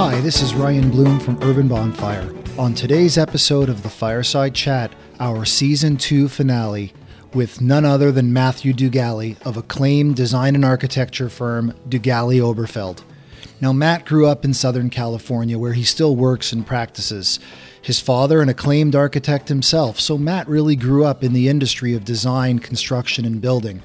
Hi, 0.00 0.18
this 0.22 0.40
is 0.40 0.54
Ryan 0.54 0.90
Bloom 0.90 1.20
from 1.20 1.38
Urban 1.42 1.68
Bonfire. 1.68 2.32
On 2.58 2.72
today's 2.72 3.18
episode 3.18 3.68
of 3.68 3.82
the 3.82 3.90
Fireside 3.90 4.54
Chat, 4.54 4.94
our 5.20 5.44
season 5.44 5.98
two 5.98 6.26
finale, 6.26 6.94
with 7.34 7.60
none 7.60 7.84
other 7.84 8.10
than 8.10 8.32
Matthew 8.32 8.72
DuGally 8.72 9.38
of 9.42 9.58
acclaimed 9.58 10.16
design 10.16 10.54
and 10.54 10.64
architecture 10.64 11.28
firm 11.28 11.74
DuGally 11.86 12.38
Oberfeld. 12.38 13.02
Now, 13.60 13.74
Matt 13.74 14.06
grew 14.06 14.26
up 14.26 14.42
in 14.42 14.54
Southern 14.54 14.88
California 14.88 15.58
where 15.58 15.74
he 15.74 15.84
still 15.84 16.16
works 16.16 16.50
and 16.50 16.66
practices. 16.66 17.38
His 17.82 18.00
father, 18.00 18.40
an 18.40 18.48
acclaimed 18.48 18.96
architect 18.96 19.48
himself, 19.48 20.00
so 20.00 20.16
Matt 20.16 20.48
really 20.48 20.76
grew 20.76 21.04
up 21.04 21.22
in 21.22 21.34
the 21.34 21.48
industry 21.48 21.92
of 21.92 22.06
design, 22.06 22.58
construction, 22.58 23.26
and 23.26 23.42
building. 23.42 23.82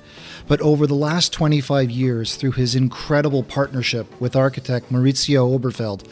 But 0.47 0.61
over 0.61 0.85
the 0.85 0.93
last 0.93 1.33
25 1.33 1.89
years, 1.89 2.35
through 2.35 2.51
his 2.51 2.75
incredible 2.75 3.41
partnership 3.41 4.05
with 4.21 4.35
architect 4.35 4.91
Mauricio 4.91 5.57
Oberfeld, 5.59 6.07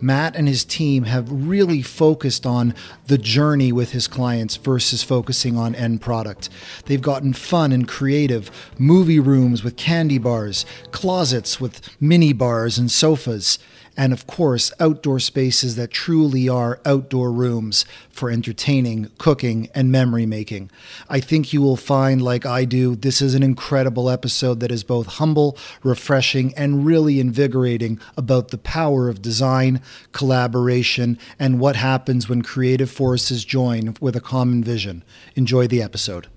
Matt 0.00 0.34
and 0.34 0.48
his 0.48 0.64
team 0.64 1.04
have 1.04 1.30
really 1.30 1.82
focused 1.82 2.44
on 2.44 2.74
the 3.06 3.18
journey 3.18 3.70
with 3.70 3.92
his 3.92 4.08
clients 4.08 4.56
versus 4.56 5.04
focusing 5.04 5.56
on 5.56 5.74
end 5.74 6.00
product. 6.00 6.48
They've 6.86 7.00
gotten 7.00 7.32
fun 7.32 7.70
and 7.70 7.86
creative 7.86 8.50
movie 8.76 9.20
rooms 9.20 9.62
with 9.62 9.76
candy 9.76 10.18
bars, 10.18 10.66
closets 10.90 11.60
with 11.60 11.80
mini 12.00 12.32
bars 12.32 12.78
and 12.78 12.90
sofas 12.90 13.58
and 13.96 14.12
of 14.12 14.26
course, 14.26 14.72
outdoor 14.78 15.20
spaces 15.20 15.76
that 15.76 15.90
truly 15.90 16.48
are 16.48 16.80
outdoor 16.84 17.32
rooms 17.32 17.84
for 18.10 18.30
entertaining, 18.30 19.10
cooking, 19.18 19.68
and 19.74 19.92
memory 19.92 20.26
making. 20.26 20.70
I 21.08 21.20
think 21.20 21.52
you 21.52 21.62
will 21.62 21.76
find, 21.76 22.22
like 22.22 22.44
I 22.44 22.64
do, 22.64 22.96
this 22.96 23.22
is 23.22 23.34
an 23.34 23.42
incredible 23.42 24.10
episode 24.10 24.60
that 24.60 24.72
is 24.72 24.84
both 24.84 25.06
humble, 25.06 25.56
refreshing, 25.82 26.54
and 26.54 26.84
really 26.86 27.20
invigorating 27.20 28.00
about 28.16 28.48
the 28.48 28.58
power 28.58 29.08
of 29.08 29.22
design, 29.22 29.80
collaboration, 30.12 31.18
and 31.38 31.60
what 31.60 31.76
happens 31.76 32.28
when 32.28 32.42
creative 32.42 32.90
forces 32.90 33.44
join 33.44 33.94
with 34.00 34.16
a 34.16 34.20
common 34.20 34.62
vision. 34.62 35.04
Enjoy 35.34 35.66
the 35.66 35.82
episode 35.82 36.28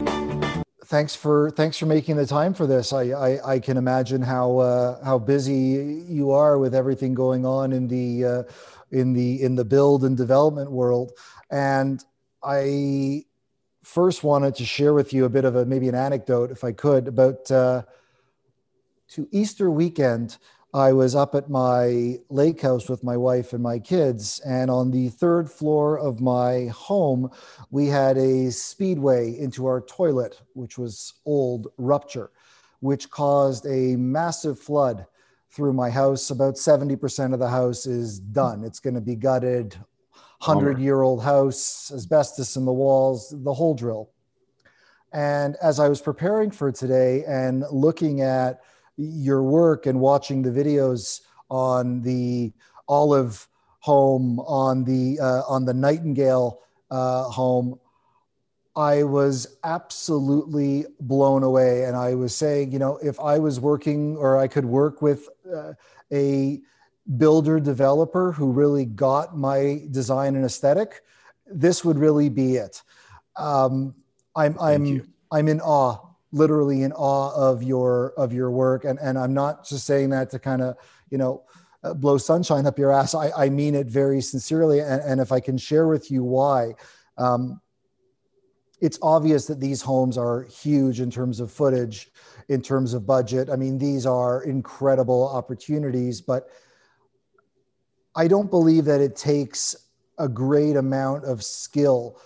thanks 0.89 1.15
for 1.15 1.51
thanks 1.51 1.77
for 1.77 1.85
making 1.85 2.17
the 2.17 2.25
time 2.25 2.53
for 2.53 2.65
this. 2.67 2.91
I 2.91 3.03
I, 3.11 3.53
I 3.53 3.59
can 3.59 3.77
imagine 3.77 4.21
how 4.21 4.57
uh, 4.57 5.03
how 5.03 5.19
busy 5.19 6.03
you 6.09 6.31
are 6.31 6.57
with 6.57 6.75
everything 6.75 7.13
going 7.13 7.45
on 7.45 7.71
in 7.71 7.87
the 7.87 8.25
uh, 8.25 8.43
in 8.91 9.13
the 9.13 9.41
in 9.41 9.55
the 9.55 9.65
build 9.65 10.03
and 10.03 10.17
development 10.17 10.71
world. 10.71 11.13
And 11.51 12.03
I 12.43 13.25
first 13.83 14.23
wanted 14.23 14.55
to 14.55 14.65
share 14.65 14.93
with 14.93 15.13
you 15.13 15.25
a 15.25 15.29
bit 15.29 15.45
of 15.45 15.55
a 15.55 15.65
maybe 15.65 15.87
an 15.87 15.95
anecdote, 15.95 16.51
if 16.51 16.63
I 16.63 16.71
could, 16.71 17.07
about 17.07 17.49
uh, 17.51 17.83
to 19.09 19.27
Easter 19.31 19.69
weekend. 19.69 20.37
I 20.73 20.93
was 20.93 21.15
up 21.15 21.33
at 21.33 21.49
my 21.49 22.19
lake 22.29 22.61
house 22.61 22.89
with 22.89 23.03
my 23.03 23.17
wife 23.17 23.53
and 23.53 23.63
my 23.63 23.79
kids, 23.79 24.39
and 24.41 24.69
on 24.69 24.91
the 24.91 25.09
third 25.09 25.49
floor 25.49 25.97
of 25.97 26.21
my 26.21 26.65
home, 26.67 27.31
we 27.71 27.87
had 27.87 28.17
a 28.17 28.51
speedway 28.51 29.35
into 29.39 29.65
our 29.65 29.81
toilet, 29.81 30.39
which 30.53 30.77
was 30.77 31.15
old 31.25 31.69
rupture, 31.77 32.29
which 32.81 33.09
caused 33.09 33.65
a 33.65 33.95
massive 33.95 34.59
flood 34.59 35.07
through 35.49 35.73
my 35.73 35.89
house. 35.89 36.29
About 36.29 36.53
70% 36.53 37.33
of 37.33 37.39
the 37.39 37.49
house 37.49 37.87
is 37.87 38.19
done. 38.19 38.63
It's 38.63 38.79
going 38.79 38.93
to 38.93 39.01
be 39.01 39.15
gutted, 39.15 39.75
100 40.43 40.77
year 40.77 41.01
old 41.01 41.23
house, 41.23 41.91
asbestos 41.91 42.55
in 42.55 42.65
the 42.65 42.71
walls, 42.71 43.33
the 43.35 43.53
whole 43.53 43.73
drill. 43.73 44.11
And 45.13 45.55
as 45.63 45.79
I 45.79 45.89
was 45.89 45.99
preparing 45.99 46.51
for 46.51 46.71
today 46.71 47.23
and 47.25 47.65
looking 47.71 48.21
at 48.21 48.61
your 48.99 49.43
work 49.43 49.85
and 49.85 49.99
watching 49.99 50.41
the 50.41 50.49
videos 50.51 51.21
on 51.49 52.01
the 52.01 52.51
Olive 52.87 53.47
home, 53.79 54.39
on 54.41 54.83
the 54.83 55.19
uh, 55.19 55.43
on 55.47 55.65
the 55.65 55.73
Nightingale 55.73 56.59
uh, 56.91 57.23
home, 57.23 57.79
I 58.75 59.03
was 59.03 59.57
absolutely 59.63 60.85
blown 60.99 61.43
away. 61.43 61.85
And 61.85 61.95
I 61.95 62.15
was 62.15 62.35
saying, 62.35 62.71
you 62.71 62.79
know, 62.79 62.97
if 62.97 63.19
I 63.19 63.39
was 63.39 63.59
working 63.59 64.17
or 64.17 64.37
I 64.37 64.47
could 64.47 64.65
work 64.65 65.01
with 65.01 65.29
uh, 65.53 65.73
a 66.11 66.59
builder 67.17 67.59
developer 67.59 68.31
who 68.31 68.51
really 68.51 68.85
got 68.85 69.37
my 69.37 69.81
design 69.91 70.35
and 70.35 70.45
aesthetic, 70.45 71.01
this 71.47 71.85
would 71.85 71.97
really 71.97 72.29
be 72.29 72.57
it. 72.57 72.81
Um, 73.37 73.95
I'm 74.35 74.57
I'm 74.59 74.85
you. 74.85 75.07
I'm 75.31 75.47
in 75.47 75.61
awe 75.61 76.08
literally 76.31 76.83
in 76.83 76.91
awe 76.93 77.33
of 77.35 77.63
your 77.63 78.13
of 78.17 78.33
your 78.33 78.51
work. 78.51 78.85
And 78.85 78.99
and 78.99 79.17
i'm 79.17 79.33
not 79.33 79.65
just 79.65 79.85
saying 79.85 80.09
that 80.11 80.29
to 80.31 80.39
kind 80.39 80.61
of 80.61 80.77
you 81.09 81.17
know 81.17 81.43
uh, 81.83 81.93
blow 81.93 82.17
sunshine 82.17 82.65
up 82.65 82.77
your 82.77 82.91
ass. 82.91 83.15
I, 83.15 83.31
I 83.31 83.49
mean 83.49 83.73
it 83.73 83.87
very 83.87 84.21
sincerely. 84.21 84.79
And, 84.79 85.01
and 85.01 85.21
if 85.21 85.31
i 85.31 85.39
can 85.39 85.57
share 85.57 85.87
with 85.87 86.11
you 86.11 86.23
why 86.23 86.73
um, 87.17 87.61
it's 88.81 88.99
obvious 89.01 89.45
that 89.47 89.59
these 89.59 89.81
homes 89.81 90.17
are 90.17 90.43
huge 90.43 91.01
in 91.01 91.11
terms 91.11 91.39
of 91.39 91.51
footage 91.51 92.09
in 92.47 92.61
terms 92.61 92.93
of 92.93 93.05
budget. 93.05 93.49
I 93.49 93.55
mean 93.55 93.77
these 93.77 94.05
are 94.05 94.43
incredible 94.43 95.27
opportunities 95.27 96.21
but 96.21 96.49
i 98.15 98.27
don't 98.27 98.49
believe 98.49 98.85
that 98.85 99.01
it 99.01 99.15
takes 99.15 99.75
a 100.17 100.27
great 100.27 100.75
amount 100.75 101.25
of 101.25 101.43
skill 101.43 102.19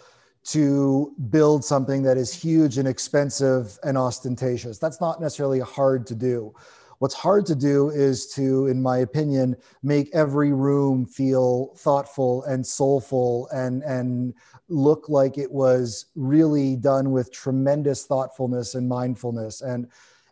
to 0.46 1.14
build 1.30 1.64
something 1.64 2.04
that 2.04 2.18
is 2.18 2.34
huge 2.34 2.78
and 2.78 2.88
expensive 2.88 3.80
and 3.84 3.98
ostentatious. 3.98 4.78
That's 4.78 5.00
not 5.00 5.22
necessarily 5.22 5.60
hard 5.60 6.06
to 6.08 6.16
do. 6.16 6.54
What's 7.00 7.16
hard 7.16 7.46
to 7.48 7.56
do 7.56 7.90
is 7.90 8.28
to, 8.34 8.68
in 8.68 8.82
my 8.82 9.00
opinion, 9.00 9.58
make 9.82 10.10
every 10.14 10.54
room 10.54 11.06
feel 11.06 11.74
thoughtful 11.78 12.44
and 12.44 12.66
soulful 12.66 13.50
and, 13.54 13.84
and 13.84 14.34
look 14.70 15.10
like 15.10 15.38
it 15.38 15.52
was 15.52 16.06
really 16.16 16.76
done 16.76 17.12
with 17.12 17.32
tremendous 17.32 18.06
thoughtfulness 18.06 18.76
and 18.76 18.88
mindfulness. 18.88 19.62
And 19.62 19.90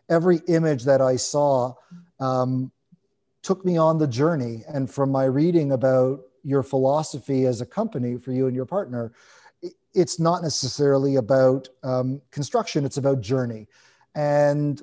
every 0.08 0.40
image 0.48 0.84
that 0.84 1.00
I 1.00 1.16
saw 1.16 1.74
um, 2.20 2.72
took 3.42 3.64
me 3.64 3.76
on 3.76 3.98
the 3.98 4.06
journey. 4.06 4.62
And 4.66 4.90
from 4.90 5.10
my 5.10 5.24
reading 5.24 5.72
about 5.72 6.20
your 6.42 6.62
philosophy 6.62 7.44
as 7.44 7.60
a 7.60 7.66
company 7.66 8.16
for 8.16 8.32
you 8.32 8.46
and 8.46 8.56
your 8.56 8.66
partner, 8.66 9.12
it's 9.94 10.18
not 10.18 10.42
necessarily 10.42 11.16
about 11.16 11.68
um, 11.82 12.20
construction, 12.30 12.84
it's 12.84 12.96
about 12.96 13.20
journey. 13.20 13.68
And 14.14 14.82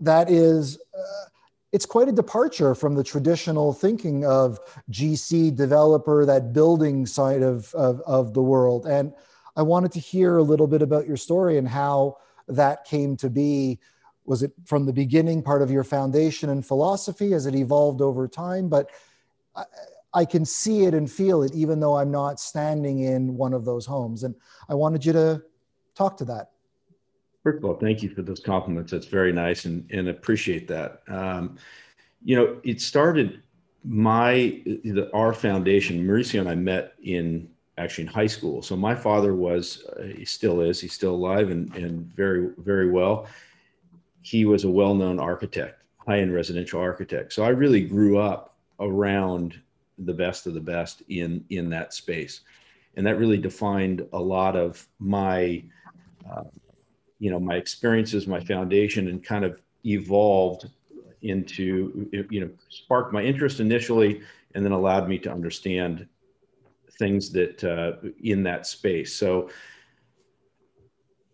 that 0.00 0.30
is, 0.30 0.78
uh, 0.96 1.28
it's 1.72 1.86
quite 1.86 2.08
a 2.08 2.12
departure 2.12 2.74
from 2.74 2.94
the 2.94 3.04
traditional 3.04 3.72
thinking 3.72 4.24
of 4.24 4.58
GC 4.90 5.54
developer, 5.54 6.26
that 6.26 6.52
building 6.52 7.06
side 7.06 7.42
of, 7.42 7.72
of, 7.74 8.00
of 8.02 8.34
the 8.34 8.42
world. 8.42 8.86
And 8.86 9.12
I 9.56 9.62
wanted 9.62 9.92
to 9.92 10.00
hear 10.00 10.38
a 10.38 10.42
little 10.42 10.66
bit 10.66 10.82
about 10.82 11.06
your 11.06 11.16
story 11.16 11.58
and 11.58 11.68
how 11.68 12.16
that 12.48 12.84
came 12.84 13.16
to 13.18 13.30
be. 13.30 13.78
Was 14.24 14.42
it 14.42 14.52
from 14.64 14.86
the 14.86 14.92
beginning 14.92 15.42
part 15.42 15.62
of 15.62 15.70
your 15.70 15.84
foundation 15.84 16.50
and 16.50 16.64
philosophy? 16.64 17.32
Has 17.32 17.46
it 17.46 17.54
evolved 17.54 18.00
over 18.00 18.28
time? 18.28 18.68
But 18.68 18.90
uh, 19.56 19.64
I 20.12 20.24
can 20.24 20.44
see 20.44 20.84
it 20.84 20.94
and 20.94 21.10
feel 21.10 21.42
it, 21.42 21.54
even 21.54 21.80
though 21.80 21.96
I'm 21.96 22.10
not 22.10 22.40
standing 22.40 23.00
in 23.00 23.36
one 23.36 23.54
of 23.54 23.64
those 23.64 23.86
homes. 23.86 24.24
And 24.24 24.34
I 24.68 24.74
wanted 24.74 25.04
you 25.04 25.12
to 25.12 25.42
talk 25.94 26.16
to 26.18 26.24
that. 26.26 26.50
First 27.42 27.58
of 27.58 27.64
all, 27.64 27.74
thank 27.74 28.02
you 28.02 28.10
for 28.10 28.22
those 28.22 28.40
compliments. 28.40 28.92
That's 28.92 29.06
very 29.06 29.32
nice 29.32 29.64
and, 29.64 29.88
and 29.90 30.08
appreciate 30.08 30.68
that. 30.68 31.02
Um, 31.08 31.56
you 32.22 32.36
know, 32.36 32.60
it 32.64 32.80
started 32.80 33.42
my, 33.84 34.60
the, 34.84 35.10
our 35.14 35.32
foundation, 35.32 36.06
Mauricio 36.06 36.40
and 36.40 36.48
I 36.48 36.54
met 36.54 36.94
in 37.02 37.48
actually 37.78 38.04
in 38.04 38.12
high 38.12 38.26
school. 38.26 38.60
So 38.60 38.76
my 38.76 38.94
father 38.94 39.34
was, 39.34 39.86
uh, 39.98 40.02
he 40.02 40.26
still 40.26 40.60
is, 40.60 40.80
he's 40.80 40.92
still 40.92 41.14
alive 41.14 41.50
and, 41.50 41.74
and 41.74 42.14
very, 42.14 42.50
very 42.58 42.90
well. 42.90 43.26
He 44.20 44.44
was 44.44 44.64
a 44.64 44.70
well-known 44.70 45.18
architect, 45.18 45.82
high-end 45.96 46.34
residential 46.34 46.78
architect. 46.78 47.32
So 47.32 47.42
I 47.42 47.48
really 47.48 47.80
grew 47.80 48.18
up 48.18 48.58
around 48.80 49.58
the 50.04 50.14
best 50.14 50.46
of 50.46 50.54
the 50.54 50.60
best 50.60 51.02
in 51.08 51.44
in 51.50 51.70
that 51.70 51.92
space. 51.92 52.40
And 52.96 53.06
that 53.06 53.18
really 53.18 53.38
defined 53.38 54.06
a 54.12 54.18
lot 54.18 54.56
of 54.56 54.86
my 54.98 55.62
uh, 56.30 56.44
you 57.18 57.30
know 57.30 57.40
my 57.40 57.56
experiences 57.56 58.26
my 58.26 58.40
foundation 58.40 59.08
and 59.08 59.22
kind 59.22 59.44
of 59.44 59.60
evolved 59.84 60.68
into 61.22 62.08
you 62.30 62.40
know 62.40 62.50
sparked 62.68 63.12
my 63.12 63.22
interest 63.22 63.60
initially 63.60 64.22
and 64.54 64.64
then 64.64 64.72
allowed 64.72 65.08
me 65.08 65.18
to 65.18 65.30
understand 65.30 66.06
things 66.98 67.30
that 67.30 67.62
uh, 67.64 68.08
in 68.22 68.42
that 68.42 68.66
space. 68.66 69.14
So 69.14 69.50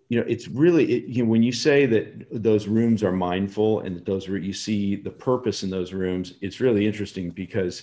you 0.09 0.21
know 0.21 0.27
it's 0.29 0.49
really 0.49 0.85
it, 0.93 1.05
you 1.07 1.25
know, 1.25 1.31
when 1.31 1.43
you 1.43 1.53
say 1.53 1.87
that 1.87 2.27
those 2.43 2.69
rooms 2.69 3.03
are 3.03 3.13
mindful 3.13 3.81
and 3.81 4.05
those 4.07 4.29
you 4.29 4.53
see 4.53 4.97
the 4.97 5.11
purpose 5.11 5.63
in 5.63 5.71
those 5.71 5.93
rooms 5.93 6.35
it's 6.41 6.61
really 6.61 6.87
interesting 6.87 7.31
because 7.31 7.83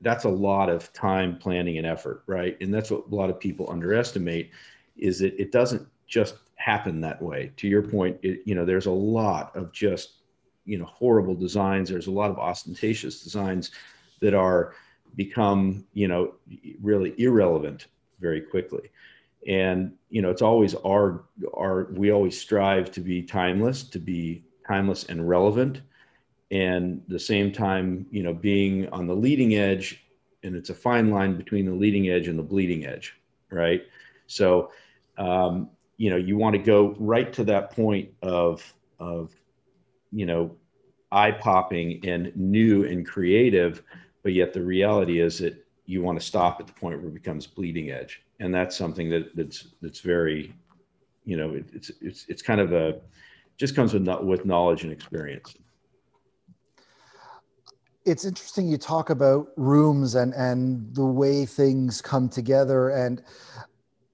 that's 0.00 0.24
a 0.24 0.28
lot 0.28 0.68
of 0.68 0.92
time 0.92 1.36
planning 1.36 1.78
and 1.78 1.86
effort 1.86 2.22
right? 2.26 2.56
And 2.60 2.72
that's 2.72 2.90
what 2.90 3.04
a 3.10 3.14
lot 3.14 3.30
of 3.30 3.38
people 3.38 3.70
underestimate 3.70 4.50
is 4.96 5.18
that 5.20 5.38
it 5.40 5.52
doesn't 5.52 5.86
just 6.06 6.36
happen 6.56 7.00
that 7.00 7.20
way. 7.20 7.52
To 7.56 7.68
your 7.68 7.82
point 7.82 8.18
it, 8.22 8.40
you 8.44 8.54
know 8.54 8.64
there's 8.64 8.86
a 8.86 8.90
lot 8.90 9.54
of 9.56 9.72
just 9.72 10.20
you 10.64 10.78
know 10.78 10.84
horrible 10.84 11.34
designs. 11.34 11.88
There's 11.88 12.06
a 12.06 12.12
lot 12.12 12.30
of 12.30 12.38
ostentatious 12.38 13.22
designs 13.22 13.70
that 14.20 14.34
are 14.34 14.74
become 15.16 15.86
you 15.94 16.08
know 16.08 16.34
really 16.82 17.14
irrelevant 17.18 17.86
very 18.20 18.40
quickly. 18.40 18.90
And 19.46 19.94
you 20.10 20.20
know 20.20 20.30
it's 20.30 20.42
always 20.42 20.74
our 20.74 21.24
our 21.56 21.88
we 21.92 22.12
always 22.12 22.38
strive 22.38 22.90
to 22.92 23.00
be 23.00 23.22
timeless 23.22 23.82
to 23.84 23.98
be 23.98 24.44
timeless 24.66 25.04
and 25.04 25.28
relevant 25.28 25.80
and 26.50 27.02
the 27.08 27.18
same 27.18 27.52
time 27.52 28.06
you 28.10 28.22
know 28.22 28.34
being 28.34 28.88
on 28.90 29.06
the 29.06 29.14
leading 29.14 29.54
edge 29.54 30.04
and 30.42 30.56
it's 30.56 30.70
a 30.70 30.74
fine 30.74 31.10
line 31.10 31.36
between 31.36 31.66
the 31.66 31.74
leading 31.74 32.08
edge 32.08 32.28
and 32.28 32.38
the 32.38 32.42
bleeding 32.42 32.86
edge 32.86 33.20
right? 33.50 33.82
So 34.26 34.70
um, 35.18 35.70
you 35.96 36.10
know 36.10 36.16
you 36.16 36.36
want 36.36 36.54
to 36.54 36.62
go 36.62 36.94
right 36.98 37.32
to 37.34 37.44
that 37.44 37.72
point 37.72 38.10
of 38.22 38.72
of 38.98 39.32
you 40.12 40.26
know 40.26 40.56
eye 41.12 41.32
popping 41.32 42.00
and 42.06 42.34
new 42.36 42.84
and 42.84 43.06
creative 43.06 43.82
but 44.22 44.32
yet 44.32 44.52
the 44.52 44.62
reality 44.62 45.20
is 45.20 45.38
that 45.38 45.66
you 45.86 46.02
want 46.02 46.18
to 46.18 46.24
stop 46.24 46.60
at 46.60 46.66
the 46.66 46.72
point 46.72 47.00
where 47.00 47.08
it 47.08 47.14
becomes 47.14 47.46
bleeding 47.46 47.90
edge. 47.90 48.22
And 48.38 48.54
that's 48.54 48.76
something 48.76 49.10
that 49.10 49.34
that's 49.34 49.68
that's 49.82 50.00
very 50.00 50.54
you 51.24 51.36
know 51.36 51.54
it, 51.54 51.66
it's 51.72 51.90
it's 52.00 52.26
it's 52.28 52.42
kind 52.42 52.60
of 52.60 52.72
a 52.72 53.00
just 53.56 53.74
comes 53.74 53.92
with 53.92 54.06
with 54.22 54.44
knowledge 54.46 54.84
and 54.84 54.92
experience 54.92 55.56
it's 58.06 58.24
interesting 58.24 58.68
you 58.68 58.78
talk 58.78 59.10
about 59.10 59.48
rooms 59.56 60.14
and 60.14 60.32
and 60.34 60.94
the 60.94 61.04
way 61.04 61.44
things 61.44 62.00
come 62.00 62.28
together 62.28 62.90
and 62.90 63.22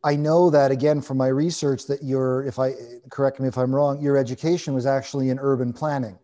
I 0.07 0.15
know 0.15 0.51
that 0.51 0.71
again 0.71 1.01
from 1.01 1.19
my 1.19 1.27
research 1.27 1.87
that 1.89 2.05
your, 2.05 2.45
if 2.45 2.61
I 2.61 2.75
correct 3.11 3.41
me 3.41 3.49
if 3.49 3.59
I'm 3.59 3.75
wrong, 3.75 4.01
your 4.01 4.17
education 4.17 4.73
was 4.73 4.87
actually 4.87 5.31
in 5.31 5.39
urban 5.41 5.73
planning. 5.73 6.17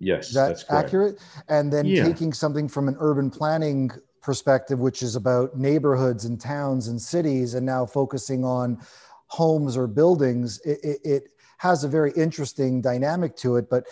Yes, 0.00 0.28
Is 0.28 0.34
that 0.34 0.48
that's 0.48 0.64
accurate. 0.68 1.20
And 1.48 1.72
then 1.72 1.86
yeah. 1.86 2.04
taking 2.04 2.32
something 2.32 2.68
from 2.68 2.88
an 2.88 2.96
urban 2.98 3.30
planning 3.30 3.92
perspective, 4.20 4.80
which 4.80 5.00
is 5.00 5.14
about 5.14 5.56
neighborhoods 5.56 6.24
and 6.24 6.40
towns 6.40 6.88
and 6.88 7.00
cities, 7.00 7.54
and 7.54 7.64
now 7.64 7.86
focusing 7.86 8.44
on 8.44 8.80
homes 9.28 9.76
or 9.76 9.86
buildings, 9.86 10.58
it, 10.64 10.80
it, 10.82 11.00
it 11.04 11.28
has 11.58 11.84
a 11.84 11.88
very 11.88 12.10
interesting 12.16 12.80
dynamic 12.80 13.36
to 13.36 13.56
it. 13.56 13.70
But 13.70 13.86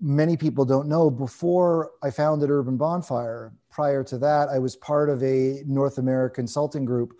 many 0.00 0.36
people 0.36 0.64
don't 0.64 0.88
know. 0.88 1.10
Before 1.10 1.92
I 2.02 2.10
founded 2.10 2.50
Urban 2.50 2.76
Bonfire, 2.76 3.52
prior 3.70 4.04
to 4.04 4.18
that, 4.18 4.48
I 4.48 4.58
was 4.58 4.76
part 4.76 5.08
of 5.08 5.22
a 5.22 5.62
North 5.66 5.98
American 5.98 6.44
consulting 6.44 6.84
group 6.84 7.18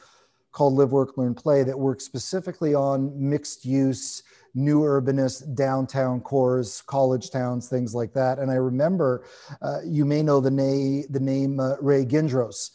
called 0.53 0.75
Live, 0.75 0.93
Work, 0.93 1.19
Learn, 1.19 1.35
Play 1.35 1.63
that 1.65 1.79
works 1.79 2.05
specifically 2.05 2.75
on 2.75 3.13
mixed 3.15 3.65
use, 3.65 4.23
new 4.55 4.81
urbanist 4.81 5.55
downtown 5.55 6.21
cores, 6.21 6.83
college 6.83 7.31
towns, 7.31 7.69
things 7.69 7.95
like 7.95 8.15
that. 8.15 8.39
And 8.39 8.51
I 8.51 8.55
remember, 8.55 9.27
uh, 9.61 9.81
you 9.85 10.07
may 10.07 10.23
know 10.23 10.41
the, 10.41 10.51
na- 10.51 11.07
the 11.11 11.21
name 11.21 11.61
uh, 11.61 11.77
Ray 11.83 12.07
Gindroz, 12.07 12.71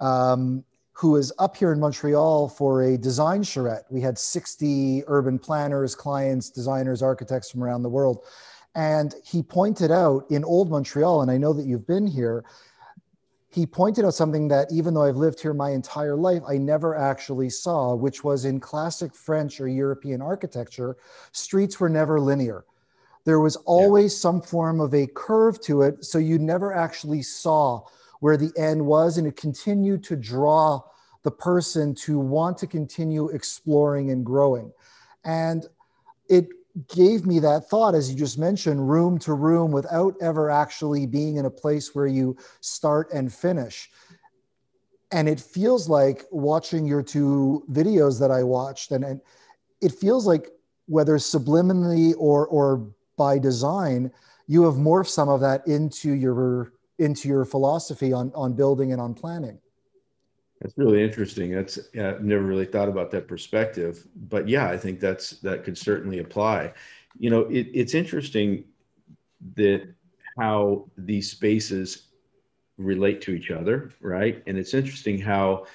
um, 0.00 0.64
who 0.92 1.12
was 1.12 1.32
up 1.38 1.56
here 1.56 1.72
in 1.72 1.80
Montreal 1.80 2.48
for 2.48 2.82
a 2.82 2.98
design 2.98 3.42
charrette. 3.42 3.84
We 3.90 4.02
had 4.02 4.18
60 4.18 5.04
urban 5.06 5.38
planners, 5.38 5.94
clients, 5.94 6.50
designers, 6.50 7.02
architects 7.02 7.50
from 7.50 7.62
around 7.62 7.82
the 7.82 7.88
world. 7.88 8.24
And 8.76 9.14
he 9.24 9.42
pointed 9.42 9.90
out 9.90 10.26
in 10.30 10.44
old 10.44 10.70
Montreal, 10.70 11.22
and 11.22 11.30
I 11.30 11.38
know 11.38 11.54
that 11.54 11.64
you've 11.64 11.86
been 11.86 12.06
here, 12.06 12.44
he 13.48 13.64
pointed 13.64 14.04
out 14.04 14.12
something 14.12 14.48
that 14.48 14.70
even 14.70 14.92
though 14.92 15.04
I've 15.04 15.16
lived 15.16 15.40
here 15.40 15.54
my 15.54 15.70
entire 15.70 16.14
life, 16.14 16.42
I 16.46 16.58
never 16.58 16.94
actually 16.94 17.48
saw, 17.48 17.94
which 17.94 18.22
was 18.22 18.44
in 18.44 18.60
classic 18.60 19.14
French 19.14 19.62
or 19.62 19.66
European 19.66 20.20
architecture, 20.20 20.98
streets 21.32 21.80
were 21.80 21.88
never 21.88 22.20
linear. 22.20 22.66
There 23.24 23.40
was 23.40 23.56
always 23.64 24.12
yeah. 24.12 24.18
some 24.18 24.42
form 24.42 24.78
of 24.78 24.92
a 24.92 25.06
curve 25.06 25.58
to 25.62 25.80
it. 25.80 26.04
So 26.04 26.18
you 26.18 26.38
never 26.38 26.74
actually 26.74 27.22
saw 27.22 27.80
where 28.20 28.36
the 28.36 28.52
end 28.58 28.84
was, 28.84 29.16
and 29.16 29.26
it 29.26 29.36
continued 29.36 30.04
to 30.04 30.16
draw 30.16 30.82
the 31.22 31.30
person 31.30 31.94
to 31.94 32.18
want 32.18 32.58
to 32.58 32.66
continue 32.66 33.30
exploring 33.30 34.10
and 34.10 34.24
growing. 34.24 34.70
And 35.24 35.66
it 36.28 36.50
gave 36.94 37.26
me 37.26 37.38
that 37.40 37.68
thought, 37.68 37.94
as 37.94 38.10
you 38.10 38.16
just 38.16 38.38
mentioned, 38.38 38.88
room 38.88 39.18
to 39.20 39.32
room 39.32 39.72
without 39.72 40.14
ever 40.20 40.50
actually 40.50 41.06
being 41.06 41.36
in 41.36 41.46
a 41.46 41.50
place 41.50 41.94
where 41.94 42.06
you 42.06 42.36
start 42.60 43.10
and 43.12 43.32
finish. 43.32 43.90
And 45.12 45.28
it 45.28 45.40
feels 45.40 45.88
like 45.88 46.24
watching 46.30 46.86
your 46.86 47.02
two 47.02 47.64
videos 47.70 48.20
that 48.20 48.30
I 48.30 48.42
watched, 48.42 48.90
and, 48.90 49.04
and 49.04 49.20
it 49.80 49.92
feels 49.92 50.26
like 50.26 50.50
whether 50.86 51.16
subliminally 51.16 52.14
or, 52.18 52.46
or 52.48 52.90
by 53.16 53.38
design, 53.38 54.10
you 54.46 54.62
have 54.64 54.74
morphed 54.74 55.08
some 55.08 55.28
of 55.28 55.40
that 55.40 55.66
into 55.66 56.12
your 56.12 56.72
into 56.98 57.28
your 57.28 57.44
philosophy 57.44 58.12
on, 58.12 58.32
on 58.34 58.54
building 58.54 58.92
and 58.92 59.00
on 59.00 59.12
planning. 59.12 59.58
That's 60.60 60.76
really 60.78 61.02
interesting. 61.02 61.52
That's 61.52 61.78
yeah, 61.92 62.10
I've 62.10 62.24
never 62.24 62.42
really 62.42 62.64
thought 62.64 62.88
about 62.88 63.10
that 63.10 63.28
perspective, 63.28 64.06
but 64.28 64.48
yeah, 64.48 64.68
I 64.68 64.76
think 64.78 65.00
that's 65.00 65.30
that 65.40 65.64
could 65.64 65.76
certainly 65.76 66.18
apply. 66.20 66.72
You 67.18 67.30
know, 67.30 67.40
it, 67.42 67.68
it's 67.74 67.94
interesting 67.94 68.64
that 69.56 69.88
how 70.38 70.88
these 70.96 71.30
spaces 71.30 72.08
relate 72.78 73.20
to 73.22 73.32
each 73.32 73.50
other, 73.50 73.92
right? 74.00 74.42
And 74.46 74.58
it's 74.58 74.74
interesting 74.74 75.18
how 75.20 75.66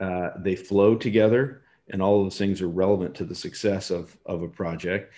uh, 0.00 0.30
they 0.38 0.56
flow 0.56 0.96
together, 0.96 1.62
and 1.90 2.02
all 2.02 2.20
of 2.20 2.26
those 2.26 2.38
things 2.38 2.62
are 2.62 2.68
relevant 2.68 3.14
to 3.16 3.24
the 3.24 3.34
success 3.34 3.90
of 3.90 4.16
of 4.26 4.42
a 4.42 4.48
project. 4.48 5.12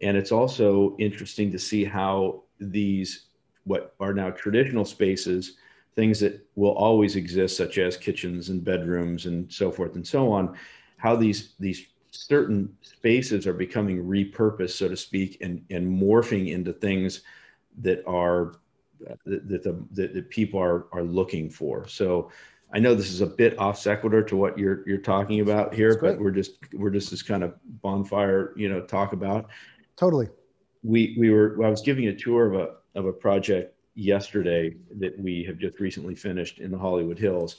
And 0.00 0.16
it's 0.16 0.32
also 0.32 0.96
interesting 0.98 1.52
to 1.52 1.58
see 1.58 1.84
how 1.84 2.44
these 2.60 3.26
what 3.64 3.94
are 4.00 4.14
now 4.14 4.30
traditional 4.30 4.84
spaces 4.84 5.56
things 5.94 6.20
that 6.20 6.46
will 6.54 6.72
always 6.72 7.16
exist, 7.16 7.56
such 7.56 7.78
as 7.78 7.96
kitchens 7.96 8.48
and 8.48 8.64
bedrooms 8.64 9.26
and 9.26 9.52
so 9.52 9.70
forth 9.70 9.94
and 9.94 10.06
so 10.06 10.30
on, 10.30 10.56
how 10.96 11.16
these 11.16 11.54
these 11.58 11.86
certain 12.10 12.74
spaces 12.82 13.46
are 13.46 13.54
becoming 13.54 14.04
repurposed, 14.04 14.70
so 14.70 14.88
to 14.88 14.96
speak, 14.96 15.38
and 15.40 15.64
and 15.70 15.86
morphing 15.86 16.52
into 16.52 16.72
things 16.72 17.22
that 17.80 18.06
are 18.06 18.54
that, 19.00 19.48
that 19.48 19.62
the 19.62 19.84
that, 19.92 20.14
that 20.14 20.30
people 20.30 20.60
are 20.60 20.86
are 20.92 21.02
looking 21.02 21.50
for. 21.50 21.86
So 21.88 22.30
I 22.72 22.78
know 22.78 22.94
this 22.94 23.10
is 23.10 23.20
a 23.20 23.26
bit 23.26 23.58
off 23.58 23.78
sequitur 23.78 24.22
to 24.22 24.36
what 24.36 24.58
you're 24.58 24.86
you're 24.88 24.98
talking 24.98 25.40
about 25.40 25.74
here, 25.74 25.98
but 26.00 26.18
we're 26.18 26.30
just 26.30 26.58
we're 26.72 26.90
just 26.90 27.10
this 27.10 27.22
kind 27.22 27.42
of 27.42 27.54
bonfire, 27.82 28.54
you 28.56 28.68
know, 28.68 28.80
talk 28.80 29.12
about. 29.12 29.50
Totally. 29.96 30.28
We 30.82 31.16
we 31.18 31.30
were 31.30 31.62
I 31.64 31.68
was 31.68 31.82
giving 31.82 32.08
a 32.08 32.14
tour 32.14 32.46
of 32.46 32.54
a 32.54 32.98
of 32.98 33.06
a 33.06 33.12
project 33.12 33.76
yesterday 33.94 34.74
that 34.98 35.18
we 35.18 35.44
have 35.44 35.58
just 35.58 35.80
recently 35.80 36.14
finished 36.14 36.58
in 36.58 36.70
the 36.70 36.78
Hollywood 36.78 37.18
Hills. 37.18 37.56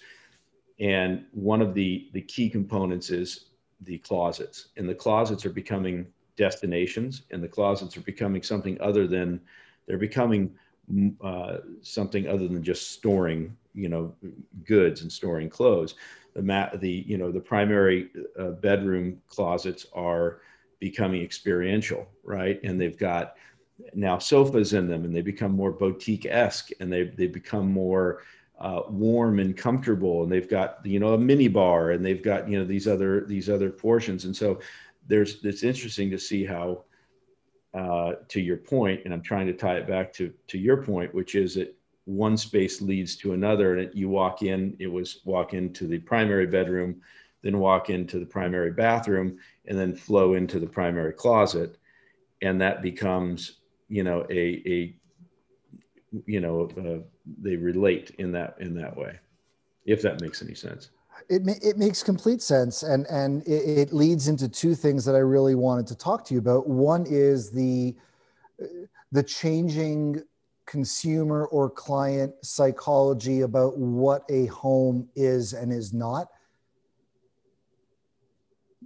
And 0.79 1.25
one 1.31 1.61
of 1.61 1.73
the, 1.73 2.09
the 2.13 2.21
key 2.21 2.49
components 2.49 3.09
is 3.09 3.45
the 3.81 3.97
closets. 3.99 4.69
And 4.77 4.87
the 4.87 4.95
closets 4.95 5.45
are 5.45 5.51
becoming 5.51 6.07
destinations, 6.35 7.23
and 7.31 7.43
the 7.43 7.47
closets 7.47 7.95
are 7.97 8.01
becoming 8.01 8.41
something 8.41 8.79
other 8.81 9.07
than 9.07 9.39
they're 9.85 9.97
becoming 9.97 10.55
uh, 11.23 11.57
something 11.81 12.27
other 12.27 12.47
than 12.47 12.63
just 12.63 12.91
storing, 12.91 13.55
you 13.73 13.87
know, 13.87 14.13
goods 14.65 15.01
and 15.01 15.11
storing 15.11 15.49
clothes. 15.49 15.95
The 16.35 16.41
mat, 16.41 16.79
the 16.79 16.89
you 17.07 17.17
know, 17.17 17.31
the 17.31 17.39
primary 17.39 18.09
uh, 18.39 18.51
bedroom 18.51 19.21
closets 19.27 19.85
are 19.93 20.41
becoming 20.79 21.21
experiential, 21.21 22.07
right? 22.23 22.59
And 22.63 22.79
they've 22.81 22.97
got 22.97 23.35
now 23.93 24.17
sofas 24.17 24.73
in 24.73 24.87
them 24.87 25.05
and 25.05 25.15
they 25.15 25.21
become 25.21 25.51
more 25.51 25.71
boutique 25.71 26.25
esque 26.25 26.69
and 26.79 26.91
they, 26.91 27.03
they 27.03 27.27
become 27.27 27.71
more 27.71 28.23
uh, 28.59 28.81
warm 28.89 29.39
and 29.39 29.57
comfortable 29.57 30.23
and 30.23 30.31
they've 30.31 30.49
got 30.49 30.79
you 30.85 30.99
know 30.99 31.13
a 31.13 31.17
mini 31.17 31.47
bar 31.47 31.91
and 31.91 32.05
they've 32.05 32.23
got 32.23 32.47
you 32.47 32.57
know 32.57 32.65
these 32.65 32.87
other 32.87 33.25
these 33.25 33.49
other 33.49 33.69
portions. 33.69 34.25
And 34.25 34.35
so 34.35 34.59
there's 35.07 35.43
it's 35.43 35.63
interesting 35.63 36.09
to 36.11 36.17
see 36.17 36.45
how 36.45 36.83
uh, 37.73 38.13
to 38.27 38.39
your 38.39 38.57
point 38.57 39.01
and 39.03 39.13
i'm 39.13 39.21
trying 39.21 39.47
to 39.47 39.53
tie 39.53 39.77
it 39.77 39.87
back 39.87 40.13
to 40.13 40.31
to 40.47 40.59
your 40.59 40.77
point 40.83 41.13
which 41.13 41.33
is 41.33 41.55
that 41.55 41.75
one 42.05 42.37
space 42.37 42.81
leads 42.81 43.15
to 43.15 43.33
another 43.33 43.73
and 43.73 43.81
it, 43.81 43.95
you 43.95 44.09
walk 44.09 44.43
in 44.43 44.75
it 44.79 44.87
was 44.87 45.21
walk 45.25 45.53
into 45.53 45.87
the 45.87 45.97
primary 45.97 46.45
bedroom 46.45 47.01
then 47.41 47.57
walk 47.57 47.89
into 47.89 48.19
the 48.19 48.25
primary 48.25 48.71
bathroom 48.71 49.39
and 49.65 49.77
then 49.77 49.95
flow 49.95 50.35
into 50.35 50.59
the 50.59 50.67
primary 50.67 51.13
closet 51.13 51.77
and 52.43 52.61
that 52.61 52.83
becomes 52.83 53.61
you 53.93 54.03
know 54.03 54.25
a 54.31 54.41
a 54.75 54.95
you 56.25 56.39
know 56.39 56.67
uh, 56.77 56.99
they 57.41 57.55
relate 57.55 58.15
in 58.17 58.31
that 58.31 58.55
in 58.59 58.73
that 58.75 58.95
way 58.97 59.19
if 59.85 60.01
that 60.01 60.21
makes 60.21 60.41
any 60.41 60.55
sense. 60.55 60.89
It, 61.29 61.43
it 61.61 61.77
makes 61.77 62.01
complete 62.01 62.41
sense 62.41 62.83
and 62.83 63.05
and 63.07 63.43
it, 63.47 63.77
it 63.89 63.93
leads 63.93 64.27
into 64.27 64.49
two 64.49 64.73
things 64.73 65.05
that 65.05 65.15
i 65.15 65.19
really 65.19 65.55
wanted 65.55 65.85
to 65.87 65.95
talk 65.95 66.25
to 66.25 66.33
you 66.33 66.39
about. 66.39 66.67
One 66.67 67.05
is 67.07 67.51
the 67.51 67.95
the 69.11 69.23
changing 69.23 70.23
consumer 70.65 71.45
or 71.47 71.69
client 71.69 72.33
psychology 72.41 73.41
about 73.41 73.77
what 73.77 74.23
a 74.29 74.47
home 74.47 75.07
is 75.15 75.53
and 75.53 75.71
is 75.71 75.93
not. 75.93 76.29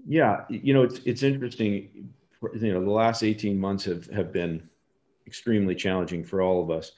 Yeah 0.06 0.44
you 0.50 0.74
know 0.74 0.84
it's 0.84 1.00
it's 1.06 1.24
interesting. 1.24 2.12
You 2.54 2.74
know 2.74 2.84
the 2.84 2.92
last 2.92 3.24
18 3.24 3.58
months 3.60 3.86
have 3.86 4.06
have 4.08 4.32
been 4.32 4.70
extremely 5.28 5.76
challenging 5.76 6.24
for 6.24 6.42
all 6.42 6.64
of 6.64 6.72
us. 6.72 6.94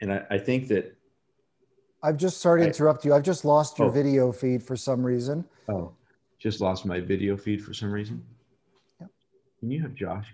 And 0.00 0.12
I, 0.12 0.22
I 0.30 0.38
think 0.38 0.68
that 0.68 0.94
I've 2.02 2.16
just 2.16 2.40
sorry 2.40 2.60
to 2.60 2.66
interrupt 2.66 3.04
you. 3.04 3.14
I've 3.14 3.22
just 3.22 3.44
lost 3.44 3.78
your 3.78 3.88
oh. 3.88 3.90
video 3.90 4.32
feed 4.32 4.62
for 4.62 4.76
some 4.76 5.02
reason. 5.02 5.44
Oh, 5.68 5.92
just 6.38 6.60
lost 6.60 6.84
my 6.84 7.00
video 7.00 7.36
feed 7.36 7.64
for 7.64 7.72
some 7.72 7.90
reason. 7.90 8.22
Yep. 9.00 9.10
Can 9.60 9.70
you 9.70 9.82
have 9.82 9.94
Josh? 9.94 10.26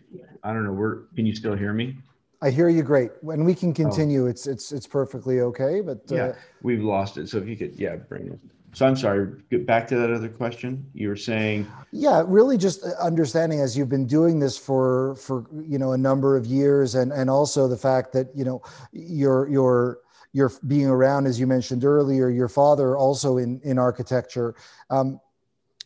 I 0.43 0.53
don't 0.53 0.65
know. 0.65 0.73
Where 0.73 1.03
can 1.15 1.25
you 1.25 1.35
still 1.35 1.57
hear 1.57 1.73
me? 1.73 1.97
I 2.43 2.51
hear 2.51 2.69
you 2.69 2.83
great. 2.83 3.11
And 3.23 3.47
we 3.47 3.55
can 3.55 3.71
oh. 3.71 3.75
continue, 3.75 4.25
oh. 4.25 4.31
it's 4.31 4.47
it's 4.47 4.73
it's 4.73 4.87
perfectly 4.87 5.41
okay. 5.41 5.81
But 5.81 6.01
uh, 6.11 6.15
yeah, 6.15 6.33
we've 6.63 6.83
lost 6.83 7.17
it. 7.17 7.29
So 7.29 7.39
if 7.39 7.49
you 7.49 7.57
could, 7.57 7.75
yeah, 7.77 7.97
bring 7.97 8.27
it. 8.29 8.39
So 8.75 8.87
I'm 8.87 8.97
sorry. 8.97 9.31
Get 9.51 9.67
back 9.67 9.87
to 9.89 9.97
that 9.97 10.11
other 10.11 10.29
question. 10.29 10.85
You 10.95 11.09
were 11.09 11.17
saying. 11.17 11.71
Yeah, 11.93 12.25
really, 12.27 12.59
just 12.59 12.83
understanding 13.01 13.61
as 13.61 13.79
you've 13.79 13.89
been 13.89 14.07
doing 14.07 14.41
this 14.41 14.59
for 14.59 15.15
for 15.15 15.47
you 15.65 15.79
know 15.79 15.93
a 15.93 15.99
number 15.99 16.37
of 16.37 16.45
years, 16.45 16.97
and 16.97 17.13
and 17.13 17.31
also 17.31 17.69
the 17.69 17.77
fact 17.77 18.13
that 18.13 18.29
you 18.35 18.45
know 18.45 18.63
your 18.93 19.49
your 19.49 20.01
your 20.33 20.53
being 20.67 20.87
around, 20.87 21.27
as 21.27 21.39
you 21.39 21.47
mentioned 21.47 21.85
earlier, 21.85 22.29
your 22.29 22.49
father 22.49 22.97
also 22.97 23.39
in 23.39 23.61
in 23.63 23.79
architecture. 23.79 24.57
Um, 24.91 25.21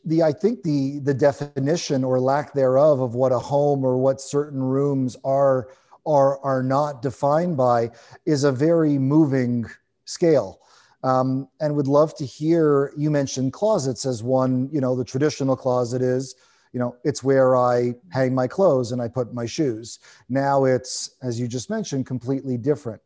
the 0.06 0.22
I 0.22 0.32
think 0.32 0.62
the 0.62 1.00
the 1.00 1.14
definition 1.14 2.04
or 2.04 2.18
lack 2.18 2.54
thereof 2.54 3.00
of 3.00 3.14
what 3.14 3.32
a 3.32 3.38
home 3.38 3.84
or 3.84 3.98
what 3.98 4.20
certain 4.20 4.62
rooms 4.62 5.16
are 5.24 5.68
are 6.06 6.38
are 6.40 6.62
not 6.62 7.02
defined 7.02 7.58
by 7.58 7.90
is 8.24 8.44
a 8.44 8.52
very 8.52 8.98
moving 8.98 9.66
scale. 10.06 10.60
Um, 11.04 11.48
and 11.60 11.76
would 11.76 11.86
love 11.86 12.14
to 12.16 12.26
hear 12.26 12.92
you 12.96 13.10
mentioned 13.10 13.52
closets 13.52 14.04
as 14.04 14.22
one. 14.22 14.68
You 14.72 14.80
know, 14.80 14.96
the 14.96 15.04
traditional 15.04 15.56
closet 15.56 16.02
is 16.02 16.34
you 16.72 16.78
know 16.78 16.94
it's 17.02 17.24
where 17.24 17.56
i 17.56 17.94
hang 18.10 18.34
my 18.34 18.46
clothes 18.46 18.92
and 18.92 19.00
i 19.00 19.08
put 19.08 19.32
my 19.32 19.46
shoes 19.46 20.00
now 20.28 20.66
it's 20.66 21.16
as 21.22 21.40
you 21.40 21.48
just 21.48 21.70
mentioned 21.70 22.04
completely 22.04 22.58
different 22.58 23.00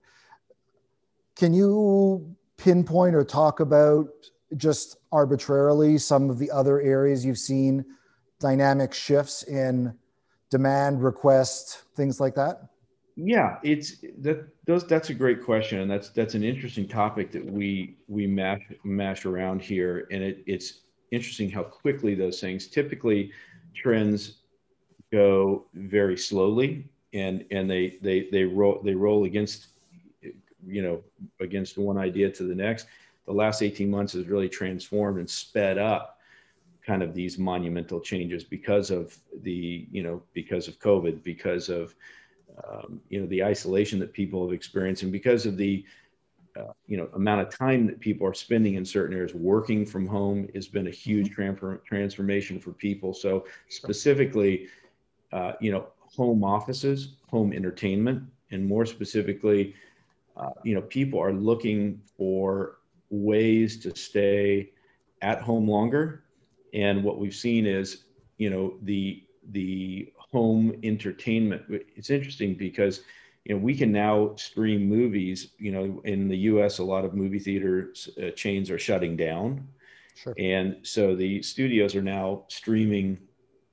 can 1.37 1.55
you 1.55 2.35
pinpoint 2.57 3.15
or 3.15 3.25
talk 3.25 3.61
about 3.61 4.09
just 4.57 4.97
arbitrarily 5.11 5.99
some 5.99 6.31
of 6.31 6.39
the 6.39 6.51
other 6.51 6.81
areas 6.81 7.25
you've 7.25 7.39
seen 7.39 7.85
dynamic 8.39 8.93
shifts 8.93 9.43
in 9.45 9.97
demand, 10.51 11.03
request, 11.03 11.83
things 11.97 12.21
like 12.21 12.35
that? 12.35 12.69
Yeah, 13.15 13.59
it's 13.63 13.97
that 14.21 14.49
those 14.67 14.87
that's 14.87 15.11
a 15.11 15.15
great 15.15 15.43
question, 15.43 15.81
and 15.81 15.91
that's 15.91 16.09
that's 16.11 16.35
an 16.35 16.43
interesting 16.43 16.89
topic 16.89 17.31
that 17.33 17.45
we 17.45 17.99
we 18.09 18.27
mash 18.27 18.63
mash 18.85 19.27
around 19.27 19.61
here, 19.61 20.07
and 20.11 20.23
it, 20.23 20.43
it's 20.47 20.81
interesting 21.11 21.51
how 21.51 21.63
quickly 21.63 22.15
those 22.15 22.41
things 22.41 22.69
typically 22.69 23.31
trends 23.75 24.39
go 25.13 25.67
very 25.75 26.17
slowly, 26.19 26.89
and 27.15 27.45
and 27.51 27.71
they 27.71 27.99
they 28.03 28.29
they 28.33 28.45
roll 28.45 28.81
they 28.85 28.95
roll 28.95 29.25
against 29.25 29.69
you 30.67 30.83
know, 30.83 31.03
against 31.41 31.79
one 31.79 31.99
idea 31.99 32.31
to 32.31 32.45
the 32.45 32.55
next. 32.55 32.87
The 33.27 33.33
last 33.33 33.63
18 33.63 33.91
months 33.91 34.13
has 34.15 34.27
really 34.27 34.49
transformed 34.49 35.19
and 35.19 35.29
sped 35.29 35.79
up 35.79 36.19
kind 36.87 37.03
of 37.03 37.15
these 37.15 37.39
monumental 37.39 38.01
changes 38.01 38.45
because 38.45 38.91
of 38.91 39.17
the, 39.43 39.87
you 39.91 40.03
know, 40.03 40.23
because 40.35 40.69
of 40.69 40.79
COVID, 40.81 41.23
because 41.23 41.69
of, 41.69 41.95
um, 42.69 43.01
you 43.09 43.21
know, 43.21 43.27
the 43.27 43.43
isolation 43.43 43.99
that 43.99 44.13
people 44.13 44.45
have 44.45 44.53
experienced 44.53 45.03
and 45.03 45.13
because 45.13 45.47
of 45.47 45.57
the, 45.57 45.85
uh, 46.57 46.73
you 46.87 46.97
know, 46.97 47.09
amount 47.15 47.41
of 47.41 47.49
time 47.49 47.87
that 47.87 47.99
people 47.99 48.27
are 48.27 48.35
spending 48.35 48.75
in 48.75 48.85
certain 48.85 49.17
areas 49.17 49.35
working 49.35 49.87
from 49.87 50.07
home 50.07 50.49
has 50.55 50.69
been 50.69 50.87
a 50.87 50.91
huge 50.91 51.31
mm-hmm. 51.31 51.77
transformation 51.85 52.61
for 52.61 52.73
people. 52.73 53.15
So 53.15 53.47
specifically, 53.69 54.69
uh, 55.33 55.53
you 55.61 55.73
know, 55.73 55.87
home 55.99 56.45
offices, 56.45 57.17
home 57.29 57.53
entertainment, 57.53 58.23
and 58.51 58.67
more 58.67 58.85
specifically, 58.85 59.75
uh, 60.37 60.51
you 60.63 60.75
know, 60.75 60.83
people 60.83 61.19
are 61.19 61.33
looking 61.33 62.01
for 62.17 62.79
ways 63.11 63.79
to 63.79 63.97
stay 63.97 64.71
at 65.23 65.41
home 65.41 65.69
longer. 65.69 66.25
And 66.75 67.03
what 67.03 67.19
we've 67.19 67.35
seen 67.35 67.67
is, 67.67 68.05
you 68.39 68.51
know, 68.51 68.75
the 68.83 69.25
the 69.51 70.13
home 70.33 70.75
entertainment. 70.83 71.63
It's 71.97 72.11
interesting 72.11 72.55
because, 72.55 73.03
you 73.45 73.55
know, 73.55 73.61
we 73.61 73.77
can 73.77 73.93
now 73.93 74.35
stream 74.37 74.89
movies. 74.89 75.49
You 75.59 75.73
know, 75.73 76.01
in 76.05 76.29
the 76.29 76.37
U.S., 76.39 76.79
a 76.79 76.85
lot 76.85 77.05
of 77.05 77.15
movie 77.15 77.39
theaters 77.39 78.09
uh, 78.23 78.31
chains 78.31 78.71
are 78.71 78.79
shutting 78.79 79.17
down, 79.17 79.67
sure. 80.15 80.35
and 80.39 80.77
so 80.83 81.15
the 81.15 81.43
studios 81.43 81.95
are 81.95 82.03
now 82.03 82.45
streaming 82.49 83.19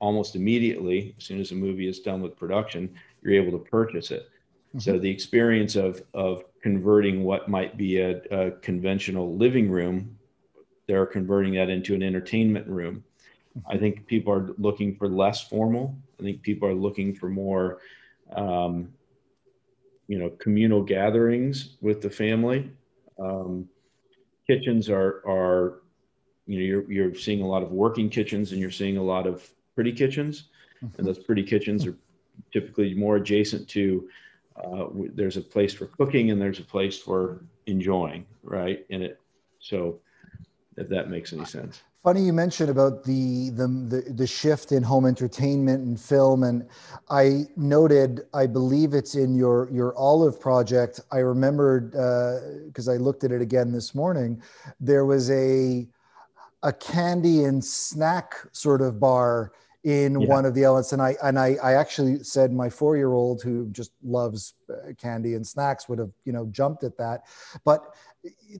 almost 0.00 0.34
immediately 0.34 1.14
as 1.18 1.24
soon 1.24 1.40
as 1.40 1.52
a 1.52 1.54
movie 1.54 1.88
is 1.88 2.00
done 2.00 2.20
with 2.22 2.36
production. 2.36 2.94
You're 3.22 3.34
able 3.34 3.58
to 3.58 3.64
purchase 3.64 4.10
it. 4.10 4.28
Mm-hmm. 4.70 4.78
So 4.78 4.98
the 4.98 5.10
experience 5.10 5.76
of 5.76 6.02
of 6.14 6.44
converting 6.62 7.24
what 7.24 7.48
might 7.48 7.76
be 7.76 7.98
a, 7.98 8.20
a, 8.30 8.50
conventional 8.50 9.34
living 9.36 9.70
room, 9.70 10.18
they're 10.86 11.06
converting 11.06 11.54
that 11.54 11.70
into 11.70 11.94
an 11.94 12.02
entertainment 12.02 12.66
room. 12.66 13.02
I 13.68 13.78
think 13.78 14.06
people 14.06 14.32
are 14.32 14.54
looking 14.58 14.94
for 14.94 15.08
less 15.08 15.40
formal. 15.40 15.96
I 16.20 16.22
think 16.22 16.42
people 16.42 16.68
are 16.68 16.74
looking 16.74 17.14
for 17.14 17.28
more, 17.28 17.78
um, 18.32 18.92
you 20.06 20.18
know, 20.18 20.30
communal 20.38 20.82
gatherings 20.82 21.76
with 21.80 22.02
the 22.02 22.10
family. 22.10 22.70
Um, 23.18 23.68
kitchens 24.46 24.90
are 24.90 25.22
are, 25.26 25.82
you 26.46 26.58
know, 26.58 26.64
you're 26.64 26.92
you're 26.92 27.14
seeing 27.14 27.42
a 27.42 27.46
lot 27.46 27.62
of 27.62 27.72
working 27.72 28.10
kitchens 28.10 28.52
and 28.52 28.60
you're 28.60 28.70
seeing 28.70 28.96
a 28.96 29.02
lot 29.02 29.26
of 29.26 29.48
pretty 29.74 29.92
kitchens, 29.92 30.48
and 30.80 30.92
mm-hmm. 30.92 31.04
those 31.04 31.18
pretty 31.18 31.42
kitchens 31.42 31.86
are 31.86 31.96
typically 32.52 32.94
more 32.94 33.16
adjacent 33.16 33.68
to 33.68 34.08
uh, 34.56 34.86
there's 35.14 35.36
a 35.36 35.40
place 35.40 35.72
for 35.72 35.86
cooking 35.86 36.30
and 36.30 36.40
there's 36.40 36.58
a 36.58 36.64
place 36.64 36.98
for 36.98 37.44
enjoying, 37.66 38.26
right? 38.42 38.84
In 38.90 39.02
it. 39.02 39.20
So 39.60 40.00
if 40.76 40.88
that 40.88 41.08
makes 41.08 41.32
any 41.32 41.44
sense. 41.44 41.82
Funny 42.02 42.22
you 42.22 42.32
mentioned 42.32 42.70
about 42.70 43.04
the, 43.04 43.50
the, 43.50 43.66
the 43.66 44.12
the 44.14 44.26
shift 44.26 44.72
in 44.72 44.82
home 44.82 45.04
entertainment 45.04 45.84
and 45.86 46.00
film, 46.00 46.44
and 46.44 46.66
I 47.10 47.44
noted, 47.56 48.22
I 48.32 48.46
believe 48.46 48.94
it's 48.94 49.16
in 49.16 49.34
your 49.34 49.68
your 49.70 49.94
Olive 49.98 50.40
project. 50.40 51.00
I 51.12 51.18
remembered 51.18 51.90
because 51.90 52.88
uh, 52.88 52.92
I 52.92 52.96
looked 52.96 53.22
at 53.24 53.32
it 53.32 53.42
again 53.42 53.70
this 53.70 53.94
morning. 53.94 54.42
There 54.80 55.04
was 55.04 55.30
a 55.30 55.86
a 56.62 56.72
candy 56.72 57.44
and 57.44 57.62
snack 57.62 58.34
sort 58.52 58.80
of 58.80 58.98
bar 58.98 59.52
in 59.84 60.20
yeah. 60.20 60.28
one 60.28 60.44
of 60.44 60.54
the 60.54 60.62
elements 60.62 60.92
and 60.92 61.00
i 61.00 61.16
and 61.22 61.38
i 61.38 61.56
i 61.62 61.72
actually 61.72 62.22
said 62.22 62.52
my 62.52 62.68
four 62.68 62.98
year 62.98 63.14
old 63.14 63.42
who 63.42 63.66
just 63.70 63.92
loves 64.02 64.52
uh, 64.68 64.92
candy 64.98 65.34
and 65.34 65.46
snacks 65.46 65.88
would 65.88 65.98
have 65.98 66.10
you 66.26 66.32
know 66.34 66.46
jumped 66.50 66.84
at 66.84 66.98
that 66.98 67.22
but 67.64 67.94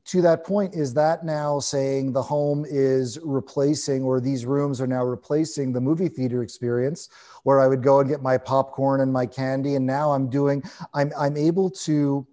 to 0.05 0.23
that 0.23 0.45
point 0.45 0.75
is 0.75 0.95
that 0.95 1.25
now 1.25 1.59
saying 1.59 2.13
the 2.13 2.23
home 2.23 2.65
is 2.69 3.19
replacing 3.23 4.03
or 4.03 4.21
these 4.21 4.47
rooms 4.47 4.81
are 4.81 4.87
now 4.87 5.05
replacing 5.05 5.73
the 5.73 5.81
movie 5.81 6.09
theater 6.09 6.43
experience 6.43 7.11
where 7.43 7.61
i 7.61 7.67
would 7.67 7.83
go 7.83 8.01
and 8.01 8.09
get 8.09 8.23
my 8.23 8.39
popcorn 8.39 9.01
and 9.03 9.13
my 9.13 9.27
candy 9.27 9.75
and 9.75 9.85
now 9.85 10.13
i'm 10.13 10.31
doing 10.31 10.63
i'm 10.95 11.13
i'm 11.19 11.37
able 11.37 11.69
to 11.69 12.27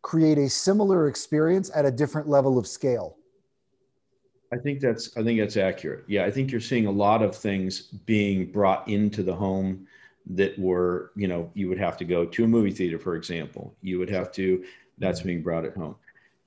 create 0.00 0.38
a 0.38 0.48
similar 0.48 1.08
experience 1.08 1.70
at 1.74 1.84
a 1.84 1.90
different 1.90 2.28
level 2.28 2.58
of 2.58 2.66
scale 2.66 3.16
I 4.52 4.56
think 4.58 4.80
that's 4.80 5.16
I 5.16 5.24
think 5.24 5.40
that's 5.40 5.56
accurate. 5.56 6.04
Yeah, 6.06 6.24
I 6.24 6.30
think 6.30 6.52
you're 6.52 6.60
seeing 6.60 6.86
a 6.86 6.90
lot 6.90 7.20
of 7.20 7.34
things 7.34 7.80
being 7.80 8.46
brought 8.52 8.86
into 8.88 9.24
the 9.24 9.34
home 9.34 9.88
that 10.26 10.56
were, 10.58 11.10
you 11.16 11.26
know, 11.28 11.50
you 11.54 11.68
would 11.68 11.78
have 11.78 11.96
to 11.96 12.04
go 12.04 12.24
to 12.24 12.44
a 12.44 12.46
movie 12.46 12.70
theater, 12.70 12.98
for 12.98 13.16
example. 13.16 13.74
You 13.82 13.98
would 13.98 14.08
have 14.08 14.30
to 14.32 14.64
that's 14.98 15.20
being 15.20 15.42
brought 15.42 15.64
at 15.64 15.76
home. 15.76 15.96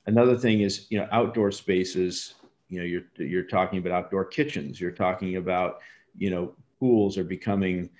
Another 0.10 0.36
thing 0.36 0.62
is, 0.62 0.88
you 0.90 0.98
know, 0.98 1.08
outdoor 1.12 1.52
spaces, 1.52 2.34
you 2.68 2.80
know, 2.80 2.86
you're 2.86 3.04
you're 3.18 3.44
talking 3.44 3.78
about 3.78 3.92
outdoor 3.92 4.26
kitchens, 4.26 4.82
you're 4.82 4.90
talking 5.06 5.36
about, 5.36 5.82
you 6.18 6.32
know, 6.32 6.56
pools 6.80 7.16
are 7.16 7.24
becoming 7.24 7.92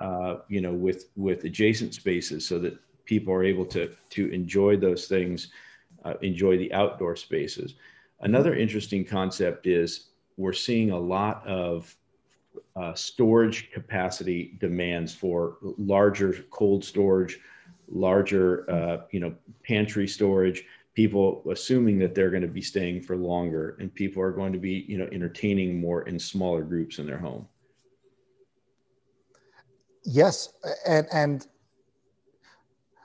uh, 0.00 0.36
you 0.48 0.62
know, 0.62 0.72
with 0.72 1.10
with 1.16 1.44
adjacent 1.44 1.92
spaces 1.92 2.46
so 2.46 2.58
that 2.58 2.78
people 3.04 3.34
are 3.34 3.44
able 3.44 3.66
to 3.66 3.94
to 4.08 4.30
enjoy 4.30 4.78
those 4.78 5.08
things, 5.08 5.48
uh, 6.06 6.14
enjoy 6.22 6.56
the 6.56 6.72
outdoor 6.72 7.16
spaces. 7.16 7.74
Another 8.22 8.54
interesting 8.54 9.04
concept 9.04 9.66
is 9.66 10.08
we're 10.38 10.54
seeing 10.54 10.90
a 10.90 10.98
lot 10.98 11.46
of 11.46 11.94
uh, 12.76 12.94
storage 12.94 13.70
capacity 13.72 14.56
demands 14.58 15.14
for 15.14 15.58
larger 15.76 16.32
cold 16.50 16.82
storage, 16.82 17.40
larger 17.90 18.70
uh, 18.70 19.02
you 19.10 19.20
know 19.20 19.34
pantry 19.64 20.08
storage. 20.08 20.64
People 20.98 21.44
assuming 21.48 21.96
that 22.00 22.12
they're 22.16 22.28
going 22.28 22.42
to 22.42 22.48
be 22.48 22.60
staying 22.60 23.02
for 23.02 23.16
longer, 23.16 23.76
and 23.78 23.94
people 23.94 24.20
are 24.20 24.32
going 24.32 24.52
to 24.52 24.58
be 24.58 24.84
you 24.88 24.98
know 24.98 25.08
entertaining 25.12 25.80
more 25.80 26.02
in 26.08 26.18
smaller 26.18 26.64
groups 26.64 26.98
in 26.98 27.06
their 27.06 27.18
home. 27.18 27.46
Yes, 30.02 30.52
and 30.84 31.06
and 31.12 31.46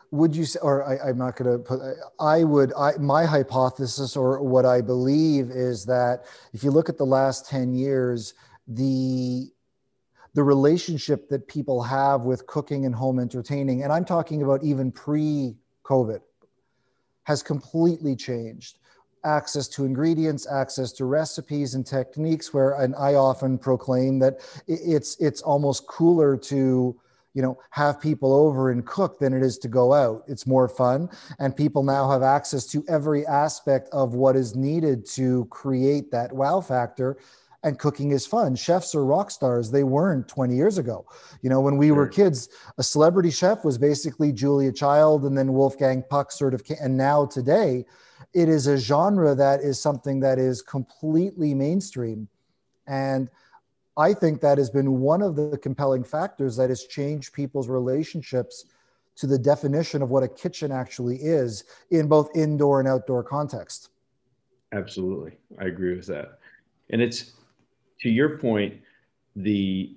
would 0.10 0.36
you 0.36 0.44
say, 0.44 0.60
or 0.64 0.84
I, 0.84 1.10
am 1.10 1.20
not 1.20 1.36
going 1.36 1.52
to 1.52 1.60
put, 1.60 1.82
I 2.20 2.44
would, 2.44 2.74
I, 2.74 2.94
my 2.98 3.26
hypothesis 3.26 4.16
or 4.16 4.42
what 4.42 4.66
I 4.66 4.82
believe 4.82 5.52
is 5.52 5.86
that 5.86 6.26
if 6.52 6.64
you 6.64 6.72
look 6.72 6.90
at 6.90 6.98
the 6.98 7.06
last 7.06 7.48
10 7.48 7.74
years, 7.74 8.34
the, 8.68 9.52
the 10.34 10.44
relationship 10.44 11.30
that 11.30 11.48
people 11.48 11.84
have 11.84 12.22
with 12.22 12.48
cooking 12.48 12.88
and 12.88 12.94
home 12.96 13.20
entertaining, 13.20 13.84
and 13.84 13.94
I'm 13.94 14.06
talking 14.06 14.42
about 14.42 14.64
even 14.64 14.92
pre 14.92 15.56
COVID, 15.84 16.22
has 17.24 17.44
completely 17.44 18.16
changed. 18.16 18.80
access 19.26 19.70
to 19.70 19.86
ingredients, 19.86 20.46
access 20.52 20.92
to 20.92 21.06
recipes 21.06 21.76
and 21.76 21.86
techniques. 21.86 22.54
Where, 22.54 22.74
and 22.82 22.94
I 22.96 23.14
often 23.16 23.58
proclaim 23.58 24.20
that 24.20 24.42
it's 24.68 25.16
it's 25.22 25.42
almost 25.42 25.88
cooler 25.88 26.36
to 26.52 27.00
you 27.34 27.42
know 27.42 27.58
have 27.72 28.02
people 28.02 28.34
over 28.34 28.72
and 28.72 28.86
cook 28.86 29.20
than 29.20 29.34
it 29.34 29.42
is 29.42 29.58
to 29.60 29.68
go 29.68 29.94
out 29.94 30.24
it's 30.28 30.46
more 30.46 30.68
fun 30.68 31.10
and 31.40 31.56
people 31.56 31.84
now 31.84 32.10
have 32.10 32.22
access 32.22 32.68
to 32.68 32.84
every 32.88 33.26
aspect 33.26 33.90
of 33.92 34.14
what 34.14 34.36
is 34.36 34.56
needed 34.56 35.06
to 35.06 35.46
create 35.46 36.12
that 36.12 36.32
wow 36.32 36.62
factor 36.62 37.18
and 37.64 37.80
cooking 37.80 38.12
is 38.12 38.26
fun. 38.26 38.56
Chefs 38.56 38.94
are 38.94 39.06
rock 39.06 39.32
stars. 39.32 39.72
They 39.72 39.84
weren't 39.84 40.28
20 40.28 40.56
years 40.56 40.78
ago. 40.78 41.06
You 41.42 41.50
know, 41.50 41.62
when 41.62 41.78
we 41.78 41.92
were 41.92 42.08
kids, 42.08 42.50
a 42.78 42.84
celebrity 42.84 43.32
chef 43.32 43.64
was 43.64 43.78
basically 43.78 44.34
Julia 44.34 44.72
Child 44.72 45.24
and 45.24 45.38
then 45.38 45.54
Wolfgang 45.54 46.04
Puck 46.10 46.32
sort 46.32 46.54
of. 46.54 46.62
And 46.82 46.98
now 46.98 47.26
today, 47.26 47.86
it 48.34 48.50
is 48.50 48.68
a 48.68 48.78
genre 48.78 49.34
that 49.36 49.62
is 49.62 49.82
something 49.82 50.20
that 50.20 50.40
is 50.40 50.62
completely 50.62 51.54
mainstream. 51.54 52.28
And 52.88 53.30
I 53.96 54.14
think 54.14 54.42
that 54.42 54.58
has 54.58 54.70
been 54.70 55.00
one 55.00 55.22
of 55.22 55.36
the 55.36 55.58
compelling 55.58 56.04
factors 56.04 56.58
that 56.58 56.70
has 56.70 56.84
changed 56.86 57.34
people's 57.34 57.70
relationships 57.70 58.66
to 59.16 59.28
the 59.28 59.38
definition 59.38 60.02
of 60.02 60.10
what 60.10 60.24
a 60.24 60.28
kitchen 60.28 60.72
actually 60.72 61.18
is 61.18 61.66
in 61.92 62.08
both 62.08 62.36
indoor 62.36 62.80
and 62.80 62.90
outdoor 62.90 63.24
context. 63.24 63.90
Absolutely. 64.74 65.38
I 65.62 65.66
agree 65.66 65.96
with 65.96 66.08
that. 66.08 66.40
And 66.90 67.02
it's 67.02 67.34
to 68.02 68.10
your 68.10 68.38
point, 68.38 68.76
the 69.36 69.96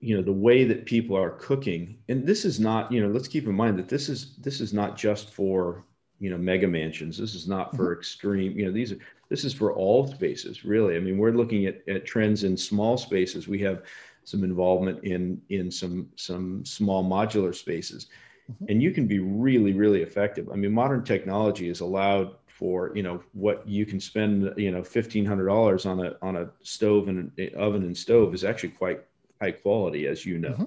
you 0.00 0.16
know 0.16 0.22
the 0.22 0.32
way 0.32 0.64
that 0.64 0.84
people 0.84 1.16
are 1.16 1.30
cooking, 1.30 1.98
and 2.08 2.26
this 2.26 2.44
is 2.44 2.60
not 2.60 2.90
you 2.92 3.00
know 3.00 3.12
let's 3.12 3.28
keep 3.28 3.46
in 3.46 3.54
mind 3.54 3.78
that 3.78 3.88
this 3.88 4.08
is 4.08 4.36
this 4.36 4.60
is 4.60 4.72
not 4.72 4.96
just 4.96 5.32
for 5.32 5.84
you 6.20 6.30
know 6.30 6.38
mega 6.38 6.68
mansions. 6.68 7.18
This 7.18 7.34
is 7.34 7.48
not 7.48 7.74
for 7.74 7.90
mm-hmm. 7.90 7.98
extreme. 7.98 8.58
You 8.58 8.66
know 8.66 8.72
these 8.72 8.92
are 8.92 8.98
this 9.28 9.44
is 9.44 9.54
for 9.54 9.72
all 9.72 10.06
spaces 10.06 10.64
really. 10.64 10.96
I 10.96 11.00
mean 11.00 11.18
we're 11.18 11.32
looking 11.32 11.66
at, 11.66 11.82
at 11.88 12.06
trends 12.06 12.44
in 12.44 12.56
small 12.56 12.96
spaces. 12.96 13.48
We 13.48 13.60
have 13.60 13.82
some 14.24 14.42
involvement 14.42 15.04
in 15.04 15.40
in 15.50 15.70
some 15.70 16.08
some 16.16 16.64
small 16.64 17.04
modular 17.04 17.54
spaces 17.54 18.08
mm-hmm. 18.50 18.64
and 18.68 18.82
you 18.82 18.90
can 18.90 19.06
be 19.06 19.18
really 19.18 19.72
really 19.72 20.02
effective 20.02 20.48
i 20.50 20.56
mean 20.56 20.72
modern 20.72 21.04
technology 21.04 21.68
has 21.68 21.80
allowed 21.80 22.36
for 22.54 22.92
you 22.94 23.02
know 23.02 23.20
what 23.32 23.66
you 23.66 23.84
can 23.84 23.98
spend 23.98 24.54
you 24.56 24.70
know 24.70 24.82
fifteen 24.82 25.24
hundred 25.26 25.46
dollars 25.46 25.86
on 25.86 25.98
a 26.06 26.12
on 26.22 26.36
a 26.36 26.48
stove 26.62 27.08
and 27.08 27.32
oven 27.56 27.82
and 27.82 27.96
stove 27.96 28.32
is 28.32 28.44
actually 28.44 28.68
quite 28.68 29.00
high 29.42 29.50
quality 29.50 30.06
as 30.06 30.24
you 30.24 30.38
know 30.38 30.50
mm-hmm. 30.50 30.64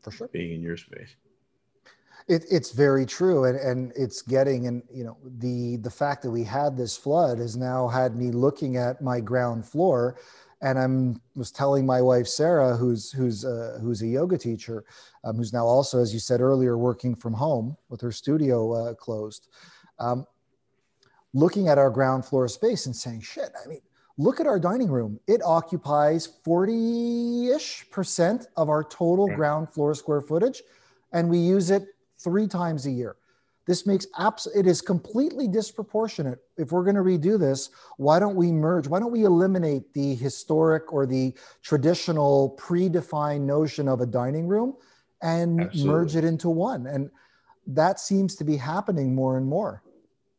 for 0.00 0.10
sure. 0.10 0.28
being 0.28 0.54
in 0.54 0.62
your 0.62 0.78
space. 0.78 1.14
It, 2.26 2.44
it's 2.50 2.72
very 2.72 3.04
true 3.04 3.44
and, 3.44 3.56
and 3.58 3.92
it's 3.94 4.22
getting 4.22 4.66
and 4.66 4.82
you 4.90 5.04
know 5.04 5.18
the 5.38 5.76
the 5.76 5.90
fact 5.90 6.22
that 6.22 6.30
we 6.30 6.42
had 6.42 6.74
this 6.74 6.96
flood 6.96 7.38
has 7.38 7.54
now 7.54 7.86
had 7.86 8.16
me 8.16 8.30
looking 8.30 8.78
at 8.78 9.02
my 9.02 9.20
ground 9.20 9.64
floor 9.64 10.18
and 10.60 10.76
i'm 10.76 11.20
was 11.36 11.52
telling 11.52 11.86
my 11.86 12.02
wife 12.02 12.26
sarah 12.26 12.76
who's 12.76 13.12
who's 13.12 13.44
uh, 13.44 13.78
who's 13.80 14.02
a 14.02 14.08
yoga 14.08 14.36
teacher 14.36 14.84
um, 15.22 15.36
who's 15.36 15.52
now 15.52 15.64
also 15.64 16.00
as 16.00 16.12
you 16.12 16.18
said 16.18 16.40
earlier 16.40 16.76
working 16.76 17.14
from 17.14 17.32
home 17.32 17.76
with 17.90 18.00
her 18.00 18.10
studio 18.10 18.72
uh, 18.72 18.94
closed. 18.94 19.46
Um, 20.00 20.26
looking 21.36 21.68
at 21.68 21.76
our 21.76 21.90
ground 21.90 22.24
floor 22.24 22.48
space 22.48 22.86
and 22.86 22.96
saying, 22.96 23.20
shit, 23.20 23.50
I 23.62 23.68
mean, 23.68 23.82
look 24.16 24.40
at 24.40 24.46
our 24.46 24.58
dining 24.58 24.90
room. 24.90 25.20
It 25.28 25.42
occupies 25.44 26.26
40 26.44 27.50
ish 27.50 27.84
percent 27.90 28.46
of 28.56 28.70
our 28.70 28.82
total 28.82 29.28
right. 29.28 29.36
ground 29.36 29.68
floor 29.72 29.94
square 29.94 30.22
footage, 30.22 30.62
and 31.12 31.28
we 31.28 31.38
use 31.38 31.70
it 31.70 31.88
three 32.18 32.46
times 32.46 32.86
a 32.86 32.90
year. 32.90 33.16
This 33.66 33.86
makes 33.86 34.06
abs- 34.18 34.48
it 34.54 34.66
is 34.66 34.80
completely 34.80 35.46
disproportionate. 35.46 36.38
If 36.56 36.72
we're 36.72 36.84
going 36.84 36.96
to 36.96 37.02
redo 37.02 37.38
this, 37.38 37.68
why 37.98 38.18
don't 38.18 38.36
we 38.36 38.50
merge? 38.50 38.88
Why 38.88 38.98
don't 38.98 39.12
we 39.12 39.24
eliminate 39.24 39.92
the 39.92 40.14
historic 40.14 40.90
or 40.90 41.04
the 41.04 41.34
traditional 41.62 42.56
predefined 42.58 43.42
notion 43.42 43.88
of 43.88 44.00
a 44.00 44.06
dining 44.06 44.46
room 44.46 44.74
and 45.20 45.60
Absolutely. 45.60 45.92
merge 45.92 46.16
it 46.16 46.24
into 46.24 46.48
one? 46.48 46.86
And 46.86 47.10
that 47.66 48.00
seems 48.00 48.36
to 48.36 48.44
be 48.44 48.56
happening 48.56 49.14
more 49.14 49.36
and 49.36 49.46
more. 49.46 49.82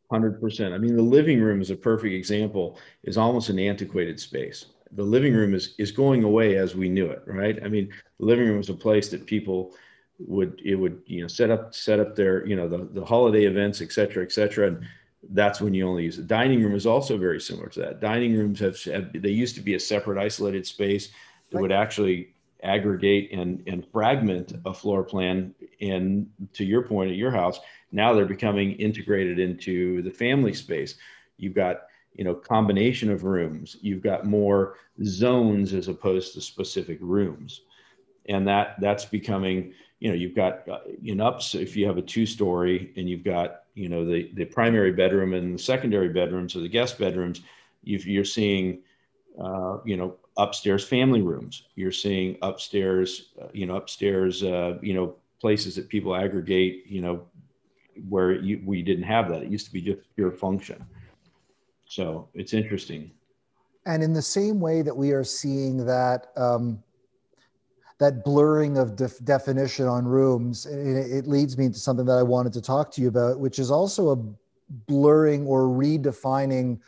Hundred 0.10 0.40
percent. 0.40 0.74
I 0.74 0.78
mean, 0.78 0.96
the 0.96 1.02
living 1.02 1.42
room 1.42 1.62
is 1.62 1.70
a 1.70 1.76
perfect 1.76 2.14
example. 2.14 2.80
Is 3.04 3.18
almost 3.18 3.50
an 3.50 3.60
antiquated 3.60 4.20
space. 4.20 4.68
The 4.94 5.04
living 5.04 5.34
room 5.34 5.54
is 5.54 5.76
is 5.78 5.92
going 5.92 6.24
away 6.24 6.56
as 6.56 6.76
we 6.76 6.88
knew 6.88 7.08
it, 7.08 7.24
right? 7.26 7.60
I 7.64 7.68
mean, 7.68 7.92
the 8.20 8.26
living 8.26 8.48
room 8.48 8.58
was 8.58 8.70
a 8.70 8.74
place 8.74 9.10
that 9.10 9.26
people 9.26 9.74
would 10.20 10.62
it 10.64 10.76
would 10.76 11.02
you 11.06 11.22
know 11.22 11.28
set 11.28 11.52
up 11.52 11.76
set 11.76 12.00
up 12.00 12.16
their 12.16 12.46
you 12.48 12.56
know 12.56 12.70
the 12.70 12.88
the 12.94 13.04
holiday 13.04 13.46
events, 13.46 13.82
et 13.82 13.92
cetera, 13.92 14.24
et 14.24 14.32
cetera, 14.32 14.68
and 14.68 14.86
that's 15.32 15.60
when 15.60 15.74
you 15.74 15.86
only 15.86 16.04
use 16.04 16.18
it. 16.18 16.28
Dining 16.28 16.64
room 16.64 16.76
is 16.76 16.86
also 16.86 17.18
very 17.18 17.42
similar 17.42 17.68
to 17.68 17.80
that. 17.82 18.00
Dining 18.00 18.38
rooms 18.38 18.60
have, 18.62 18.82
have 18.84 19.12
they 19.14 19.30
used 19.30 19.56
to 19.56 19.62
be 19.62 19.76
a 19.76 19.80
separate, 19.80 20.18
isolated 20.18 20.66
space 20.66 21.10
that 21.50 21.58
right. 21.58 21.62
would 21.64 21.72
actually 21.74 22.34
aggregate 22.64 23.32
and 23.34 23.62
and 23.68 23.86
fragment 23.92 24.54
a 24.66 24.74
floor 24.74 25.04
plan. 25.04 25.54
And 25.82 26.30
to 26.54 26.64
your 26.64 26.84
point 26.84 27.12
at 27.12 27.18
your 27.18 27.32
house 27.32 27.60
now 27.92 28.14
they're 28.14 28.26
becoming 28.26 28.74
integrated 28.74 29.40
into 29.40 30.02
the 30.02 30.12
family 30.12 30.54
space. 30.54 30.96
You've 31.38 31.56
got 31.56 31.84
you 32.16 32.24
know 32.24 32.34
combination 32.34 33.12
of 33.12 33.24
rooms. 33.24 33.78
You've 33.82 34.04
got 34.04 34.26
more 34.26 34.76
zones 35.04 35.74
as 35.74 35.88
opposed 35.88 36.34
to 36.34 36.42
specific 36.42 36.98
rooms, 37.02 37.62
and 38.28 38.48
that 38.48 38.76
that's 38.82 39.06
becoming 39.06 39.74
you 40.00 40.10
know 40.10 40.16
you've 40.16 40.36
got 40.36 40.68
uh, 40.70 40.80
in 41.04 41.22
ups 41.22 41.56
if 41.56 41.76
you 41.76 41.86
have 41.88 41.98
a 41.98 42.02
two 42.02 42.26
story 42.26 42.92
and 42.98 43.10
you've 43.10 43.24
got 43.24 43.64
you 43.74 43.90
know 43.90 44.06
the 44.06 44.32
the 44.34 44.46
primary 44.46 44.92
bedroom 44.92 45.34
and 45.34 45.56
the 45.56 45.62
secondary 45.62 46.10
bedrooms 46.10 46.56
or 46.56 46.60
the 46.60 46.70
guest 46.70 46.98
bedrooms 47.00 47.42
you 47.84 48.22
are 48.22 48.26
seeing 48.26 48.80
uh, 49.42 49.78
you 49.86 49.98
know 49.98 50.16
upstairs 50.38 50.84
family 50.84 51.22
rooms 51.22 51.64
you're 51.76 51.92
seeing 51.92 52.38
upstairs 52.42 53.30
uh, 53.42 53.48
you 53.54 53.66
know 53.66 53.76
upstairs 53.76 54.44
uh, 54.44 54.78
you 54.82 54.94
know 54.94 55.16
places 55.40 55.76
that 55.76 55.88
people 55.90 56.16
aggregate 56.16 56.86
you 56.88 57.02
know 57.02 57.26
where 58.10 58.34
you, 58.34 58.62
we 58.66 58.82
didn't 58.82 59.04
have 59.04 59.30
that. 59.30 59.44
It 59.44 59.50
used 59.50 59.66
to 59.68 59.74
be 59.74 59.82
just 59.82 60.00
pure 60.16 60.32
function. 60.32 60.84
So 61.86 62.30
it's 62.34 62.54
interesting. 62.54 63.12
And 63.86 64.04
in 64.04 64.14
the 64.14 64.22
same 64.22 64.60
way 64.60 64.82
that 64.82 64.96
we 64.96 65.12
are 65.12 65.24
seeing 65.24 65.86
that 65.86 66.28
um, 66.36 66.84
that 68.00 68.24
blurring 68.24 68.78
of 68.78 68.96
def- 68.96 69.24
definition 69.24 69.88
on 69.88 70.06
rooms, 70.06 70.66
it, 70.66 70.98
it 71.12 71.28
leads 71.28 71.58
me 71.58 71.70
to 71.70 71.80
something 71.80 72.06
that 72.06 72.18
I 72.18 72.24
wanted 72.24 72.54
to 72.54 72.62
talk 72.62 72.92
to 72.92 73.02
you 73.02 73.08
about, 73.08 73.40
which 73.40 73.60
is 73.60 73.72
also 73.72 74.10
a 74.10 74.18
blurring 74.86 75.48
or 75.48 75.64
redefining 75.64 76.80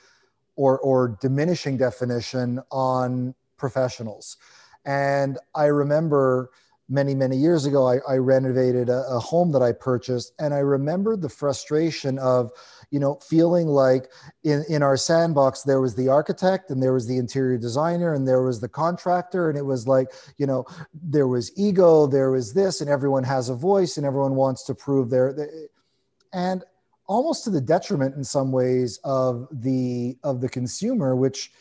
or, 0.55 0.77
or 0.79 1.17
diminishing 1.21 1.77
definition 1.77 2.59
on 2.69 3.33
professionals. 3.57 4.37
And 4.85 5.37
I 5.55 5.65
remember 5.65 6.51
many 6.89 7.13
many 7.13 7.37
years 7.37 7.65
ago 7.65 7.87
i, 7.87 7.97
I 8.07 8.17
renovated 8.17 8.89
a, 8.89 9.05
a, 9.09 9.19
home 9.19 9.51
that 9.51 9.61
i 9.61 9.71
purchased 9.71 10.33
and 10.39 10.53
i 10.53 10.57
remembered 10.57 11.21
the 11.21 11.29
frustration 11.29 12.17
of 12.19 12.51
you 12.89 12.99
know 12.99 13.15
feeling 13.15 13.67
like 13.67 14.09
in, 14.43 14.63
in 14.67 14.81
our 14.81 14.97
sandbox 14.97 15.61
there 15.61 15.81
was 15.81 15.95
the 15.95 16.09
architect 16.09 16.71
and 16.71 16.81
there 16.81 16.93
was 16.93 17.07
the 17.07 17.17
interior 17.17 17.57
designer 17.57 18.13
and 18.13 18.27
there 18.27 18.41
was 18.41 18.59
the 18.59 18.67
contractor 18.67 19.49
and 19.49 19.57
it 19.57 19.65
was 19.65 19.87
like 19.87 20.07
you 20.37 20.47
know 20.47 20.65
there 20.93 21.27
was 21.27 21.51
ego 21.55 22.07
there 22.07 22.31
was 22.31 22.53
this 22.53 22.81
and 22.81 22.89
everyone 22.89 23.23
has 23.23 23.49
a 23.49 23.55
voice 23.55 23.97
and 23.97 24.05
everyone 24.05 24.35
wants 24.35 24.63
to 24.63 24.73
prove 24.73 25.09
their 25.09 25.35
and 26.33 26.63
almost 27.05 27.43
to 27.43 27.49
the 27.49 27.61
detriment 27.61 28.15
in 28.15 28.23
some 28.23 28.51
ways 28.51 28.99
of 29.03 29.47
the 29.51 30.17
of 30.23 30.41
the 30.41 30.49
consumer 30.49 31.15
which 31.15 31.51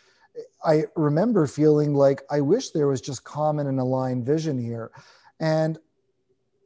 I 0.64 0.84
remember 0.96 1.46
feeling 1.46 1.94
like 1.94 2.22
I 2.30 2.40
wish 2.40 2.70
there 2.70 2.88
was 2.88 3.00
just 3.00 3.24
common 3.24 3.66
and 3.66 3.80
aligned 3.80 4.24
vision 4.24 4.58
here. 4.58 4.90
And 5.40 5.78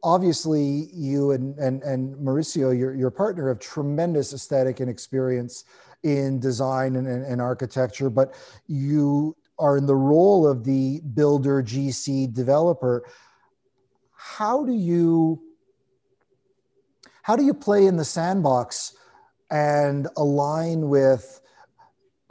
obviously, 0.02 0.88
you 0.92 1.32
and, 1.32 1.58
and, 1.58 1.82
and 1.82 2.16
Mauricio, 2.16 2.76
your, 2.76 2.94
your 2.94 3.10
partner, 3.10 3.48
have 3.48 3.58
tremendous 3.58 4.32
aesthetic 4.32 4.80
and 4.80 4.90
experience 4.90 5.64
in 6.02 6.40
design 6.40 6.96
and, 6.96 7.06
and, 7.06 7.24
and 7.24 7.40
architecture, 7.40 8.10
but 8.10 8.34
you 8.66 9.36
are 9.58 9.76
in 9.76 9.86
the 9.86 9.94
role 9.94 10.46
of 10.46 10.64
the 10.64 11.00
builder, 11.14 11.62
GC, 11.62 12.32
developer. 12.34 13.04
How 14.16 14.64
do 14.64 14.72
you 14.72 15.40
how 17.22 17.36
do 17.36 17.44
you 17.44 17.54
play 17.54 17.86
in 17.86 17.96
the 17.96 18.04
sandbox 18.04 18.96
and 19.50 20.08
align 20.16 20.88
with 20.88 21.41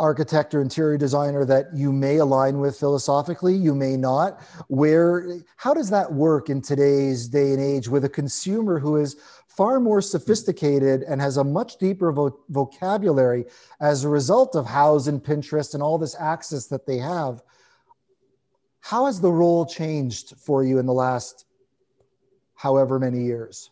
architect 0.01 0.55
or 0.55 0.61
interior 0.63 0.97
designer 0.97 1.45
that 1.45 1.67
you 1.73 1.93
may 1.93 2.17
align 2.17 2.59
with 2.59 2.77
philosophically 2.77 3.53
you 3.53 3.75
may 3.75 3.95
not. 3.95 4.41
Where 4.67 5.37
how 5.57 5.75
does 5.75 5.91
that 5.91 6.11
work 6.11 6.49
in 6.49 6.59
today's 6.59 7.27
day 7.27 7.53
and 7.53 7.61
age 7.61 7.87
with 7.87 8.03
a 8.03 8.09
consumer 8.09 8.79
who 8.79 8.97
is 8.97 9.15
far 9.47 9.79
more 9.79 10.01
sophisticated 10.01 11.03
and 11.03 11.21
has 11.21 11.37
a 11.37 11.43
much 11.43 11.77
deeper 11.77 12.11
vo- 12.11 12.39
vocabulary 12.49 13.45
as 13.79 14.03
a 14.03 14.09
result 14.09 14.55
of 14.55 14.65
Houzz 14.65 15.07
and 15.07 15.23
pinterest 15.23 15.75
and 15.75 15.83
all 15.83 15.99
this 15.99 16.15
access 16.19 16.65
that 16.67 16.87
they 16.87 16.97
have? 16.97 17.43
How 18.79 19.05
has 19.05 19.21
the 19.21 19.31
role 19.31 19.67
changed 19.67 20.33
for 20.35 20.63
you 20.63 20.79
in 20.79 20.87
the 20.87 20.93
last 20.93 21.45
however 22.55 22.97
many 22.97 23.21
years 23.23 23.69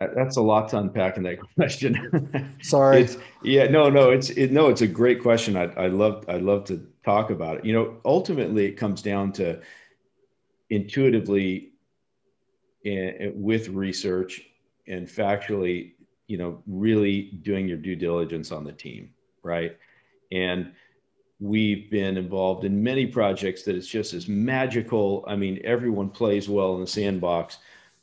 That's 0.00 0.36
a 0.36 0.42
lot 0.42 0.68
to 0.70 0.78
unpack 0.78 1.16
in 1.16 1.24
that 1.24 1.38
question. 1.56 2.54
Sorry. 2.62 3.02
It's, 3.02 3.16
yeah, 3.42 3.66
no, 3.66 3.90
no, 3.90 4.10
it's 4.10 4.30
it, 4.30 4.52
no, 4.52 4.68
it's 4.68 4.82
a 4.82 4.86
great 4.86 5.20
question. 5.20 5.56
I 5.56 5.64
I 5.74 5.88
love 5.88 6.24
I 6.28 6.36
love 6.36 6.64
to 6.66 6.86
talk 7.04 7.30
about 7.30 7.58
it. 7.58 7.64
You 7.64 7.72
know, 7.72 7.96
ultimately, 8.04 8.66
it 8.66 8.76
comes 8.76 9.02
down 9.02 9.32
to 9.32 9.60
intuitively, 10.70 11.72
and 12.84 13.32
with 13.34 13.68
research 13.68 14.42
and 14.86 15.06
factually, 15.06 15.92
you 16.28 16.38
know, 16.38 16.62
really 16.66 17.22
doing 17.42 17.66
your 17.66 17.76
due 17.76 17.96
diligence 17.96 18.52
on 18.52 18.64
the 18.64 18.72
team, 18.72 19.10
right? 19.42 19.76
And 20.30 20.72
we've 21.40 21.90
been 21.90 22.16
involved 22.16 22.64
in 22.64 22.82
many 22.82 23.06
projects 23.06 23.62
that 23.64 23.76
it's 23.76 23.86
just 23.86 24.14
as 24.14 24.28
magical. 24.28 25.24
I 25.26 25.36
mean, 25.36 25.60
everyone 25.64 26.10
plays 26.10 26.48
well 26.48 26.74
in 26.74 26.80
the 26.80 26.86
sandbox. 26.86 27.58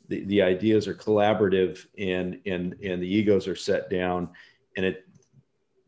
The, 0.08 0.24
the 0.24 0.42
ideas 0.42 0.86
are 0.86 0.94
collaborative 0.94 1.86
and 1.98 2.40
and 2.46 2.74
and 2.82 3.02
the 3.02 3.08
egos 3.08 3.48
are 3.48 3.56
set 3.56 3.90
down 3.90 4.28
and 4.76 4.86
it 4.86 5.06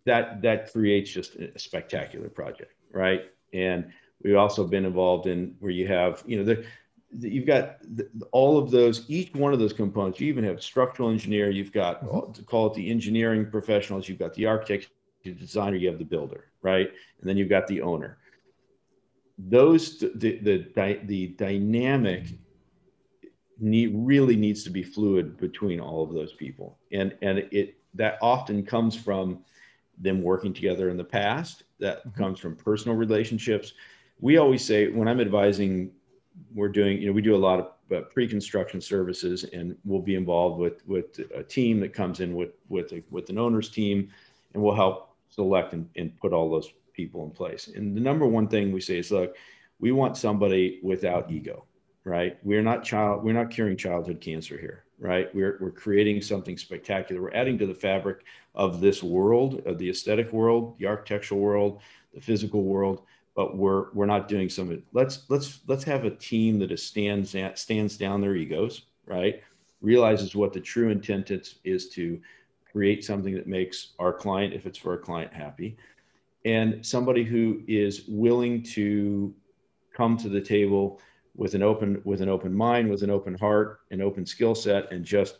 that 0.05 0.43
that 0.43 0.73
creates 0.73 1.11
just 1.11 1.37
a 1.37 1.59
spectacular 1.59 2.29
project 2.29 2.75
right 2.93 3.31
and 3.53 3.91
we've 4.23 4.37
also 4.37 4.67
been 4.67 4.85
involved 4.85 5.27
in 5.27 5.55
where 5.61 5.71
you 5.71 5.87
have 5.87 6.23
you 6.27 6.37
know 6.37 6.45
the, 6.45 6.65
the 7.13 7.31
you've 7.31 7.47
got 7.47 7.79
the, 7.97 8.09
all 8.33 8.59
of 8.59 8.71
those 8.71 9.05
each 9.09 9.33
one 9.35 9.53
of 9.53 9.59
those 9.59 9.73
components 9.73 10.19
you 10.19 10.29
even 10.29 10.45
have 10.45 10.63
structural 10.63 11.11
engineer 11.11 11.51
you've 11.51 11.73
got 11.73 12.05
mm-hmm. 12.05 12.33
to 12.33 12.43
call 12.43 12.67
it 12.67 12.75
the 12.75 12.91
engineering 12.91 13.49
professionals 13.51 14.09
you've 14.09 14.19
got 14.19 14.35
the 14.35 14.47
architect 14.47 14.89
the 15.23 15.33
designer 15.33 15.77
you 15.77 15.89
have 15.89 15.99
the 15.99 16.05
builder 16.05 16.49
right? 16.63 16.91
And 17.21 17.29
then 17.29 17.37
you've 17.37 17.49
got 17.49 17.67
the 17.67 17.83
owner. 17.83 18.19
Those 19.39 19.99
the 19.99 20.11
the 20.15 20.67
the, 20.75 21.01
the 21.05 21.27
dynamic 21.29 22.27
need 23.59 23.93
really 23.95 24.37
needs 24.37 24.63
to 24.65 24.71
be 24.71 24.83
fluid 24.83 25.37
between 25.39 25.81
all 25.81 26.03
of 26.03 26.13
those 26.13 26.33
people, 26.33 26.79
and 26.93 27.17
and 27.23 27.39
it 27.39 27.77
that 27.95 28.19
often 28.23 28.65
comes 28.65 28.95
from 28.97 29.41
them 29.99 30.23
working 30.23 30.53
together 30.53 30.91
in 30.91 30.97
the 30.97 31.05
past. 31.05 31.65
That 31.81 31.99
mm-hmm. 32.01 32.23
comes 32.23 32.39
from 32.39 32.57
personal 32.57 32.97
relationships. 32.97 33.75
We 34.21 34.37
always 34.37 34.65
say 34.65 34.89
when 34.89 35.09
I'm 35.09 35.21
advising, 35.21 35.91
we're 36.55 36.69
doing 36.69 37.01
you 37.01 37.09
know 37.09 37.13
we 37.13 37.23
do 37.23 37.35
a 37.35 37.37
lot 37.37 37.61
of 37.61 37.97
uh, 37.97 38.01
pre-construction 38.03 38.81
services, 38.81 39.45
and 39.45 39.77
we'll 39.85 40.03
be 40.03 40.15
involved 40.15 40.59
with 40.59 40.87
with 40.87 41.21
a 41.35 41.43
team 41.43 41.81
that 41.81 41.93
comes 41.93 42.21
in 42.21 42.35
with 42.35 42.51
with 42.69 42.93
a, 42.93 43.03
with 43.11 43.31
an 43.31 43.39
owner's 43.39 43.71
team, 43.71 44.11
and 44.55 44.63
we'll 44.63 44.75
help 44.75 45.17
select 45.31 45.73
and, 45.73 45.89
and 45.97 46.17
put 46.19 46.33
all 46.33 46.51
those 46.51 46.73
people 46.93 47.25
in 47.25 47.31
place. 47.31 47.69
And 47.75 47.97
the 47.97 48.01
number 48.01 48.27
one 48.27 48.49
thing 48.49 48.73
we 48.73 48.81
say 48.81 48.99
is, 48.99 49.11
look, 49.11 49.37
we 49.79 49.93
want 49.93 50.17
somebody 50.17 50.81
without 50.83 51.31
ego, 51.31 51.65
right? 52.09 52.39
We're 52.43 52.63
not 52.63 52.85
child, 52.85 53.23
we're 53.23 53.33
not 53.33 53.51
curing 53.51 53.77
childhood 53.77 54.21
cancer 54.21 54.59
here, 54.59 54.85
right? 54.99 55.33
We're, 55.35 55.59
we're 55.61 55.71
creating 55.71 56.23
something 56.23 56.57
spectacular. 56.57 57.21
We're 57.21 57.35
adding 57.35 57.59
to 57.59 57.67
the 57.67 57.75
fabric 57.75 58.25
of 58.55 58.81
this 58.81 59.03
world, 59.03 59.63
of 59.67 59.79
the 59.79 59.91
aesthetic 59.91 60.33
world, 60.33 60.77
the 60.79 60.87
architectural 60.87 61.41
world, 61.41 61.81
the 62.15 62.21
physical 62.21 62.65
world, 62.65 63.03
but 63.35 63.57
we're, 63.57 63.93
we're 63.93 64.07
not 64.07 64.27
doing 64.27 64.49
some, 64.49 64.83
let's, 64.93 65.25
let's, 65.29 65.61
let's 65.67 65.85
have 65.85 66.05
a 66.05 66.11
team 66.11 66.59
that 66.59 66.73
is 66.73 66.83
stands, 66.83 67.37
stands 67.55 67.97
down 67.97 68.21
their 68.21 68.35
egos, 68.35 68.83
right? 69.07 69.43
Realizes 69.81 70.35
what 70.35 70.53
the 70.53 70.61
true 70.61 70.89
intent 70.89 71.31
is, 71.31 71.57
is 71.63 71.91
to 71.91 72.21
create 72.73 73.05
something 73.05 73.35
that 73.35 73.47
makes 73.47 73.89
our 73.99 74.13
client, 74.13 74.55
if 74.55 74.67
it's 74.67 74.79
for 74.79 74.95
a 74.95 74.99
client, 74.99 75.33
happy, 75.33 75.77
and 76.45 76.85
somebody 76.85 77.23
who 77.23 77.61
is 77.69 78.05
willing 78.09 78.63
to 78.63 79.35
come 79.93 80.17
to 80.17 80.29
the 80.29 80.41
table 80.41 81.01
with 81.39 81.55
an 81.55 81.63
open 81.63 82.03
with 82.05 82.21
an 82.21 82.29
open 82.29 82.53
mind, 82.53 82.91
with 82.91 83.03
an 83.03 83.11
open 83.11 83.35
heart, 83.35 83.81
an 83.91 84.03
open 84.03 84.27
skill 84.27 84.55
set, 84.55 84.93
and 84.93 85.05
just 85.05 85.39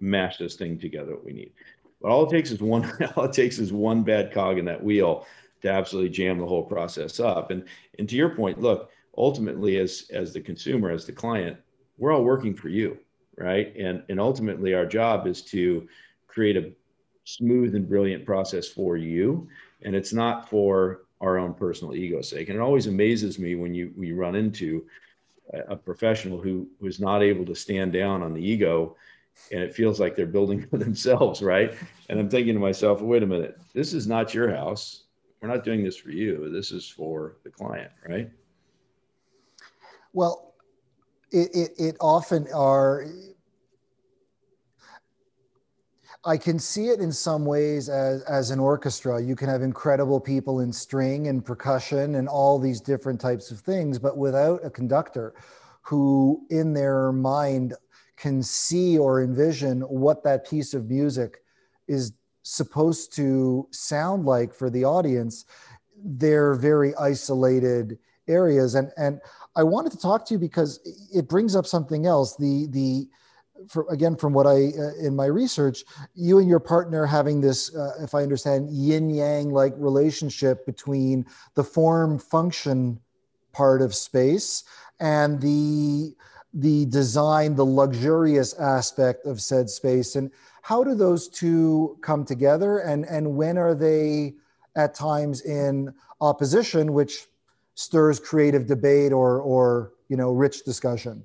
mash 0.00 0.38
this 0.38 0.54
thing 0.54 0.78
together. 0.78 1.12
What 1.12 1.24
we 1.24 1.32
need. 1.34 1.52
But 2.00 2.10
all 2.10 2.24
it 2.24 2.30
takes 2.30 2.50
is 2.50 2.60
one. 2.60 2.90
All 3.16 3.24
it 3.24 3.32
takes 3.32 3.58
is 3.58 3.72
one 3.72 4.02
bad 4.02 4.32
cog 4.32 4.58
in 4.58 4.64
that 4.66 4.82
wheel 4.82 5.26
to 5.62 5.70
absolutely 5.70 6.10
jam 6.10 6.38
the 6.38 6.46
whole 6.46 6.62
process 6.62 7.18
up. 7.18 7.50
And 7.50 7.64
and 7.98 8.08
to 8.08 8.16
your 8.16 8.30
point, 8.30 8.60
look, 8.60 8.90
ultimately, 9.18 9.78
as 9.78 10.06
as 10.12 10.32
the 10.32 10.40
consumer, 10.40 10.90
as 10.90 11.04
the 11.04 11.12
client, 11.12 11.56
we're 11.98 12.12
all 12.12 12.24
working 12.24 12.54
for 12.54 12.68
you, 12.68 12.96
right? 13.36 13.74
And 13.76 14.04
and 14.08 14.20
ultimately, 14.20 14.72
our 14.72 14.86
job 14.86 15.26
is 15.26 15.42
to 15.46 15.88
create 16.28 16.56
a 16.56 16.72
smooth 17.24 17.74
and 17.74 17.88
brilliant 17.88 18.24
process 18.26 18.68
for 18.68 18.96
you 18.96 19.48
and 19.82 19.96
it's 19.96 20.12
not 20.12 20.48
for 20.48 21.04
our 21.22 21.38
own 21.38 21.54
personal 21.54 21.94
ego's 21.94 22.28
sake 22.28 22.50
and 22.50 22.58
it 22.58 22.60
always 22.60 22.86
amazes 22.86 23.38
me 23.38 23.54
when 23.54 23.74
you 23.74 23.92
when 23.94 24.06
you 24.06 24.14
run 24.14 24.34
into 24.34 24.84
a 25.52 25.76
professional 25.76 26.40
who 26.40 26.68
was 26.80 27.00
not 27.00 27.22
able 27.22 27.44
to 27.44 27.54
stand 27.54 27.92
down 27.92 28.22
on 28.22 28.32
the 28.32 28.40
ego 28.40 28.96
and 29.52 29.60
it 29.62 29.74
feels 29.74 30.00
like 30.00 30.16
they're 30.16 30.26
building 30.26 30.66
for 30.70 30.78
themselves 30.78 31.42
right? 31.42 31.74
And 32.08 32.18
i'm 32.18 32.30
thinking 32.30 32.54
to 32.54 32.60
myself 32.60 33.00
wait 33.00 33.22
a 33.22 33.26
minute 33.26 33.58
this 33.72 33.92
is 33.92 34.06
not 34.06 34.34
your 34.34 34.50
house. 34.54 35.04
We're 35.40 35.48
not 35.48 35.64
doing 35.64 35.84
this 35.84 35.98
for 35.98 36.10
you. 36.10 36.50
This 36.50 36.72
is 36.72 36.88
for 36.88 37.36
the 37.44 37.50
client 37.50 37.90
right? 38.08 38.30
Well 40.12 40.54
it, 41.30 41.50
it, 41.54 41.70
it 41.78 41.96
often 42.00 42.46
are 42.54 43.06
I 46.26 46.38
can 46.38 46.58
see 46.58 46.88
it 46.88 47.00
in 47.00 47.12
some 47.12 47.44
ways 47.44 47.88
as, 47.90 48.22
as 48.22 48.50
an 48.50 48.58
orchestra. 48.58 49.22
You 49.22 49.36
can 49.36 49.48
have 49.48 49.62
incredible 49.62 50.20
people 50.20 50.60
in 50.60 50.72
string 50.72 51.28
and 51.28 51.44
percussion 51.44 52.14
and 52.14 52.28
all 52.28 52.58
these 52.58 52.80
different 52.80 53.20
types 53.20 53.50
of 53.50 53.60
things, 53.60 53.98
but 53.98 54.16
without 54.16 54.64
a 54.64 54.70
conductor 54.70 55.34
who, 55.82 56.46
in 56.48 56.72
their 56.72 57.12
mind, 57.12 57.74
can 58.16 58.42
see 58.42 58.96
or 58.96 59.22
envision 59.22 59.82
what 59.82 60.24
that 60.24 60.48
piece 60.48 60.72
of 60.72 60.88
music 60.88 61.42
is 61.88 62.12
supposed 62.42 63.14
to 63.16 63.68
sound 63.70 64.24
like 64.24 64.54
for 64.54 64.70
the 64.70 64.84
audience, 64.84 65.44
they're 66.02 66.54
very 66.54 66.94
isolated 66.96 67.98
areas. 68.28 68.74
And, 68.76 68.90
and 68.96 69.20
I 69.56 69.62
wanted 69.62 69.92
to 69.92 69.98
talk 69.98 70.24
to 70.26 70.34
you 70.34 70.38
because 70.38 70.80
it 71.12 71.28
brings 71.28 71.54
up 71.54 71.66
something 71.66 72.06
else. 72.06 72.36
The, 72.36 72.66
the, 72.70 73.08
for, 73.68 73.86
again, 73.90 74.16
from 74.16 74.32
what 74.32 74.46
I, 74.46 74.72
uh, 74.78 74.94
in 75.00 75.14
my 75.14 75.26
research, 75.26 75.84
you 76.14 76.38
and 76.38 76.48
your 76.48 76.60
partner 76.60 77.06
having 77.06 77.40
this, 77.40 77.74
uh, 77.74 77.92
if 78.00 78.14
I 78.14 78.22
understand, 78.22 78.70
yin 78.70 79.10
yang 79.10 79.50
like 79.50 79.74
relationship 79.76 80.66
between 80.66 81.26
the 81.54 81.64
form 81.64 82.18
function 82.18 83.00
part 83.52 83.82
of 83.82 83.94
space 83.94 84.64
and 85.00 85.40
the, 85.40 86.14
the 86.52 86.86
design, 86.86 87.54
the 87.54 87.64
luxurious 87.64 88.54
aspect 88.54 89.26
of 89.26 89.40
said 89.40 89.68
space. 89.70 90.16
And 90.16 90.30
how 90.62 90.82
do 90.82 90.94
those 90.94 91.28
two 91.28 91.98
come 92.00 92.24
together? 92.24 92.78
And, 92.78 93.04
and 93.06 93.36
when 93.36 93.58
are 93.58 93.74
they 93.74 94.34
at 94.76 94.94
times 94.94 95.42
in 95.42 95.94
opposition, 96.20 96.92
which 96.92 97.26
stirs 97.74 98.18
creative 98.18 98.66
debate 98.66 99.12
or, 99.12 99.40
or 99.40 99.92
you 100.08 100.16
know, 100.16 100.32
rich 100.32 100.64
discussion? 100.64 101.24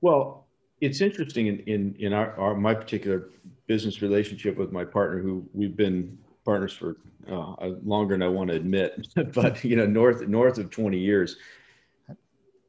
Well, 0.00 0.45
it's 0.80 1.00
interesting 1.00 1.46
in 1.46 1.60
in, 1.60 1.96
in 1.98 2.12
our, 2.12 2.38
our, 2.38 2.54
my 2.54 2.74
particular 2.74 3.30
business 3.66 4.02
relationship 4.02 4.56
with 4.56 4.72
my 4.72 4.84
partner, 4.84 5.20
who 5.20 5.44
we've 5.52 5.76
been 5.76 6.18
partners 6.44 6.72
for 6.72 6.96
uh, 7.30 7.54
longer 7.84 8.14
than 8.14 8.22
I 8.22 8.28
want 8.28 8.50
to 8.50 8.56
admit, 8.56 9.08
but 9.34 9.62
you 9.64 9.76
know, 9.76 9.86
north 9.86 10.26
north 10.26 10.58
of 10.58 10.70
twenty 10.70 10.98
years. 10.98 11.36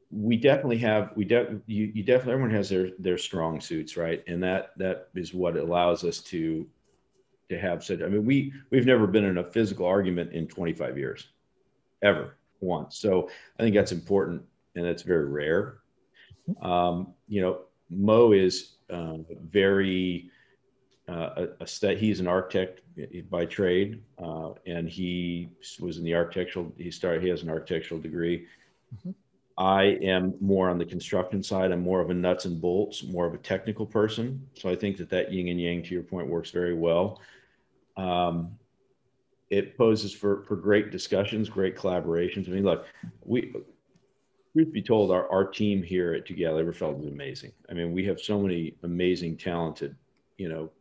We 0.10 0.38
definitely 0.38 0.78
have 0.78 1.12
we 1.18 1.26
de- 1.26 1.60
you, 1.66 1.92
you 1.94 2.02
definitely 2.02 2.34
everyone 2.34 2.56
has 2.56 2.70
their 2.70 2.92
their 2.98 3.18
strong 3.18 3.60
suits 3.60 3.98
right? 3.98 4.24
And 4.28 4.42
that 4.42 4.72
that 4.78 5.10
is 5.16 5.34
what 5.34 5.58
allows 5.58 6.06
us 6.06 6.20
to 6.22 6.66
to 7.50 7.60
have 7.60 7.84
such 7.84 8.02
I 8.02 8.08
mean 8.08 8.26
we 8.26 8.54
we've 8.72 8.86
never 8.86 9.06
been 9.06 9.26
in 9.26 9.40
a 9.40 9.44
physical 9.44 9.86
argument 9.86 10.32
in 10.32 10.48
25 10.48 10.98
years 10.98 11.28
ever 12.02 12.38
once. 12.62 12.98
So 12.98 13.30
I 13.60 13.64
think 13.64 13.76
that's 13.76 13.92
important 13.92 14.44
and 14.76 14.86
that's 14.86 15.04
very 15.04 15.26
rare. 15.26 15.80
Um, 16.62 17.14
you 17.28 17.42
know 17.42 17.67
Mo 17.90 18.32
is 18.32 18.78
uh, 18.90 19.18
very 19.50 20.30
uh, 21.10 21.48
a, 21.62 21.66
a 21.84 21.96
he's 21.96 22.20
an 22.20 22.28
architect 22.28 22.82
by 23.30 23.46
trade, 23.46 24.02
uh, 24.22 24.52
and 24.66 24.90
he 24.90 25.50
was 25.80 25.98
in 25.98 26.04
the 26.04 26.14
architectural. 26.14 26.72
He 26.78 26.92
started. 26.92 27.24
He 27.24 27.30
has 27.30 27.44
an 27.44 27.50
architectural 27.50 28.00
degree. 28.00 28.46
Mm-hmm. 28.94 29.12
I 29.58 29.98
am 30.04 30.36
more 30.40 30.70
on 30.70 30.78
the 30.78 30.86
construction 30.86 31.42
side. 31.42 31.72
I'm 31.72 31.82
more 31.82 32.02
of 32.02 32.10
a 32.10 32.14
nuts 32.14 32.46
and 32.46 32.62
bolts, 32.62 33.04
more 33.04 33.26
of 33.26 33.34
a 33.34 33.40
technical 33.40 33.86
person. 33.86 34.48
So 34.54 34.70
I 34.70 34.76
think 34.76 34.98
that 34.98 35.10
that 35.10 35.32
yin 35.32 35.48
and 35.48 35.60
yang, 35.60 35.82
to 35.84 35.94
your 35.94 36.04
point, 36.04 36.28
works 36.28 36.52
very 36.52 36.76
well. 36.76 37.22
Um, 37.96 38.58
it 39.50 39.78
poses 39.78 40.14
for 40.14 40.44
for 40.44 40.56
great 40.58 40.92
discussions, 40.92 41.50
great 41.50 41.76
collaborations. 41.76 42.48
I 42.48 42.52
mean, 42.52 42.66
look, 42.66 42.86
we 43.24 43.54
truth 44.58 44.74
be 44.74 44.82
told, 44.82 45.12
our, 45.12 45.30
our 45.32 45.46
team 45.46 45.84
here 45.84 46.14
at 46.14 46.26
DuGally 46.26 46.66
Oberfeld 46.66 47.00
is 47.02 47.08
amazing. 47.08 47.52
I 47.70 47.74
mean, 47.74 47.94
we 47.94 48.04
have 48.06 48.20
so 48.20 48.40
many 48.40 48.74
amazing, 48.82 49.38
talented, 49.38 49.96
you 50.38 50.50
know, 50.50 50.72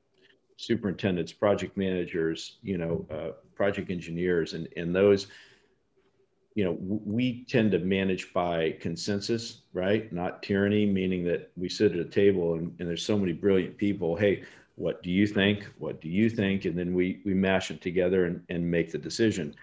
superintendents, 0.57 1.33
project 1.33 1.77
managers, 1.77 2.57
you 2.63 2.79
know, 2.79 3.07
uh, 3.11 3.33
project 3.55 3.91
engineers, 3.91 4.55
and 4.55 4.67
and 4.77 4.95
those 4.95 5.27
you 6.55 6.65
know, 6.65 6.79
we 6.81 7.45
tend 7.45 7.71
to 7.73 7.79
manage 7.79 8.33
by 8.33 8.75
consensus, 8.81 9.61
right? 9.75 10.11
Not 10.11 10.43
tyranny, 10.43 10.87
meaning 10.87 11.23
that 11.25 11.51
we 11.55 11.69
sit 11.69 11.93
at 11.93 11.99
a 11.99 12.05
table 12.07 12.55
and, 12.55 12.75
and 12.79 12.89
there's 12.89 13.05
so 13.05 13.19
many 13.19 13.35
brilliant 13.35 13.77
people. 13.77 14.17
Hey, 14.17 14.43
what 14.77 15.03
do 15.03 15.11
you 15.11 15.27
think? 15.27 15.69
What 15.79 16.01
do 16.01 16.09
you 16.09 16.31
think? 16.31 16.65
And 16.65 16.79
then 16.79 16.95
we 16.95 17.21
we 17.27 17.35
mash 17.35 17.71
it 17.71 17.83
together 17.83 18.25
and, 18.25 18.43
and 18.49 18.71
make 18.71 18.91
the 18.91 18.97
decision. 18.97 19.55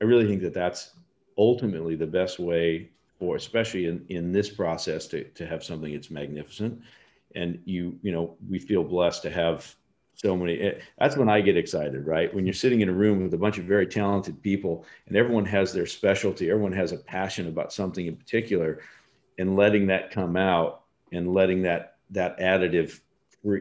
I 0.00 0.04
really 0.04 0.26
think 0.26 0.42
that 0.42 0.52
that's 0.52 0.94
ultimately 1.38 1.94
the 1.94 2.08
best 2.08 2.40
way 2.40 2.90
for, 3.20 3.36
especially 3.36 3.86
in, 3.86 4.04
in 4.08 4.32
this 4.32 4.48
process, 4.48 5.06
to, 5.08 5.22
to 5.22 5.46
have 5.46 5.62
something 5.62 5.92
that's 5.92 6.10
magnificent. 6.10 6.80
And 7.36 7.60
you, 7.64 7.96
you 8.02 8.10
know, 8.10 8.36
we 8.48 8.58
feel 8.58 8.82
blessed 8.82 9.22
to 9.22 9.30
have 9.30 9.72
so 10.20 10.36
many 10.36 10.60
eh, 10.60 10.72
that's 10.98 11.16
when 11.16 11.30
i 11.30 11.40
get 11.40 11.56
excited 11.56 12.06
right 12.06 12.34
when 12.34 12.44
you're 12.44 12.52
sitting 12.52 12.82
in 12.82 12.90
a 12.90 12.92
room 12.92 13.22
with 13.22 13.32
a 13.32 13.38
bunch 13.38 13.56
of 13.56 13.64
very 13.64 13.86
talented 13.86 14.42
people 14.42 14.84
and 15.06 15.16
everyone 15.16 15.46
has 15.46 15.72
their 15.72 15.86
specialty 15.86 16.50
everyone 16.50 16.72
has 16.72 16.92
a 16.92 16.98
passion 16.98 17.48
about 17.48 17.72
something 17.72 18.06
in 18.06 18.14
particular 18.14 18.80
and 19.38 19.56
letting 19.56 19.86
that 19.86 20.10
come 20.10 20.36
out 20.36 20.82
and 21.12 21.32
letting 21.32 21.62
that 21.62 21.96
that 22.10 22.38
additive 22.38 23.00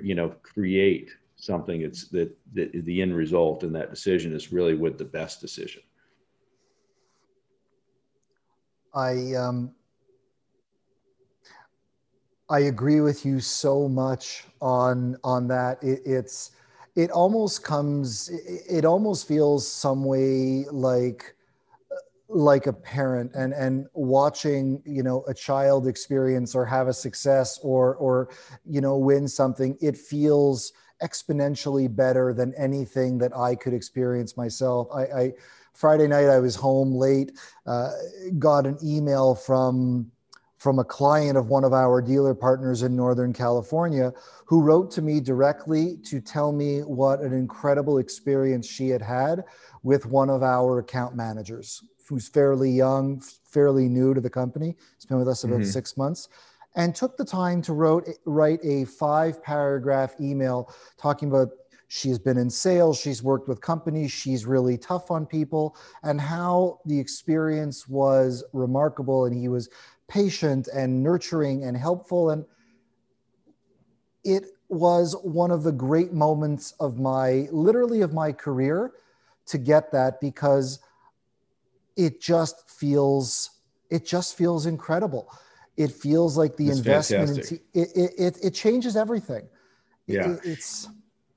you 0.03 0.15
know 0.15 0.29
create 0.41 1.11
something 1.37 1.81
it's 1.81 2.09
that, 2.09 2.35
that 2.53 2.71
the 2.83 3.01
end 3.01 3.15
result 3.15 3.63
in 3.63 3.71
that 3.71 3.89
decision 3.89 4.33
is 4.33 4.51
really 4.51 4.75
with 4.75 4.97
the 4.97 5.05
best 5.05 5.39
decision 5.39 5.81
i 8.93 9.33
um 9.35 9.71
I 12.49 12.61
agree 12.61 12.99
with 12.99 13.25
you 13.25 13.39
so 13.39 13.87
much 13.87 14.45
on 14.59 15.17
on 15.23 15.47
that. 15.49 15.83
It, 15.83 16.01
it's 16.05 16.51
it 16.95 17.11
almost 17.11 17.63
comes. 17.63 18.29
It, 18.67 18.85
almost 18.85 19.27
feels 19.27 19.67
some 19.71 20.03
way 20.03 20.65
like 20.71 21.35
like 22.27 22.67
a 22.67 22.73
parent 22.73 23.31
and 23.35 23.53
and 23.53 23.87
watching 23.93 24.81
you 24.85 25.01
know 25.03 25.23
a 25.27 25.33
child 25.33 25.87
experience 25.87 26.53
or 26.55 26.65
have 26.65 26.87
a 26.87 26.93
success 26.93 27.59
or 27.63 27.95
or 27.95 28.29
you 28.65 28.81
know 28.81 28.97
win 28.97 29.27
something 29.27 29.75
it 29.81 29.97
feels 29.97 30.71
exponentially 31.01 31.93
better 31.93 32.31
than 32.31 32.53
anything 32.55 33.17
that 33.17 33.35
i 33.35 33.55
could 33.55 33.73
experience 33.73 34.37
myself 34.37 34.87
i, 34.93 35.01
I 35.03 35.33
friday 35.79 36.07
night 36.07 36.27
i 36.27 36.39
was 36.39 36.55
home 36.55 36.93
late 36.93 37.31
uh, 37.65 37.91
got 38.37 38.65
an 38.65 38.77
email 38.83 39.33
from 39.33 40.11
from 40.59 40.77
a 40.77 40.83
client 40.83 41.37
of 41.37 41.47
one 41.47 41.63
of 41.63 41.71
our 41.71 42.01
dealer 42.01 42.35
partners 42.35 42.83
in 42.83 42.93
Northern 42.93 43.31
California 43.31 44.11
who 44.45 44.61
wrote 44.61 44.91
to 44.91 45.01
me 45.01 45.21
directly 45.21 45.95
to 46.03 46.19
tell 46.19 46.51
me 46.51 46.81
what 46.81 47.21
an 47.21 47.31
incredible 47.31 47.97
experience 47.97 48.67
she 48.67 48.89
had 48.89 49.01
had 49.01 49.45
with 49.83 50.05
one 50.05 50.29
of 50.29 50.43
our 50.43 50.79
account 50.79 51.15
managers 51.15 51.81
who's 52.09 52.27
fairly 52.27 52.69
young, 52.69 53.21
fairly 53.45 53.87
new 53.87 54.13
to 54.13 54.19
the 54.19 54.29
company. 54.29 54.75
He's 54.97 55.05
been 55.05 55.17
with 55.17 55.29
us 55.29 55.45
about 55.45 55.59
mm-hmm. 55.61 55.69
six 55.69 55.95
months 55.95 56.27
and 56.75 56.93
took 56.93 57.15
the 57.15 57.25
time 57.25 57.61
to 57.61 57.73
wrote, 57.73 58.09
write 58.25 58.59
a 58.63 58.83
five 58.85 59.41
paragraph 59.41 60.15
email 60.19 60.73
talking 60.97 61.29
about 61.29 61.49
she's 61.89 62.19
been 62.19 62.37
in 62.37 62.49
sales, 62.49 62.99
she's 62.99 63.21
worked 63.21 63.49
with 63.49 63.59
companies, 63.59 64.11
she's 64.11 64.45
really 64.45 64.77
tough 64.77 65.11
on 65.11 65.25
people, 65.25 65.75
and 66.03 66.21
how 66.21 66.79
the 66.85 66.97
experience 66.97 67.87
was 67.87 68.43
remarkable. 68.53 69.25
And 69.25 69.35
he 69.35 69.49
was 69.49 69.69
patient 70.07 70.69
and 70.73 71.03
nurturing 71.03 71.65
and 71.65 71.75
helpful. 71.75 72.29
And 72.29 72.45
it 74.23 74.45
was 74.69 75.15
one 75.23 75.49
of 75.49 75.63
the 75.63 75.71
great 75.71 76.13
moments 76.13 76.73
of 76.79 76.99
my, 76.99 77.47
literally, 77.51 78.01
of 78.01 78.13
my 78.13 78.31
career 78.31 78.93
to 79.47 79.57
get 79.57 79.91
that 79.91 80.21
because 80.21 80.79
it 81.97 82.21
just 82.21 82.69
feels, 82.69 83.49
it 83.89 84.05
just 84.05 84.37
feels 84.37 84.67
incredible. 84.67 85.27
It 85.75 85.91
feels 85.91 86.37
like 86.37 86.55
the 86.55 86.67
it's 86.67 86.77
investment, 86.77 87.51
in, 87.51 87.59
it, 87.73 87.89
it, 87.95 88.11
it, 88.17 88.37
it, 88.43 88.51
changes 88.51 88.95
everything. 88.95 89.47
Yeah. 90.05 90.33
It, 90.33 90.39
it's, 90.43 90.87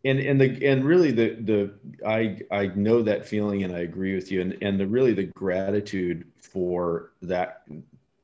and 0.04 0.18
and 0.18 0.40
the 0.40 0.66
and 0.66 0.84
really 0.84 1.10
the 1.10 1.36
the 1.40 1.74
I 2.06 2.40
I 2.50 2.66
know 2.74 3.02
that 3.02 3.26
feeling 3.26 3.62
and 3.62 3.74
I 3.74 3.80
agree 3.80 4.14
with 4.14 4.30
you 4.32 4.40
and 4.40 4.58
and 4.62 4.78
the 4.78 4.86
really 4.86 5.12
the 5.12 5.24
gratitude 5.24 6.26
for 6.40 7.12
that 7.22 7.62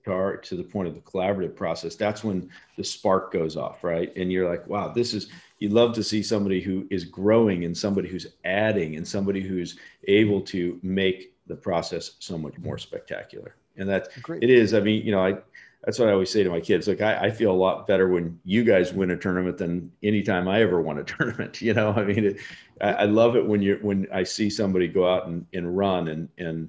to 0.08 0.56
the 0.56 0.64
point 0.64 0.88
of 0.88 0.94
the 0.94 1.00
collaborative 1.00 1.54
process, 1.54 1.94
that's 1.94 2.24
when 2.24 2.48
the 2.76 2.84
spark 2.84 3.30
goes 3.30 3.56
off, 3.56 3.84
right? 3.84 4.14
And 4.16 4.32
you're 4.32 4.48
like, 4.48 4.66
wow, 4.66 4.88
this 4.88 5.12
is, 5.12 5.28
you 5.58 5.68
love 5.68 5.92
to 5.94 6.02
see 6.02 6.22
somebody 6.22 6.62
who 6.62 6.86
is 6.90 7.04
growing 7.04 7.66
and 7.66 7.76
somebody 7.76 8.08
who's 8.08 8.26
adding 8.44 8.96
and 8.96 9.06
somebody 9.06 9.42
who's 9.42 9.78
able 10.06 10.40
to 10.42 10.80
make 10.82 11.34
the 11.46 11.54
process 11.54 12.12
so 12.20 12.38
much 12.38 12.56
more 12.58 12.78
spectacular. 12.78 13.56
And 13.76 13.88
that 13.88 14.08
Great. 14.22 14.42
it 14.42 14.50
is, 14.50 14.72
I 14.72 14.80
mean, 14.80 15.04
you 15.04 15.12
know, 15.12 15.24
I, 15.24 15.36
that's 15.84 15.98
what 15.98 16.08
I 16.08 16.12
always 16.12 16.30
say 16.30 16.42
to 16.42 16.50
my 16.50 16.60
kids. 16.60 16.88
Like, 16.88 17.00
I, 17.00 17.26
I, 17.26 17.30
feel 17.30 17.52
a 17.52 17.54
lot 17.54 17.86
better 17.86 18.08
when 18.08 18.38
you 18.44 18.64
guys 18.64 18.92
win 18.92 19.10
a 19.10 19.16
tournament 19.16 19.58
than 19.58 19.92
anytime 20.02 20.48
I 20.48 20.60
ever 20.60 20.80
won 20.80 20.98
a 20.98 21.04
tournament. 21.04 21.62
You 21.62 21.74
know, 21.74 21.92
I 21.92 22.04
mean, 22.04 22.24
it, 22.24 22.38
I, 22.80 22.92
I, 22.92 23.04
love 23.04 23.36
it 23.36 23.46
when 23.46 23.62
you're 23.62 23.78
when 23.78 24.06
I 24.12 24.24
see 24.24 24.50
somebody 24.50 24.88
go 24.88 25.08
out 25.08 25.28
and, 25.28 25.46
and 25.52 25.76
run 25.76 26.08
and 26.08 26.28
and 26.38 26.68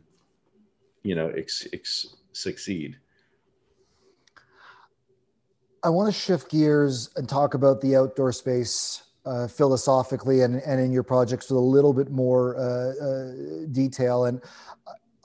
you 1.03 1.15
know 1.15 1.29
ex, 1.29 1.67
ex, 1.73 2.15
succeed. 2.33 2.97
I 5.83 5.89
want 5.89 6.13
to 6.13 6.19
shift 6.19 6.51
gears 6.51 7.09
and 7.15 7.27
talk 7.27 7.53
about 7.53 7.81
the 7.81 7.95
outdoor 7.95 8.31
space 8.33 9.03
uh, 9.25 9.47
philosophically 9.47 10.41
and, 10.41 10.61
and 10.63 10.79
in 10.79 10.91
your 10.91 11.03
projects 11.03 11.49
with 11.49 11.57
a 11.57 11.61
little 11.61 11.93
bit 11.93 12.11
more 12.11 12.57
uh, 12.57 13.05
uh, 13.05 13.65
detail. 13.71 14.25
And 14.25 14.41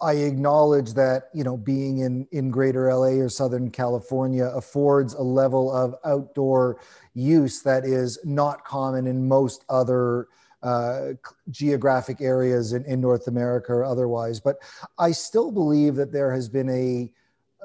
I 0.04 0.12
acknowledge 0.16 0.92
that 0.94 1.30
you 1.32 1.44
know 1.44 1.56
being 1.56 1.98
in 1.98 2.28
in 2.30 2.50
Greater 2.50 2.92
LA 2.94 3.22
or 3.24 3.30
Southern 3.30 3.70
California 3.70 4.44
affords 4.44 5.14
a 5.14 5.22
level 5.22 5.72
of 5.72 5.94
outdoor 6.04 6.78
use 7.14 7.62
that 7.62 7.86
is 7.86 8.18
not 8.22 8.64
common 8.66 9.06
in 9.06 9.26
most 9.26 9.64
other 9.70 10.28
uh, 10.62 11.12
geographic 11.50 12.20
areas 12.20 12.74
in, 12.74 12.84
in 12.84 13.00
North 13.00 13.28
America 13.28 13.72
or 13.72 13.84
otherwise. 13.84 14.40
But 14.40 14.56
I 14.98 15.12
still 15.12 15.50
believe 15.50 15.94
that 15.96 16.12
there 16.12 16.32
has 16.32 16.48
been 16.48 16.70
a, 16.70 17.12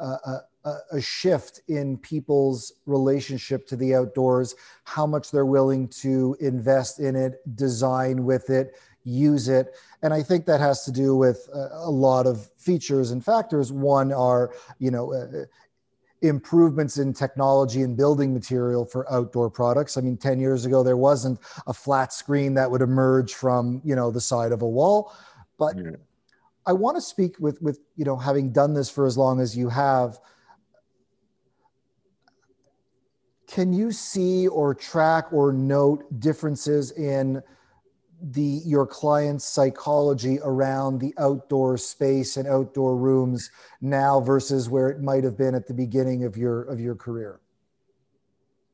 a, 0.01 0.39
a, 0.91 1.01
shift 1.01 1.61
in 1.69 1.97
people's 1.97 2.73
relationship 2.85 3.65
to 3.67 3.77
the 3.77 3.95
outdoors, 3.95 4.55
how 4.83 5.07
much 5.07 5.31
they're 5.31 5.45
willing 5.45 5.87
to 5.87 6.35
invest 6.41 6.99
in 6.99 7.15
it, 7.15 7.39
design 7.55 8.25
with 8.25 8.49
it, 8.49 8.75
use 9.03 9.47
it. 9.47 9.75
And 10.01 10.13
I 10.13 10.23
think 10.23 10.45
that 10.45 10.59
has 10.59 10.85
to 10.85 10.91
do 10.91 11.15
with 11.15 11.49
a, 11.53 11.69
a 11.73 11.91
lot 11.91 12.27
of 12.27 12.49
features 12.57 13.11
and 13.11 13.23
factors. 13.23 13.71
One 13.71 14.11
are, 14.11 14.53
you 14.79 14.91
know, 14.91 15.13
uh, 15.13 15.45
improvements 16.21 16.97
in 16.97 17.13
technology 17.13 17.81
and 17.81 17.95
building 17.95 18.33
material 18.33 18.85
for 18.85 19.11
outdoor 19.11 19.49
products. 19.49 19.97
I 19.97 20.01
mean, 20.01 20.17
10 20.17 20.39
years 20.39 20.65
ago, 20.65 20.83
there 20.83 20.97
wasn't 20.97 21.39
a 21.67 21.73
flat 21.73 22.11
screen 22.13 22.53
that 22.55 22.69
would 22.69 22.81
emerge 22.81 23.33
from, 23.33 23.81
you 23.83 23.95
know, 23.95 24.11
the 24.11 24.21
side 24.21 24.51
of 24.51 24.61
a 24.61 24.67
wall. 24.67 25.13
But 25.57 25.77
yeah. 25.77 25.91
I 26.65 26.73
want 26.73 26.97
to 26.97 27.01
speak 27.01 27.39
with, 27.39 27.61
with, 27.61 27.79
you 27.95 28.05
know, 28.05 28.17
having 28.17 28.51
done 28.51 28.73
this 28.73 28.89
for 28.89 29.05
as 29.05 29.17
long 29.17 29.39
as 29.39 29.57
you 29.57 29.69
have, 29.69 30.19
can 33.47 33.73
you 33.73 33.91
see 33.91 34.47
or 34.47 34.75
track 34.75 35.33
or 35.33 35.51
note 35.51 36.19
differences 36.19 36.91
in 36.91 37.41
the 38.21 38.61
your 38.65 38.85
client's 38.85 39.45
psychology 39.45 40.39
around 40.43 40.99
the 40.99 41.13
outdoor 41.17 41.77
space 41.77 42.37
and 42.37 42.47
outdoor 42.47 42.97
rooms 42.97 43.51
now 43.81 44.19
versus 44.19 44.69
where 44.69 44.89
it 44.89 45.01
might 45.01 45.23
have 45.23 45.37
been 45.37 45.55
at 45.55 45.67
the 45.67 45.73
beginning 45.73 46.23
of 46.23 46.37
your 46.37 46.63
of 46.63 46.79
your 46.79 46.95
career? 46.95 47.39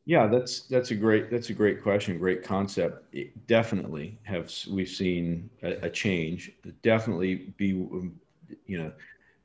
Yeah 0.06 0.28
that's 0.28 0.62
that's 0.62 0.92
a 0.92 0.96
great 0.96 1.32
that's 1.32 1.50
a 1.50 1.54
great 1.54 1.82
question 1.82 2.18
great 2.18 2.44
concept. 2.44 3.06
It 3.14 3.48
definitely 3.48 4.18
have 4.24 4.52
we've 4.70 4.90
seen 4.90 5.50
a, 5.64 5.86
a 5.86 5.90
change. 5.90 6.52
Definitely 6.82 7.54
be 7.58 7.68
you 8.66 8.78
know 8.78 8.92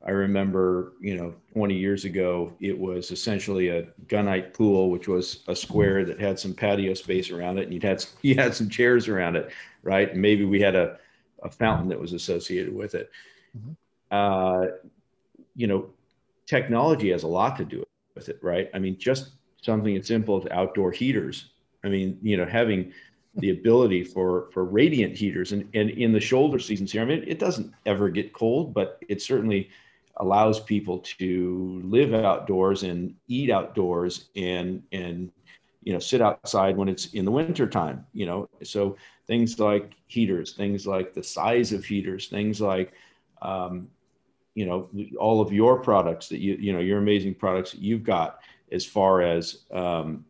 I 0.07 0.13
remember, 0.13 0.95
you 1.01 1.17
know, 1.17 1.35
20 1.53 1.75
years 1.75 2.07
ago, 2.07 2.55
it 2.61 2.79
was 2.79 3.11
essentially 3.11 3.69
a 3.69 3.83
gunite 4.07 4.55
pool, 4.55 4.91
which 4.91 5.09
was 5.09 5.45
a 5.47 5.55
square 5.55 6.07
that 6.07 6.19
had 6.19 6.39
some 6.39 6.55
patio 6.55 6.95
space 6.95 7.31
around 7.31 7.59
it, 7.59 7.65
and 7.65 7.75
you'd 7.75 7.83
had 7.83 8.05
you 8.23 8.35
had 8.35 8.55
some 8.55 8.69
chairs 8.69 9.09
around 9.09 9.37
it, 9.37 9.51
right? 9.83 10.11
And 10.11 10.23
maybe 10.23 10.45
we 10.45 10.61
had 10.61 10.75
a, 10.75 10.99
a 11.43 11.51
fountain 11.51 11.89
that 11.89 12.01
was 12.01 12.15
associated 12.15 12.75
with 12.75 12.95
it. 12.95 13.11
Mm-hmm. 13.57 13.73
Uh, 14.11 14.67
you 15.55 15.67
know, 15.67 15.91
technology 16.47 17.11
has 17.11 17.23
a 17.23 17.29
lot 17.29 17.57
to 17.59 17.65
do 17.65 17.85
with 18.15 18.31
it, 18.31 18.39
right? 18.43 18.71
I 18.73 18.79
mean, 18.79 18.99
just 18.99 19.33
something 19.61 19.97
as 19.97 20.07
simple 20.07 20.43
as 20.43 20.51
outdoor 20.51 20.93
heaters. 20.93 21.51
I 21.85 21.89
mean, 21.89 22.19
you 22.23 22.39
know, 22.39 22.47
having 22.47 22.93
the 23.37 23.51
ability 23.51 24.03
for 24.05 24.49
for 24.53 24.65
radiant 24.65 25.17
heaters 25.17 25.53
and, 25.53 25.69
and 25.75 25.91
in 25.91 26.13
the 26.13 26.21
shoulder 26.21 26.59
seasons 26.59 26.91
here, 26.91 27.03
I 27.03 27.05
mean, 27.05 27.25
it 27.27 27.39
doesn't 27.39 27.73
ever 27.85 28.09
get 28.09 28.33
cold, 28.33 28.73
but 28.73 28.99
it 29.09 29.21
certainly 29.21 29.69
allows 30.21 30.61
people 30.61 30.99
to 30.99 31.81
live 31.85 32.15
outdoors 32.15 32.83
and 32.83 33.15
eat 33.27 33.51
outdoors 33.51 34.29
and 34.37 34.83
and 34.93 35.31
you 35.83 35.93
know 35.93 35.99
sit 35.99 36.21
outside 36.21 36.77
when 36.77 36.89
it's 36.89 37.07
in 37.15 37.25
the 37.25 37.31
winter 37.31 37.67
time 37.67 38.07
you 38.13 38.27
know? 38.27 38.49
So 38.63 38.97
things 39.27 39.59
like 39.59 39.93
heaters 40.07 40.53
things 40.53 40.87
like 40.87 41.15
the 41.15 41.23
size 41.23 41.73
of 41.73 41.85
heaters 41.85 42.29
things 42.29 42.61
like 42.61 42.93
um, 43.43 43.89
you 44.55 44.67
know 44.67 44.89
all 45.19 45.41
of 45.41 45.53
your 45.53 45.79
products 45.79 46.29
that 46.29 46.39
you 46.39 46.55
you 46.55 46.73
know 46.73 46.81
your 46.81 46.99
amazing 46.99 47.35
products 47.35 47.73
that 47.73 47.81
you've 47.81 48.05
got 48.05 48.41
as 48.73 48.85
far 48.85 49.23
as 49.23 49.65
um, 49.73 50.25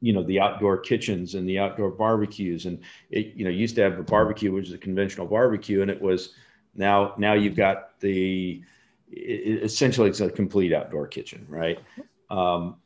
you 0.00 0.12
know 0.12 0.22
the 0.22 0.40
outdoor 0.40 0.78
kitchens 0.78 1.34
and 1.34 1.48
the 1.48 1.58
outdoor 1.58 1.90
barbecues. 1.90 2.66
And 2.66 2.80
it 3.10 3.34
you 3.34 3.44
know 3.44 3.50
used 3.50 3.76
to 3.76 3.82
have 3.82 3.98
a 3.98 4.02
barbecue 4.02 4.52
which 4.52 4.68
is 4.68 4.74
a 4.74 4.78
conventional 4.78 5.26
barbecue 5.26 5.82
and 5.82 5.90
it 5.90 6.00
was 6.00 6.34
now 6.78 7.14
now 7.18 7.34
you've 7.34 7.56
got 7.56 7.98
the 8.00 8.62
it, 9.10 9.62
essentially 9.62 10.08
it's 10.08 10.20
a 10.20 10.30
complete 10.30 10.72
outdoor 10.72 11.06
kitchen 11.06 11.44
right? 11.48 11.78
Um, 12.30 12.76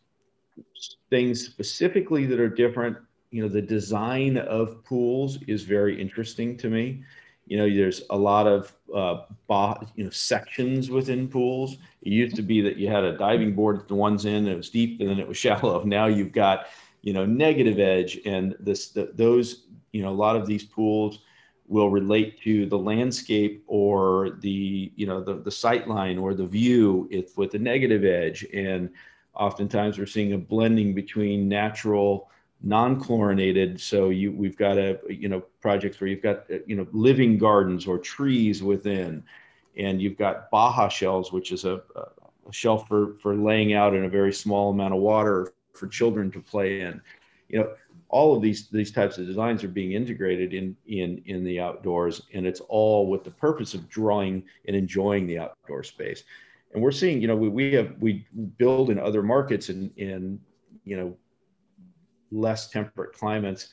things 1.10 1.44
specifically 1.44 2.26
that 2.26 2.40
are 2.40 2.48
different 2.48 2.96
you 3.32 3.42
know 3.42 3.48
the 3.48 3.62
design 3.62 4.36
of 4.36 4.84
pools 4.84 5.38
is 5.48 5.64
very 5.64 6.00
interesting 6.00 6.56
to 6.58 6.68
me. 6.68 7.02
You 7.46 7.56
know 7.56 7.68
there's 7.68 8.02
a 8.10 8.16
lot 8.16 8.46
of 8.46 8.72
uh, 8.94 9.22
you 9.96 10.04
know 10.04 10.10
sections 10.10 10.90
within 10.90 11.28
pools. 11.28 11.78
It 12.02 12.12
used 12.12 12.36
to 12.36 12.42
be 12.42 12.60
that 12.60 12.76
you 12.76 12.88
had 12.88 13.04
a 13.04 13.16
diving 13.16 13.54
board 13.54 13.80
at 13.80 13.88
the 13.88 13.94
one's 13.94 14.26
end 14.26 14.48
it 14.48 14.56
was 14.56 14.70
deep 14.70 15.00
and 15.00 15.08
then 15.08 15.18
it 15.18 15.26
was 15.26 15.36
shallow. 15.44 15.82
Now 15.82 16.06
you've 16.06 16.32
got 16.32 16.66
you 17.00 17.12
know 17.12 17.26
negative 17.26 17.80
edge 17.80 18.20
and 18.26 18.54
this 18.60 18.90
the, 18.90 19.10
those 19.14 19.64
you 19.92 20.02
know 20.02 20.10
a 20.10 20.20
lot 20.24 20.36
of 20.36 20.46
these 20.46 20.62
pools 20.62 21.20
will 21.72 21.88
relate 21.88 22.38
to 22.42 22.66
the 22.66 22.78
landscape 22.78 23.64
or 23.66 24.36
the 24.40 24.92
you 24.94 25.06
know 25.06 25.22
the, 25.22 25.34
the 25.34 25.50
sight 25.50 25.88
line 25.88 26.18
or 26.18 26.34
the 26.34 26.46
view 26.46 27.08
if 27.10 27.36
with 27.38 27.50
the 27.50 27.58
negative 27.58 28.04
edge. 28.04 28.46
And 28.52 28.90
oftentimes 29.34 29.98
we're 29.98 30.06
seeing 30.06 30.34
a 30.34 30.38
blending 30.38 30.94
between 30.94 31.48
natural 31.48 32.30
non-chlorinated. 32.62 33.80
So 33.80 34.10
you 34.10 34.32
we've 34.32 34.56
got 34.56 34.76
a 34.76 35.00
you 35.08 35.28
know 35.30 35.40
projects 35.62 35.98
where 35.98 36.08
you've 36.08 36.22
got 36.22 36.44
you 36.66 36.76
know 36.76 36.86
living 36.92 37.38
gardens 37.38 37.86
or 37.86 37.98
trees 37.98 38.62
within. 38.62 39.24
And 39.78 40.02
you've 40.02 40.18
got 40.18 40.50
Baja 40.50 40.88
shelves 40.88 41.32
which 41.32 41.52
is 41.52 41.64
a, 41.64 41.80
a 41.96 42.52
shelf 42.52 42.86
for 42.86 43.14
for 43.14 43.34
laying 43.34 43.72
out 43.72 43.94
in 43.94 44.04
a 44.04 44.10
very 44.10 44.32
small 44.32 44.70
amount 44.70 44.92
of 44.92 45.00
water 45.00 45.54
for 45.72 45.86
children 45.86 46.30
to 46.32 46.40
play 46.40 46.82
in. 46.82 47.00
You 47.48 47.60
know, 47.60 47.74
all 48.12 48.36
of 48.36 48.42
these 48.42 48.68
these 48.68 48.92
types 48.92 49.16
of 49.18 49.26
designs 49.26 49.64
are 49.64 49.68
being 49.68 49.92
integrated 49.92 50.52
in 50.52 50.76
in 50.86 51.22
in 51.26 51.42
the 51.42 51.58
outdoors, 51.58 52.22
and 52.34 52.46
it's 52.46 52.60
all 52.68 53.08
with 53.08 53.24
the 53.24 53.30
purpose 53.30 53.74
of 53.74 53.88
drawing 53.88 54.44
and 54.68 54.76
enjoying 54.76 55.26
the 55.26 55.38
outdoor 55.38 55.82
space. 55.82 56.22
And 56.74 56.82
we're 56.82 56.92
seeing, 56.92 57.20
you 57.20 57.26
know, 57.26 57.36
we, 57.36 57.48
we 57.48 57.72
have 57.72 57.96
we 58.00 58.26
build 58.58 58.90
in 58.90 58.98
other 58.98 59.22
markets 59.22 59.70
in 59.70 59.90
in 59.96 60.38
you 60.84 60.96
know 60.96 61.16
less 62.30 62.68
temperate 62.68 63.14
climates. 63.14 63.70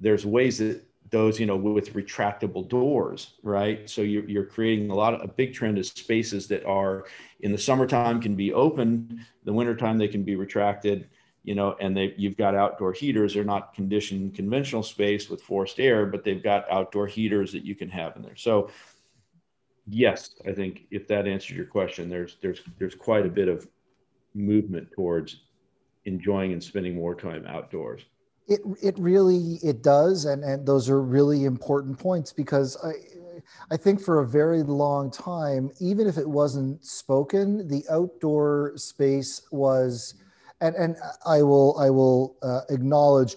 There's 0.00 0.24
ways 0.24 0.58
that 0.58 0.82
those 1.10 1.38
you 1.38 1.46
know 1.46 1.56
with 1.56 1.94
retractable 1.94 2.68
doors 2.68 3.34
right 3.44 3.88
so 3.88 4.02
you're, 4.02 4.28
you're 4.28 4.44
creating 4.44 4.90
a 4.90 4.94
lot 4.94 5.14
of 5.14 5.20
a 5.22 5.28
big 5.28 5.54
trend 5.54 5.78
of 5.78 5.86
spaces 5.86 6.48
that 6.48 6.64
are 6.64 7.04
in 7.42 7.52
the 7.52 7.58
summertime 7.58 8.20
can 8.20 8.34
be 8.34 8.52
open 8.52 9.24
the 9.44 9.52
wintertime 9.52 9.98
they 9.98 10.08
can 10.08 10.24
be 10.24 10.34
retracted 10.34 11.08
you 11.46 11.54
know, 11.54 11.76
and 11.80 11.96
they 11.96 12.12
you've 12.18 12.36
got 12.36 12.56
outdoor 12.56 12.92
heaters. 12.92 13.32
They're 13.32 13.44
not 13.44 13.72
conditioned 13.72 14.34
conventional 14.34 14.82
space 14.82 15.30
with 15.30 15.40
forced 15.40 15.78
air, 15.78 16.04
but 16.04 16.24
they've 16.24 16.42
got 16.42 16.68
outdoor 16.70 17.06
heaters 17.06 17.52
that 17.52 17.64
you 17.64 17.76
can 17.76 17.88
have 17.88 18.16
in 18.16 18.22
there. 18.22 18.34
So 18.34 18.68
yes, 19.88 20.34
I 20.44 20.52
think 20.52 20.86
if 20.90 21.06
that 21.06 21.28
answers 21.28 21.56
your 21.56 21.66
question, 21.66 22.10
there's 22.10 22.36
there's 22.42 22.62
there's 22.78 22.96
quite 22.96 23.24
a 23.24 23.28
bit 23.28 23.46
of 23.46 23.68
movement 24.34 24.90
towards 24.90 25.42
enjoying 26.04 26.52
and 26.52 26.62
spending 26.62 26.96
more 26.96 27.14
time 27.14 27.46
outdoors. 27.46 28.02
It 28.48 28.62
it 28.82 28.98
really 28.98 29.60
it 29.62 29.84
does, 29.84 30.24
and 30.24 30.42
and 30.42 30.66
those 30.66 30.90
are 30.90 31.00
really 31.00 31.44
important 31.44 31.98
points 31.98 32.32
because 32.32 32.76
I. 32.84 32.92
I 33.70 33.76
think 33.76 34.00
for 34.00 34.20
a 34.20 34.26
very 34.26 34.62
long 34.62 35.10
time, 35.10 35.70
even 35.78 36.06
if 36.06 36.16
it 36.16 36.26
wasn't 36.26 36.82
spoken, 36.82 37.68
the 37.68 37.84
outdoor 37.90 38.72
space 38.76 39.42
was 39.52 40.14
and 40.60 40.74
and 40.76 40.96
I 41.26 41.42
will 41.42 41.78
I 41.78 41.90
will 41.90 42.36
uh, 42.42 42.60
acknowledge 42.70 43.36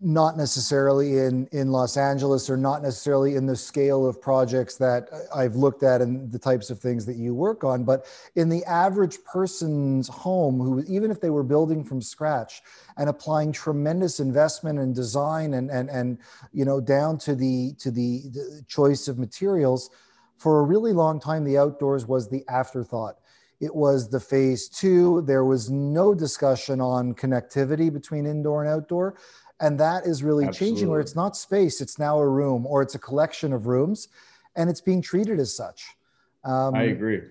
not 0.00 0.36
necessarily 0.36 1.18
in 1.18 1.48
in 1.50 1.72
Los 1.72 1.96
Angeles 1.96 2.48
or 2.48 2.56
not 2.56 2.82
necessarily 2.82 3.34
in 3.34 3.46
the 3.46 3.56
scale 3.56 4.06
of 4.06 4.22
projects 4.22 4.76
that 4.76 5.08
I've 5.34 5.56
looked 5.56 5.82
at 5.82 6.00
and 6.00 6.30
the 6.30 6.38
types 6.38 6.70
of 6.70 6.78
things 6.78 7.04
that 7.06 7.16
you 7.16 7.34
work 7.34 7.64
on 7.64 7.82
but 7.82 8.06
in 8.36 8.48
the 8.48 8.64
average 8.64 9.18
person's 9.24 10.06
home 10.06 10.60
who 10.60 10.84
even 10.86 11.10
if 11.10 11.20
they 11.20 11.30
were 11.30 11.42
building 11.42 11.82
from 11.82 12.00
scratch 12.00 12.62
and 12.96 13.08
applying 13.08 13.50
tremendous 13.50 14.20
investment 14.20 14.78
and 14.78 14.94
design 14.94 15.54
and 15.54 15.68
and 15.70 15.90
and 15.90 16.18
you 16.52 16.64
know 16.64 16.80
down 16.80 17.18
to 17.18 17.34
the 17.34 17.72
to 17.78 17.90
the, 17.90 18.22
the 18.32 18.62
choice 18.68 19.08
of 19.08 19.18
materials 19.18 19.90
for 20.36 20.60
a 20.60 20.62
really 20.62 20.92
long 20.92 21.18
time 21.18 21.42
the 21.42 21.58
outdoors 21.58 22.06
was 22.06 22.28
the 22.28 22.44
afterthought 22.48 23.18
it 23.60 23.74
was 23.74 24.08
the 24.08 24.20
phase 24.20 24.68
two. 24.68 25.22
There 25.26 25.44
was 25.44 25.70
no 25.70 26.14
discussion 26.14 26.80
on 26.80 27.14
connectivity 27.14 27.92
between 27.92 28.26
indoor 28.26 28.62
and 28.62 28.72
outdoor. 28.72 29.16
And 29.60 29.78
that 29.80 30.06
is 30.06 30.22
really 30.22 30.46
Absolutely. 30.46 30.76
changing 30.76 30.90
where 30.90 31.00
it's 31.00 31.16
not 31.16 31.36
space, 31.36 31.80
it's 31.80 31.98
now 31.98 32.18
a 32.18 32.28
room 32.28 32.64
or 32.66 32.80
it's 32.82 32.94
a 32.94 32.98
collection 32.98 33.52
of 33.52 33.66
rooms 33.66 34.08
and 34.54 34.70
it's 34.70 34.80
being 34.80 35.02
treated 35.02 35.40
as 35.40 35.54
such. 35.54 35.96
Um, 36.44 36.74
I 36.74 36.84
agree. 36.84 37.22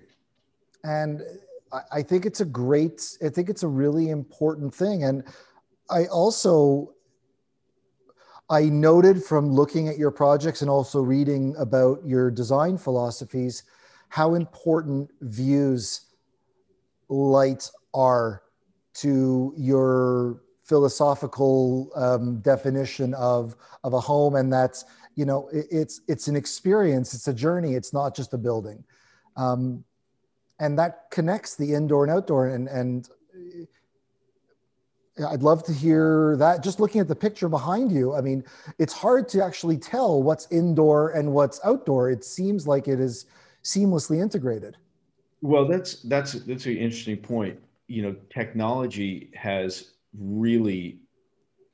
And 0.84 1.22
I 1.92 2.02
think 2.02 2.26
it's 2.26 2.40
a 2.40 2.44
great, 2.44 3.16
I 3.24 3.28
think 3.28 3.48
it's 3.48 3.62
a 3.62 3.68
really 3.68 4.10
important 4.10 4.74
thing. 4.74 5.04
And 5.04 5.24
I 5.90 6.06
also, 6.06 6.94
I 8.50 8.64
noted 8.64 9.22
from 9.22 9.50
looking 9.50 9.88
at 9.88 9.98
your 9.98 10.10
projects 10.10 10.62
and 10.62 10.70
also 10.70 11.00
reading 11.00 11.54
about 11.58 12.00
your 12.06 12.30
design 12.30 12.78
philosophies 12.78 13.64
how 14.08 14.34
important 14.34 15.10
views 15.20 16.07
light 17.08 17.70
are 17.94 18.42
to 18.94 19.54
your 19.56 20.42
philosophical 20.64 21.90
um, 21.94 22.40
definition 22.40 23.14
of 23.14 23.56
of 23.84 23.94
a 23.94 24.00
home 24.00 24.34
and 24.34 24.52
that's 24.52 24.84
you 25.14 25.24
know 25.24 25.48
it, 25.48 25.66
it's 25.70 26.02
it's 26.08 26.28
an 26.28 26.36
experience 26.36 27.14
it's 27.14 27.28
a 27.28 27.32
journey 27.32 27.74
it's 27.74 27.92
not 27.92 28.14
just 28.14 28.34
a 28.34 28.38
building 28.38 28.84
um, 29.36 29.82
and 30.60 30.78
that 30.78 31.10
connects 31.10 31.56
the 31.56 31.72
indoor 31.72 32.04
and 32.04 32.12
outdoor 32.12 32.48
and 32.48 32.68
and 32.68 33.08
I'd 35.26 35.42
love 35.42 35.64
to 35.64 35.72
hear 35.72 36.36
that. 36.36 36.62
Just 36.62 36.80
looking 36.80 37.00
at 37.00 37.08
the 37.08 37.16
picture 37.16 37.48
behind 37.48 37.90
you, 37.90 38.14
I 38.14 38.20
mean, 38.20 38.44
it's 38.78 38.92
hard 38.92 39.28
to 39.30 39.44
actually 39.44 39.76
tell 39.76 40.22
what's 40.22 40.46
indoor 40.50 41.10
and 41.10 41.32
what's 41.32 41.60
outdoor. 41.64 42.10
It 42.10 42.24
seems 42.24 42.66
like 42.66 42.88
it 42.88 43.00
is 43.00 43.26
seamlessly 43.64 44.20
integrated. 44.20 44.76
Well, 45.40 45.66
that's 45.66 46.02
that's 46.02 46.32
that's 46.32 46.66
an 46.66 46.76
interesting 46.76 47.16
point. 47.16 47.58
You 47.86 48.02
know, 48.02 48.16
technology 48.30 49.30
has 49.34 49.92
really 50.18 51.00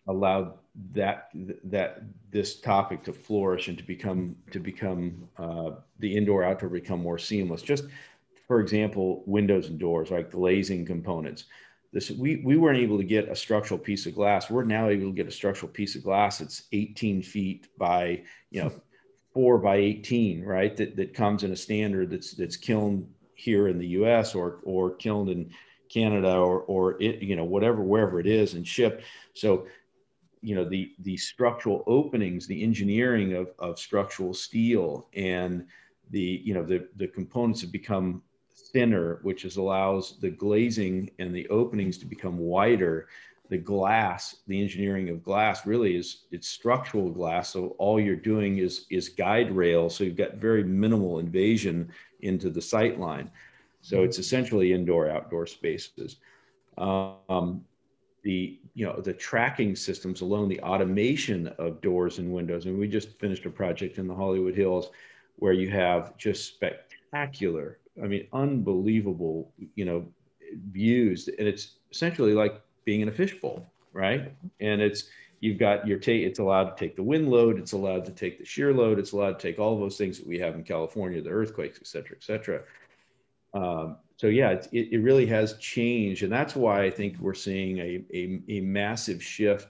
allowed 0.06 0.54
that 0.92 1.30
that 1.64 2.02
this 2.30 2.60
topic 2.60 3.02
to 3.04 3.12
flourish 3.12 3.68
and 3.68 3.78
to 3.78 3.84
become 3.84 4.36
to 4.50 4.58
become 4.58 5.28
uh, 5.38 5.70
the 5.98 6.14
indoor 6.14 6.44
outdoor 6.44 6.68
become 6.68 7.00
more 7.00 7.18
seamless. 7.18 7.62
Just 7.62 7.84
for 8.46 8.60
example, 8.60 9.22
windows 9.26 9.68
and 9.68 9.78
doors, 9.78 10.10
like 10.10 10.30
glazing 10.30 10.84
components. 10.84 11.44
This 11.92 12.10
we 12.10 12.42
we 12.44 12.56
weren't 12.56 12.78
able 12.78 12.98
to 12.98 13.04
get 13.04 13.28
a 13.28 13.36
structural 13.36 13.78
piece 13.78 14.04
of 14.04 14.14
glass. 14.14 14.50
We're 14.50 14.64
now 14.64 14.88
able 14.88 15.06
to 15.06 15.12
get 15.12 15.28
a 15.28 15.30
structural 15.30 15.72
piece 15.72 15.94
of 15.94 16.02
glass 16.02 16.38
that's 16.38 16.64
18 16.72 17.22
feet 17.22 17.68
by 17.78 18.24
you 18.50 18.62
know 18.64 18.72
four 19.32 19.58
by 19.58 19.76
18, 19.76 20.44
right? 20.44 20.76
That 20.76 20.96
that 20.96 21.14
comes 21.14 21.44
in 21.44 21.52
a 21.52 21.56
standard 21.56 22.10
that's 22.10 22.32
that's 22.32 22.56
kiln 22.56 23.08
here 23.44 23.68
in 23.68 23.78
the 23.78 23.88
U.S. 23.88 24.34
or 24.34 24.60
or 24.64 24.94
kilned 24.94 25.28
in 25.28 25.50
Canada 25.88 26.34
or 26.34 26.60
or 26.62 27.00
it, 27.00 27.22
you 27.22 27.36
know 27.36 27.44
whatever 27.44 27.82
wherever 27.82 28.18
it 28.18 28.26
is 28.26 28.54
and 28.54 28.66
shipped. 28.66 29.04
So 29.34 29.66
you 30.40 30.54
know 30.54 30.64
the 30.64 30.92
the 31.00 31.16
structural 31.16 31.84
openings, 31.86 32.46
the 32.46 32.62
engineering 32.62 33.34
of 33.34 33.48
of 33.58 33.78
structural 33.78 34.34
steel 34.34 35.08
and 35.14 35.66
the 36.10 36.42
you 36.44 36.54
know 36.54 36.64
the 36.64 36.88
the 36.96 37.08
components 37.08 37.60
have 37.60 37.72
become 37.72 38.22
thinner, 38.72 39.20
which 39.22 39.44
is 39.44 39.56
allows 39.56 40.18
the 40.20 40.30
glazing 40.30 41.10
and 41.18 41.34
the 41.34 41.48
openings 41.48 41.98
to 41.98 42.06
become 42.06 42.38
wider. 42.38 43.08
The 43.54 43.60
glass, 43.60 44.38
the 44.48 44.60
engineering 44.60 45.10
of 45.10 45.22
glass, 45.22 45.64
really 45.64 45.94
is 45.94 46.24
it's 46.32 46.48
structural 46.48 47.08
glass. 47.08 47.50
So 47.50 47.76
all 47.78 48.00
you're 48.00 48.16
doing 48.16 48.58
is 48.58 48.84
is 48.90 49.08
guide 49.08 49.52
rail. 49.52 49.88
So 49.88 50.02
you've 50.02 50.16
got 50.16 50.38
very 50.38 50.64
minimal 50.64 51.20
invasion 51.20 51.92
into 52.22 52.50
the 52.50 52.60
sight 52.60 52.98
line. 52.98 53.30
So 53.80 54.02
it's 54.02 54.18
essentially 54.18 54.72
indoor 54.72 55.08
outdoor 55.08 55.46
spaces. 55.46 56.16
Um, 56.78 57.64
the 58.24 58.58
you 58.74 58.86
know 58.86 59.00
the 59.00 59.12
tracking 59.12 59.76
systems 59.76 60.20
alone, 60.20 60.48
the 60.48 60.60
automation 60.62 61.46
of 61.60 61.80
doors 61.80 62.18
and 62.18 62.32
windows, 62.32 62.66
and 62.66 62.76
we 62.76 62.88
just 62.88 63.20
finished 63.20 63.46
a 63.46 63.50
project 63.50 63.98
in 63.98 64.08
the 64.08 64.16
Hollywood 64.16 64.56
Hills 64.56 64.90
where 65.36 65.52
you 65.52 65.70
have 65.70 66.16
just 66.16 66.48
spectacular, 66.48 67.78
I 68.02 68.08
mean, 68.08 68.26
unbelievable, 68.32 69.52
you 69.76 69.84
know, 69.84 70.08
views, 70.72 71.28
and 71.28 71.46
it's 71.46 71.76
essentially 71.92 72.32
like 72.32 72.60
being 72.84 73.00
in 73.00 73.08
a 73.08 73.12
fishbowl, 73.12 73.66
right? 73.92 74.32
And 74.60 74.80
it's 74.80 75.04
you've 75.44 75.58
got 75.58 75.86
your 75.86 75.98
take 75.98 76.22
it's 76.22 76.38
allowed 76.38 76.70
to 76.70 76.76
take 76.76 76.96
the 76.96 77.02
wind 77.02 77.28
load 77.28 77.58
it's 77.58 77.72
allowed 77.72 78.02
to 78.02 78.10
take 78.10 78.38
the 78.38 78.44
shear 78.46 78.72
load 78.72 78.98
it's 78.98 79.12
allowed 79.12 79.38
to 79.38 79.46
take 79.46 79.58
all 79.58 79.78
those 79.78 79.98
things 79.98 80.16
that 80.18 80.26
we 80.26 80.38
have 80.38 80.54
in 80.54 80.64
california 80.64 81.20
the 81.20 81.28
earthquakes 81.28 81.78
et 81.78 81.86
cetera 81.86 82.16
et 82.16 82.22
cetera 82.22 82.62
um, 83.52 83.96
so 84.16 84.28
yeah 84.28 84.52
it, 84.52 84.68
it 84.72 85.02
really 85.02 85.26
has 85.26 85.58
changed 85.58 86.22
and 86.22 86.32
that's 86.32 86.56
why 86.56 86.82
i 86.82 86.90
think 86.90 87.18
we're 87.18 87.34
seeing 87.34 87.78
a, 87.78 88.02
a, 88.14 88.40
a 88.48 88.60
massive 88.60 89.22
shift 89.22 89.68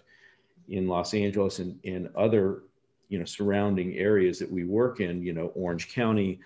in 0.69 0.87
los 0.87 1.13
angeles 1.13 1.59
and, 1.59 1.77
and 1.85 2.09
other 2.15 2.63
you 3.09 3.19
know 3.19 3.25
surrounding 3.25 3.95
areas 3.97 4.39
that 4.39 4.51
we 4.51 4.65
work 4.65 5.01
in 5.01 5.23
you 5.23 5.33
know 5.33 5.47
orange 5.57 5.93
county 5.93 6.39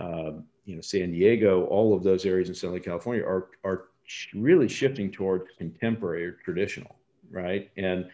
uh, 0.00 0.30
you 0.66 0.76
know 0.76 0.80
san 0.80 1.10
diego 1.10 1.64
all 1.64 1.96
of 1.96 2.04
those 2.04 2.24
areas 2.24 2.48
in 2.48 2.54
southern 2.54 2.80
california 2.80 3.24
are 3.24 3.48
are 3.64 3.87
really 4.34 4.68
shifting 4.68 5.10
towards 5.10 5.44
contemporary 5.58 6.24
or 6.24 6.32
traditional 6.44 6.96
right 7.30 7.70
and 7.76 8.08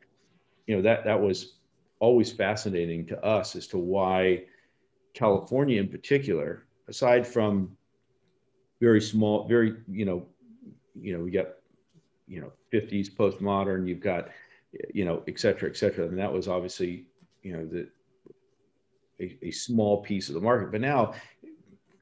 you 0.67 0.75
know 0.75 0.83
that 0.83 1.05
that 1.05 1.21
was 1.21 1.55
always 2.01 2.31
fascinating 2.33 3.07
to 3.07 3.25
us 3.25 3.57
as 3.57 3.67
to 3.67 3.79
why 3.79 4.45
California 5.15 5.81
in 5.81 5.89
particular, 5.89 6.67
aside 6.89 7.27
from 7.27 7.77
very 8.81 9.01
small, 9.01 9.47
very 9.49 9.77
you 9.89 10.05
know, 10.05 10.27
you 11.01 11.17
know, 11.17 11.25
we 11.25 11.31
got 11.31 11.47
you 12.27 12.41
know 12.41 12.53
50s 12.73 13.11
postmodern, 13.15 13.89
you've 13.89 14.01
got 14.01 14.29
you 14.93 15.05
know, 15.05 15.23
et 15.29 15.39
cetera, 15.39 15.71
et 15.71 15.77
cetera. 15.77 16.07
And 16.07 16.19
that 16.19 16.33
was 16.33 16.49
obviously 16.49 17.07
you 17.43 17.57
know 17.57 17.65
the 17.65 17.89
a, 19.21 19.39
a 19.47 19.51
small 19.53 20.03
piece 20.03 20.29
of 20.29 20.35
the 20.35 20.41
market, 20.41 20.73
but 20.73 20.81
now 20.81 21.15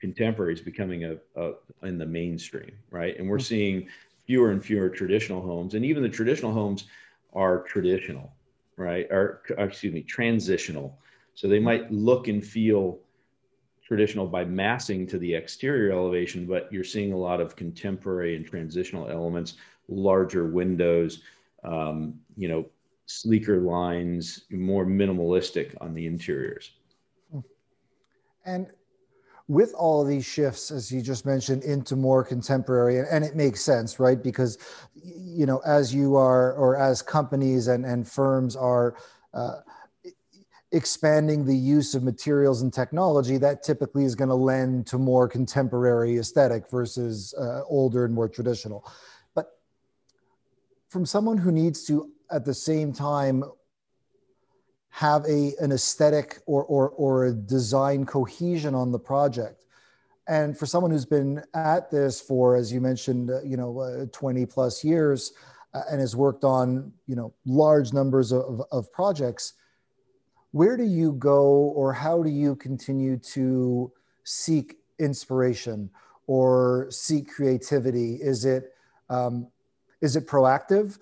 contemporary 0.03 0.53
is 0.53 0.61
becoming 0.61 1.05
a, 1.05 1.17
a 1.37 1.53
in 1.85 1.97
the 1.97 2.05
mainstream, 2.05 2.73
right? 2.91 3.19
And 3.19 3.27
we're 3.27 3.39
mm-hmm. 3.39 3.45
seeing 3.45 3.89
fewer 4.27 4.51
and 4.51 4.63
fewer 4.63 4.91
traditional 4.91 5.41
homes, 5.41 5.73
and 5.73 5.85
even 5.85 6.03
the 6.03 6.11
traditional 6.11 6.53
homes 6.53 6.85
are 7.33 7.63
traditional 7.63 8.35
right? 8.77 9.07
Or 9.11 9.43
excuse 9.59 9.93
me, 9.93 10.03
transitional. 10.03 10.99
So 11.35 11.49
they 11.49 11.59
might 11.59 11.91
look 11.91 12.29
and 12.29 12.45
feel 12.45 12.99
traditional 13.85 14.27
by 14.27 14.45
massing 14.45 15.07
to 15.09 15.19
the 15.19 15.35
exterior 15.35 15.93
elevation, 15.93 16.47
but 16.47 16.73
you're 16.73 16.85
seeing 16.85 17.13
a 17.13 17.17
lot 17.17 17.41
of 17.41 17.57
contemporary 17.57 18.37
and 18.37 18.47
transitional 18.47 19.09
elements, 19.09 19.55
larger 19.89 20.47
windows, 20.47 21.23
um, 21.65 22.15
you 22.37 22.49
know, 22.49 22.67
sleeker 23.07 23.61
lines, 23.61 24.45
more 24.51 24.87
minimalistic 24.87 25.75
on 25.81 25.95
the 25.95 26.07
interiors. 26.07 26.73
And 28.45 28.67
with 29.49 29.75
all 29.75 30.05
these 30.05 30.25
shifts, 30.25 30.71
as 30.71 30.91
you 30.93 31.03
just 31.03 31.27
mentioned, 31.27 31.65
into 31.65 31.97
more 31.97 32.25
contemporary, 32.25 32.99
and, 32.99 33.09
and, 33.09 33.25
it 33.25 33.35
makes 33.35 33.61
sense, 33.61 33.99
right? 33.99 34.23
Because, 34.23 34.59
you 34.95 35.47
know, 35.47 35.61
as 35.67 35.95
you 35.95 36.17
are, 36.17 36.53
or 36.55 36.77
as 36.77 37.03
companies 37.03 37.69
and, 37.69 37.85
and 37.85 38.09
firms 38.09 38.55
are 38.57 38.97
uh, 39.35 39.57
expanding 40.73 41.45
the 41.45 41.57
use 41.57 41.95
of 41.95 42.03
materials 42.03 42.63
and 42.63 42.73
technology, 42.73 43.37
that 43.37 43.63
typically 43.63 44.05
is 44.05 44.15
going 44.15 44.29
to 44.29 44.35
lend 44.35 44.87
to 44.87 44.99
more 44.99 45.29
contemporary 45.29 46.19
aesthetic 46.19 46.71
versus 46.71 47.35
uh, 47.39 47.63
older 47.69 48.05
and 48.05 48.15
more 48.15 48.29
traditional. 48.29 48.91
But 49.35 49.59
from 50.89 51.05
someone 51.05 51.37
who 51.37 51.53
needs 51.53 51.85
to, 51.87 52.11
at 52.31 52.45
the 52.45 52.55
same 52.55 52.93
time, 52.93 53.45
have 54.93 55.25
a, 55.25 55.55
an 55.59 55.73
aesthetic 55.73 56.41
or, 56.45 56.65
or, 56.65 56.91
or 56.91 57.25
a 57.25 57.33
design 57.33 58.05
cohesion 58.05 58.75
on 58.75 58.93
the 58.93 58.99
project. 58.99 59.65
And 60.29 60.57
for 60.57 60.67
someone 60.67 60.91
who's 60.91 61.07
been 61.07 61.43
at 61.55 61.91
this 61.91 62.21
for, 62.21 62.57
as 62.57 62.71
you 62.71 62.79
mentioned, 62.81 63.31
uh, 63.31 63.43
you 63.43 63.57
know, 63.57 63.81
uh, 63.81 64.07
20 64.13 64.45
plus 64.45 64.85
years 64.85 65.33
uh, 65.73 65.81
and 65.91 65.99
has 65.99 66.15
worked 66.15 66.45
on, 66.45 66.93
you 67.07 67.17
know, 67.17 67.33
large 67.47 67.95
numbers 67.95 68.33
of, 68.33 68.63
of 68.71 68.93
projects, 68.93 69.55
where 70.51 70.77
do 70.77 70.85
you 70.85 71.13
go 71.13 71.73
or 71.75 71.95
how 71.95 72.23
do 72.23 72.29
you 72.29 72.55
continue 72.55 73.17
to 73.17 73.91
seek 74.25 74.77
inspiration 74.99 75.89
or 76.27 76.87
seek 76.91 77.31
creativity? 77.31 78.17
Is 78.17 78.45
it, 78.45 78.75
um, 79.09 79.49
is 80.03 80.17
it 80.17 80.27
proactive? 80.27 80.99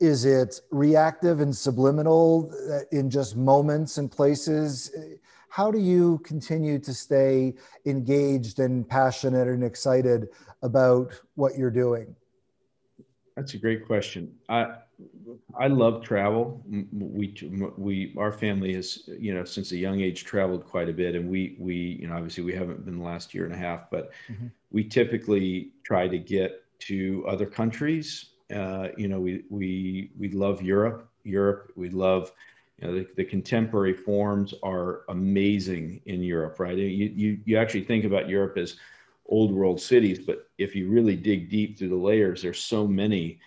Is 0.00 0.24
it 0.24 0.60
reactive 0.70 1.40
and 1.40 1.54
subliminal 1.54 2.50
uh, 2.72 2.80
in 2.90 3.10
just 3.10 3.36
moments 3.36 3.98
and 3.98 4.10
places? 4.10 4.90
How 5.50 5.70
do 5.70 5.78
you 5.78 6.18
continue 6.24 6.78
to 6.78 6.94
stay 6.94 7.54
engaged 7.84 8.60
and 8.60 8.88
passionate 8.88 9.48
and 9.48 9.62
excited 9.62 10.28
about 10.62 11.12
what 11.34 11.58
you're 11.58 11.70
doing? 11.70 12.16
That's 13.36 13.54
a 13.54 13.58
great 13.58 13.86
question. 13.86 14.34
I 14.48 14.76
I 15.58 15.66
love 15.68 16.02
travel. 16.02 16.62
We 16.92 17.34
we 17.76 18.14
our 18.18 18.32
family 18.32 18.74
has 18.74 19.08
you 19.18 19.34
know 19.34 19.44
since 19.44 19.72
a 19.72 19.76
young 19.76 20.00
age 20.00 20.24
traveled 20.24 20.64
quite 20.66 20.88
a 20.88 20.92
bit, 20.92 21.14
and 21.14 21.28
we 21.28 21.56
we 21.58 21.74
you 22.00 22.08
know 22.08 22.16
obviously 22.16 22.44
we 22.44 22.54
haven't 22.54 22.84
been 22.84 22.98
the 22.98 23.04
last 23.04 23.34
year 23.34 23.44
and 23.44 23.54
a 23.54 23.58
half, 23.58 23.90
but 23.90 24.10
mm-hmm. 24.30 24.46
we 24.70 24.84
typically 24.84 25.72
try 25.84 26.08
to 26.08 26.18
get 26.18 26.64
to 26.80 27.24
other 27.28 27.46
countries 27.46 28.30
uh, 28.52 28.88
you 28.96 29.08
know, 29.08 29.20
we 29.20 29.44
we 29.50 30.10
we 30.18 30.30
love 30.30 30.62
Europe. 30.62 31.08
Europe, 31.24 31.72
we 31.76 31.90
love. 31.90 32.32
You 32.78 32.86
know, 32.86 32.94
the, 32.94 33.08
the 33.16 33.24
contemporary 33.24 33.92
forms 33.92 34.54
are 34.62 35.02
amazing 35.10 36.00
in 36.06 36.22
Europe, 36.22 36.58
right? 36.58 36.76
You, 36.76 37.12
you 37.14 37.38
you 37.44 37.58
actually 37.58 37.84
think 37.84 38.04
about 38.04 38.28
Europe 38.28 38.56
as 38.56 38.76
old 39.26 39.52
world 39.52 39.80
cities, 39.80 40.18
but 40.18 40.48
if 40.58 40.74
you 40.74 40.88
really 40.88 41.16
dig 41.16 41.50
deep 41.50 41.78
through 41.78 41.90
the 41.90 41.94
layers, 41.94 42.42
there's 42.42 42.60
so 42.60 42.86
many. 42.86 43.38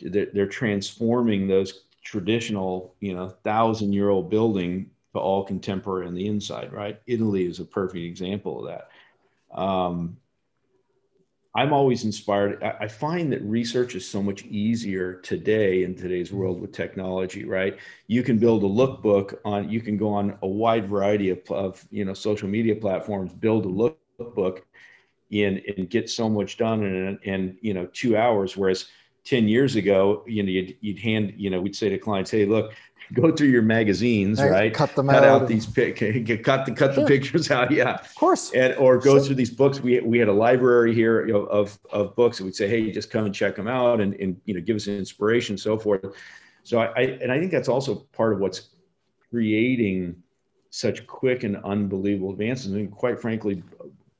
They're, 0.00 0.26
they're 0.32 0.46
transforming 0.46 1.48
those 1.48 1.84
traditional, 2.02 2.94
you 3.00 3.14
know, 3.14 3.28
thousand 3.28 3.92
year 3.92 4.10
old 4.10 4.30
building 4.30 4.90
to 5.14 5.20
all 5.20 5.44
contemporary 5.44 6.06
on 6.06 6.14
the 6.14 6.26
inside, 6.26 6.72
right? 6.72 7.00
Italy 7.06 7.46
is 7.46 7.60
a 7.60 7.64
perfect 7.64 8.04
example 8.04 8.60
of 8.60 8.66
that. 8.66 9.60
Um, 9.60 10.16
I'm 11.54 11.72
always 11.74 12.04
inspired. 12.04 12.62
I 12.62 12.88
find 12.88 13.30
that 13.32 13.42
research 13.42 13.94
is 13.94 14.08
so 14.08 14.22
much 14.22 14.42
easier 14.44 15.14
today 15.16 15.84
in 15.84 15.94
today's 15.94 16.28
mm-hmm. 16.28 16.38
world 16.38 16.60
with 16.60 16.72
technology, 16.72 17.44
right? 17.44 17.76
You 18.06 18.22
can 18.22 18.38
build 18.38 18.62
a 18.62 18.66
lookbook 18.66 19.38
on, 19.44 19.68
you 19.68 19.82
can 19.82 19.98
go 19.98 20.08
on 20.08 20.38
a 20.42 20.48
wide 20.48 20.88
variety 20.88 21.28
of, 21.28 21.38
of 21.50 21.84
you 21.90 22.06
know, 22.06 22.14
social 22.14 22.48
media 22.48 22.74
platforms, 22.74 23.34
build 23.34 23.66
a 23.66 23.68
lookbook 23.68 24.62
in 25.30 25.62
and 25.76 25.90
get 25.90 26.08
so 26.08 26.28
much 26.28 26.56
done 26.56 26.82
in, 26.82 27.18
in, 27.24 27.58
you 27.60 27.74
know, 27.74 27.86
two 27.92 28.16
hours. 28.16 28.56
Whereas 28.56 28.86
10 29.24 29.46
years 29.46 29.76
ago, 29.76 30.24
you 30.26 30.42
know, 30.42 30.48
you'd, 30.48 30.76
you'd 30.80 30.98
hand, 30.98 31.34
you 31.36 31.50
know, 31.50 31.60
we'd 31.60 31.76
say 31.76 31.90
to 31.90 31.98
clients, 31.98 32.30
Hey, 32.30 32.46
look, 32.46 32.72
go 33.12 33.30
through 33.30 33.48
your 33.48 33.62
magazines, 33.62 34.40
right? 34.40 34.50
right? 34.50 34.74
Cut 34.74 34.94
them 34.94 35.08
cut 35.08 35.24
out. 35.24 35.42
out 35.42 35.48
these 35.48 35.66
pic, 35.66 35.96
cut 36.44 36.66
the 36.66 36.72
cut 36.72 36.94
sure. 36.94 37.04
the 37.04 37.06
pictures 37.06 37.50
out. 37.50 37.70
Yeah, 37.70 37.94
of 37.94 38.14
course. 38.14 38.52
And 38.52 38.74
or 38.76 38.98
go 38.98 39.20
through 39.20 39.36
these 39.36 39.50
books. 39.50 39.80
We 39.80 40.00
we 40.00 40.18
had 40.18 40.28
a 40.28 40.32
library 40.32 40.94
here 40.94 41.26
you 41.26 41.32
know, 41.32 41.44
of 41.44 41.78
of 41.90 42.14
books, 42.16 42.40
and 42.40 42.46
we'd 42.46 42.54
say, 42.54 42.68
hey, 42.68 42.90
just 42.90 43.10
come 43.10 43.26
and 43.26 43.34
check 43.34 43.56
them 43.56 43.68
out, 43.68 44.00
and 44.00 44.14
and 44.14 44.40
you 44.44 44.54
know, 44.54 44.60
give 44.60 44.76
us 44.76 44.88
inspiration, 44.88 45.56
so 45.56 45.78
forth. 45.78 46.04
So 46.64 46.78
I, 46.78 46.86
I 46.96 47.02
and 47.20 47.30
I 47.30 47.38
think 47.38 47.50
that's 47.50 47.68
also 47.68 48.06
part 48.12 48.32
of 48.32 48.40
what's 48.40 48.70
creating 49.30 50.16
such 50.70 51.06
quick 51.06 51.44
and 51.44 51.56
unbelievable 51.64 52.30
advances, 52.30 52.72
and 52.72 52.90
quite 52.90 53.20
frankly, 53.20 53.62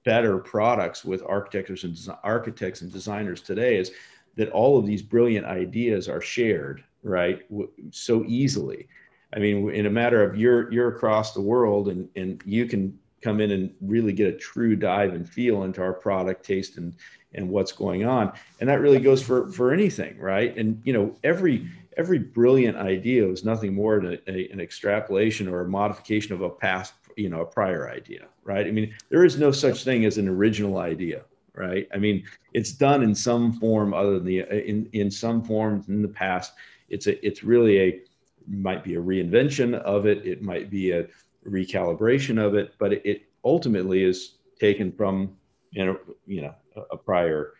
better 0.05 0.39
products 0.39 1.05
with 1.05 1.23
architects 1.27 1.85
and 1.85 1.97
architects 2.23 2.83
and 2.83 2.93
designers 2.93 3.41
today 3.41 3.77
is 3.77 3.93
that 4.37 4.51
all 4.51 4.79
of 4.79 4.87
these 4.87 5.03
brilliant 5.03 5.47
ideas 5.47 6.09
are 6.09 6.21
shared 6.21 6.83
right? 7.03 7.43
So 7.91 8.25
easily. 8.27 8.89
I 9.35 9.39
mean 9.39 9.71
in 9.71 9.87
a 9.87 9.91
matter 9.91 10.23
of 10.23 10.37
you're 10.37 10.73
you're 10.73 10.89
across 10.89 11.33
the 11.33 11.41
world 11.41 11.89
and 11.89 12.09
and 12.17 12.43
you 12.45 12.67
can 12.67 12.99
come 13.23 13.41
in 13.41 13.53
and 13.53 13.73
really 13.81 14.13
get 14.13 14.35
a 14.35 14.37
true 14.37 14.77
dive 14.77 15.15
and 15.15 15.29
feel 15.29 15.63
into 15.63 15.81
our 15.81 15.93
product 15.93 16.45
taste 16.45 16.77
and 16.77 16.95
and 17.35 17.49
what's 17.49 17.73
going 17.73 18.05
on. 18.05 18.31
And 18.61 18.69
that 18.69 18.81
really 18.81 18.99
goes 18.99 19.23
for 19.23 19.51
for 19.53 19.73
anything 19.73 20.19
right? 20.19 20.57
And 20.57 20.81
you 20.85 20.93
know 20.93 21.15
every 21.25 21.69
every 21.97 22.19
brilliant 22.19 22.77
idea 22.77 23.27
is 23.27 23.45
nothing 23.45 23.75
more 23.75 24.01
than 24.01 24.19
a, 24.27 24.31
a, 24.31 24.49
an 24.51 24.61
extrapolation 24.61 25.49
or 25.49 25.63
a 25.63 25.69
modification 25.69 26.35
of 26.35 26.43
a 26.43 26.51
past 26.51 26.95
you 27.17 27.29
know 27.29 27.41
a 27.41 27.47
prior 27.47 27.89
idea 27.89 28.27
right? 28.45 28.67
I 28.67 28.71
mean 28.71 28.93
there 29.09 29.25
is 29.25 29.39
no 29.39 29.51
such 29.53 29.85
thing 29.85 30.05
as 30.05 30.19
an 30.19 30.29
original 30.29 30.79
idea 30.79 31.23
right? 31.55 31.89
I 31.95 31.99
mean 31.99 32.25
it's 32.53 32.73
done 32.73 33.03
in 33.03 33.15
some 33.15 33.53
form 33.53 33.95
other 33.95 34.19
than 34.19 34.27
the 34.27 34.41
in 34.69 34.89
in 34.93 35.11
some 35.11 35.43
forms 35.43 35.89
in 35.89 36.03
the 36.03 36.09
past 36.09 36.53
it's 36.93 37.07
a 37.07 37.27
it's 37.27 37.43
really 37.43 37.81
a 37.81 38.01
might 38.47 38.85
be 38.85 38.95
a 38.95 39.01
reinvention 39.01 39.75
of 39.81 40.07
it 40.07 40.25
it 40.27 40.43
might 40.43 40.71
be 40.71 40.93
a 40.93 41.07
recalibration 41.49 42.41
of 42.41 42.55
it 42.55 42.75
but 42.79 42.93
it, 42.93 43.03
it 43.05 43.23
ultimately 43.45 44.05
is 44.05 44.37
taken 44.61 44.93
from 44.93 45.35
you 45.71 45.85
know 45.85 45.99
you 46.27 46.43
know 46.43 46.55
a, 46.91 46.97
prior 46.97 47.55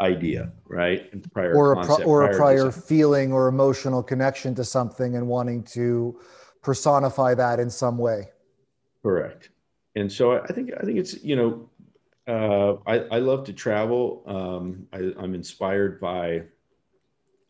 idea 0.00 0.52
right? 0.66 1.10
And 1.12 1.32
prior 1.32 1.54
or 1.54 1.72
a, 1.72 1.76
concept, 1.76 2.06
or 2.06 2.20
prior 2.20 2.30
a 2.30 2.36
prior 2.36 2.64
design. 2.66 2.82
feeling 2.82 3.32
or 3.32 3.48
emotional 3.48 4.02
connection 4.02 4.54
to 4.56 4.64
something 4.64 5.16
and 5.16 5.26
wanting 5.26 5.62
to 5.64 6.20
personify 6.62 7.34
that 7.34 7.58
in 7.58 7.70
some 7.70 7.96
way. 7.96 8.28
Correct. 9.02 9.50
And 9.96 10.12
so 10.12 10.32
i 10.32 10.48
think 10.48 10.70
i 10.78 10.84
think 10.84 10.98
it's 10.98 11.24
you 11.24 11.36
know 11.36 11.70
uh, 12.28 12.76
I, 12.88 12.96
I 13.16 13.18
love 13.20 13.44
to 13.44 13.52
travel. 13.52 14.24
Um, 14.26 14.86
I, 14.92 15.12
i'm 15.22 15.34
inspired 15.34 16.00
by 16.00 16.42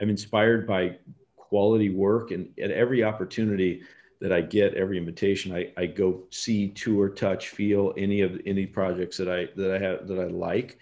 I'm 0.01 0.11
inspired 0.11 0.67
by 0.67 0.97
quality 1.37 1.91
work. 1.91 2.31
And 2.31 2.49
at 2.63 2.71
every 2.71 3.03
opportunity 3.03 3.83
that 4.21 4.33
I 4.33 4.41
get, 4.41 4.75
every 4.75 4.99
invitation, 4.99 5.55
I, 5.55 5.73
I 5.77 5.87
go 5.87 6.25
see, 6.31 6.69
tour, 6.69 7.09
touch, 7.09 7.51
feel 7.51 7.93
any 7.97 8.23
of 8.23 8.41
any 8.47 8.67
projects 8.67 9.17
that 9.19 9.29
I 9.29 9.49
that 9.57 9.75
I 9.75 9.79
have 9.79 10.09
that 10.09 10.19
I 10.19 10.27
like. 10.27 10.79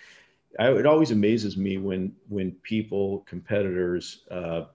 I, 0.59 0.71
it 0.71 0.87
always 0.87 1.11
amazes 1.11 1.57
me 1.57 1.79
when 1.79 2.13
when 2.29 2.53
people, 2.63 3.25
competitors, 3.27 4.25
uh, 4.31 4.67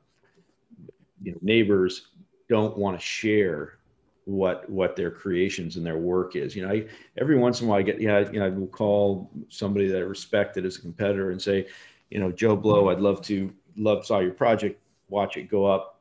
you 1.24 1.32
know, 1.32 1.38
neighbors 1.42 2.08
don't 2.50 2.78
want 2.78 3.00
to 3.00 3.06
share 3.06 3.80
what 4.26 4.70
what 4.70 4.96
their 4.96 5.10
creations 5.10 5.78
and 5.78 5.86
their 5.86 5.98
work 5.98 6.36
is. 6.36 6.56
You 6.56 6.68
know, 6.68 6.74
I, 6.74 6.86
every 7.18 7.38
once 7.38 7.62
in 7.62 7.68
a 7.68 7.70
while 7.70 7.80
I 7.80 7.84
get 7.84 8.02
yeah, 8.02 8.30
you 8.30 8.40
know, 8.40 8.46
I 8.46 8.50
will 8.50 8.68
call 8.68 9.32
somebody 9.48 9.88
that 9.88 9.98
I 9.98 10.02
respected 10.02 10.66
as 10.66 10.78
a 10.78 10.82
competitor 10.82 11.32
and 11.32 11.42
say, 11.42 11.68
you 12.10 12.20
know, 12.20 12.32
Joe 12.32 12.56
Blow, 12.56 12.90
I'd 12.90 13.00
love 13.00 13.22
to 13.24 13.54
love 13.80 14.06
saw 14.06 14.20
your 14.20 14.34
project, 14.34 14.80
watch 15.10 15.38
it 15.38 15.50
go 15.50 15.66
up. 15.66 16.00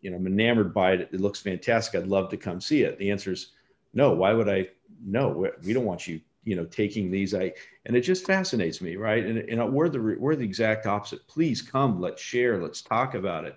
You 0.00 0.10
know, 0.10 0.16
I'm 0.16 0.26
enamored 0.26 0.72
by 0.72 0.92
it. 0.92 1.10
It 1.12 1.20
looks 1.20 1.40
fantastic. 1.40 2.00
I'd 2.00 2.08
love 2.08 2.30
to 2.30 2.36
come 2.36 2.60
see 2.60 2.82
it. 2.82 2.98
The 2.98 3.10
answer 3.10 3.32
is 3.32 3.48
no. 3.92 4.12
Why 4.12 4.32
would 4.32 4.48
I? 4.48 4.68
No, 5.04 5.50
we 5.62 5.72
don't 5.72 5.84
want 5.84 6.06
you. 6.06 6.20
You 6.44 6.56
know, 6.56 6.64
taking 6.64 7.10
these. 7.10 7.34
I 7.34 7.52
and 7.86 7.96
it 7.96 8.02
just 8.02 8.24
fascinates 8.24 8.80
me, 8.80 8.96
right? 8.96 9.24
And, 9.24 9.38
and 9.38 9.72
we're 9.72 9.88
the 9.88 10.16
we're 10.18 10.36
the 10.36 10.44
exact 10.44 10.86
opposite. 10.86 11.26
Please 11.26 11.60
come. 11.60 12.00
Let's 12.00 12.22
share. 12.22 12.62
Let's 12.62 12.82
talk 12.82 13.14
about 13.14 13.44
it 13.44 13.56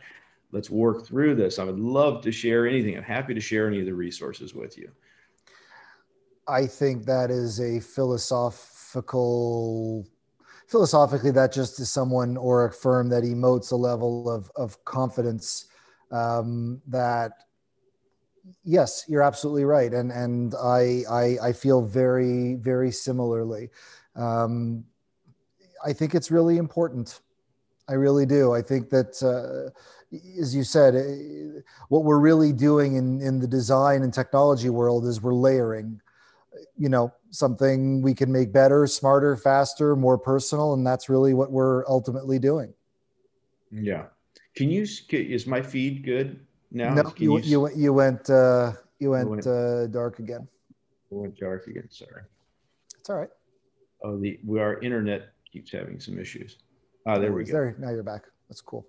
let's 0.52 0.70
work 0.70 1.06
through 1.06 1.36
this. 1.36 1.60
I 1.60 1.64
would 1.64 1.80
love 1.80 2.22
to 2.24 2.32
share 2.32 2.68
anything. 2.68 2.98
I'm 2.98 3.04
happy 3.04 3.34
to 3.34 3.42
share 3.42 3.68
any 3.68 3.80
of 3.80 3.86
the 3.86 3.94
resources 3.94 4.56
with 4.56 4.78
you. 4.78 4.92
I 6.48 6.66
think 6.66 7.06
that 7.06 7.30
is 7.30 7.60
a 7.60 7.80
philosophical, 7.80 10.08
philosophically, 10.70 11.32
that 11.32 11.52
just 11.52 11.80
is 11.80 11.90
someone 11.90 12.38
or 12.38 12.66
a 12.66 12.72
firm 12.72 13.10
that 13.10 13.24
emotes 13.24 13.72
a 13.72 13.76
level 13.76 14.30
of, 14.30 14.52
of 14.56 14.84
confidence 14.86 15.66
um, 16.12 16.80
that, 16.88 17.32
yes, 18.64 19.04
you're 19.08 19.24
absolutely 19.24 19.66
right. 19.66 19.94
And, 19.94 20.12
and 20.12 20.54
I, 20.56 21.04
I, 21.10 21.38
I 21.42 21.54
feel 21.54 21.82
very, 21.82 22.54
very 22.56 22.92
similarly. 22.92 23.70
Um, 24.16 24.86
I 25.84 25.92
think 25.92 26.14
it's 26.14 26.30
really 26.30 26.58
important. 26.58 27.22
I 27.88 27.94
really 27.94 28.28
do. 28.28 28.54
I 28.54 28.62
think 28.62 28.92
that, 28.92 29.24
uh, 29.24 29.72
as 30.40 30.54
you 30.54 30.64
said, 30.64 30.96
eh, 30.96 31.62
what 31.88 32.04
we're 32.04 32.20
really 32.20 32.54
doing 32.54 32.96
in, 32.96 33.22
in 33.22 33.40
the 33.40 33.48
design 33.48 34.04
and 34.04 34.14
technology 34.14 34.70
world 34.70 35.08
is 35.08 35.22
we're 35.22 35.34
layering, 35.34 36.00
you 36.80 36.88
know, 36.88 37.14
something 37.30 38.02
we 38.02 38.16
can 38.16 38.32
make 38.32 38.52
better, 38.54 38.88
smarter, 38.88 39.36
faster, 39.36 39.96
more 39.96 40.18
personal. 40.18 40.74
And 40.74 40.88
that's 40.88 41.10
really 41.10 41.34
what 41.34 41.52
we're 41.52 41.86
ultimately 41.88 42.40
doing. 42.40 42.74
Yeah. 43.70 44.06
Can 44.56 44.72
you, 44.72 44.88
is 45.12 45.46
my 45.46 45.62
feed 45.62 46.04
good 46.04 46.40
now? 46.72 46.94
No, 46.94 47.14
you, 47.18 47.38
you, 47.40 47.68
you, 47.68 47.70
you, 47.76 47.94
went, 47.94 48.30
uh, 48.30 48.72
you 48.98 49.12
went, 49.12 49.30
went 49.30 49.46
uh, 49.46 49.88
dark 49.88 50.20
again. 50.20 50.48
went 51.10 51.38
dark 51.38 51.68
again. 51.68 51.88
Sorry. 51.92 52.24
It's 52.98 53.10
all 53.10 53.18
right. 53.18 53.30
Oh, 54.02 54.18
the, 54.18 54.40
our 54.58 54.80
internet 54.80 55.34
keeps 55.52 55.72
having 55.72 56.00
some 56.00 56.18
issues. 56.18 56.58
Ah, 57.06 57.20
there 57.20 57.34
we 57.34 57.44
go. 57.44 57.52
There, 57.52 57.76
now 57.78 57.90
you're 57.90 58.04
back. 58.04 58.24
That's 58.48 58.62
cool. 58.62 58.88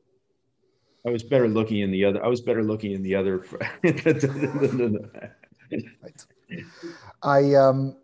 I 1.05 1.11
was 1.11 1.24
better 1.24 1.49
looking 1.49 1.80
in 1.80 1.91
the 1.91 2.05
other. 2.05 2.24
I 2.24 2.28
was 2.28 2.41
better 2.41 2.62
looking 2.62 2.93
in 2.93 3.03
the 3.03 3.16
other. 3.16 3.45
I 7.23 7.55
um. 7.55 7.97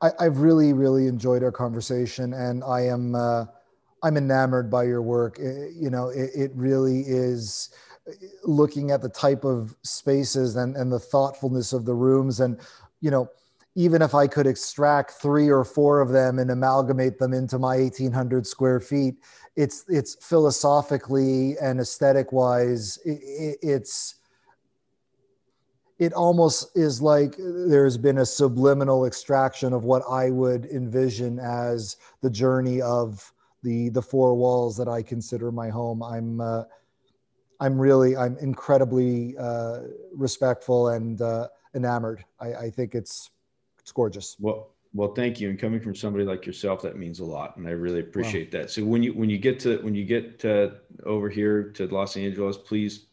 I, 0.00 0.10
I've 0.20 0.38
really, 0.38 0.74
really 0.74 1.06
enjoyed 1.06 1.42
our 1.42 1.50
conversation, 1.50 2.34
and 2.34 2.62
I 2.62 2.82
am 2.82 3.14
uh, 3.14 3.46
I'm 4.02 4.16
enamored 4.16 4.70
by 4.70 4.84
your 4.84 5.02
work. 5.02 5.38
It, 5.38 5.72
you 5.74 5.90
know, 5.90 6.10
it, 6.10 6.30
it 6.34 6.50
really 6.54 7.00
is 7.00 7.70
looking 8.44 8.90
at 8.90 9.02
the 9.02 9.08
type 9.08 9.44
of 9.44 9.76
spaces 9.82 10.56
and, 10.56 10.76
and 10.76 10.92
the 10.92 10.98
thoughtfulness 10.98 11.72
of 11.72 11.84
the 11.84 11.94
rooms 11.94 12.40
and 12.40 12.58
you 13.00 13.10
know 13.10 13.28
even 13.74 14.02
if 14.02 14.14
i 14.14 14.26
could 14.26 14.46
extract 14.46 15.12
three 15.12 15.48
or 15.48 15.64
four 15.64 16.00
of 16.00 16.10
them 16.10 16.38
and 16.38 16.50
amalgamate 16.50 17.18
them 17.18 17.32
into 17.32 17.58
my 17.58 17.76
1800 17.76 18.46
square 18.46 18.80
feet 18.80 19.16
it's 19.56 19.84
it's 19.88 20.16
philosophically 20.26 21.56
and 21.60 21.80
aesthetic 21.80 22.32
wise 22.32 22.98
it, 23.04 23.58
it's 23.62 24.16
it 25.98 26.12
almost 26.12 26.76
is 26.76 27.02
like 27.02 27.34
there's 27.38 27.96
been 27.96 28.18
a 28.18 28.26
subliminal 28.26 29.04
extraction 29.04 29.72
of 29.72 29.84
what 29.84 30.02
I 30.08 30.30
would 30.30 30.66
envision 30.66 31.38
as 31.38 31.96
the 32.20 32.30
journey 32.30 32.80
of 32.80 33.32
the 33.62 33.88
the 33.88 34.02
four 34.02 34.34
walls 34.34 34.76
that 34.76 34.88
I 34.88 35.02
consider 35.02 35.50
my 35.50 35.68
home. 35.68 36.02
I'm 36.02 36.40
uh, 36.40 36.64
I'm 37.60 37.78
really 37.78 38.16
I'm 38.16 38.36
incredibly 38.38 39.36
uh, 39.38 39.80
respectful 40.14 40.88
and 40.88 41.20
uh, 41.20 41.48
enamored. 41.74 42.24
I, 42.40 42.54
I 42.54 42.70
think 42.70 42.94
it's 42.94 43.30
it's 43.80 43.90
gorgeous. 43.90 44.36
Well, 44.38 44.70
well, 44.94 45.12
thank 45.14 45.40
you. 45.40 45.50
And 45.50 45.58
coming 45.58 45.80
from 45.80 45.94
somebody 45.94 46.24
like 46.24 46.46
yourself, 46.46 46.80
that 46.82 46.96
means 46.96 47.20
a 47.20 47.24
lot, 47.24 47.56
and 47.56 47.66
I 47.66 47.72
really 47.72 48.00
appreciate 48.00 48.54
wow. 48.54 48.60
that. 48.60 48.70
So 48.70 48.84
when 48.84 49.02
you 49.02 49.12
when 49.14 49.28
you 49.28 49.38
get 49.38 49.58
to 49.60 49.78
when 49.78 49.94
you 49.94 50.04
get 50.04 50.38
to, 50.40 50.76
over 51.04 51.28
here 51.28 51.64
to 51.70 51.86
Los 51.88 52.16
Angeles, 52.16 52.56
please 52.56 53.07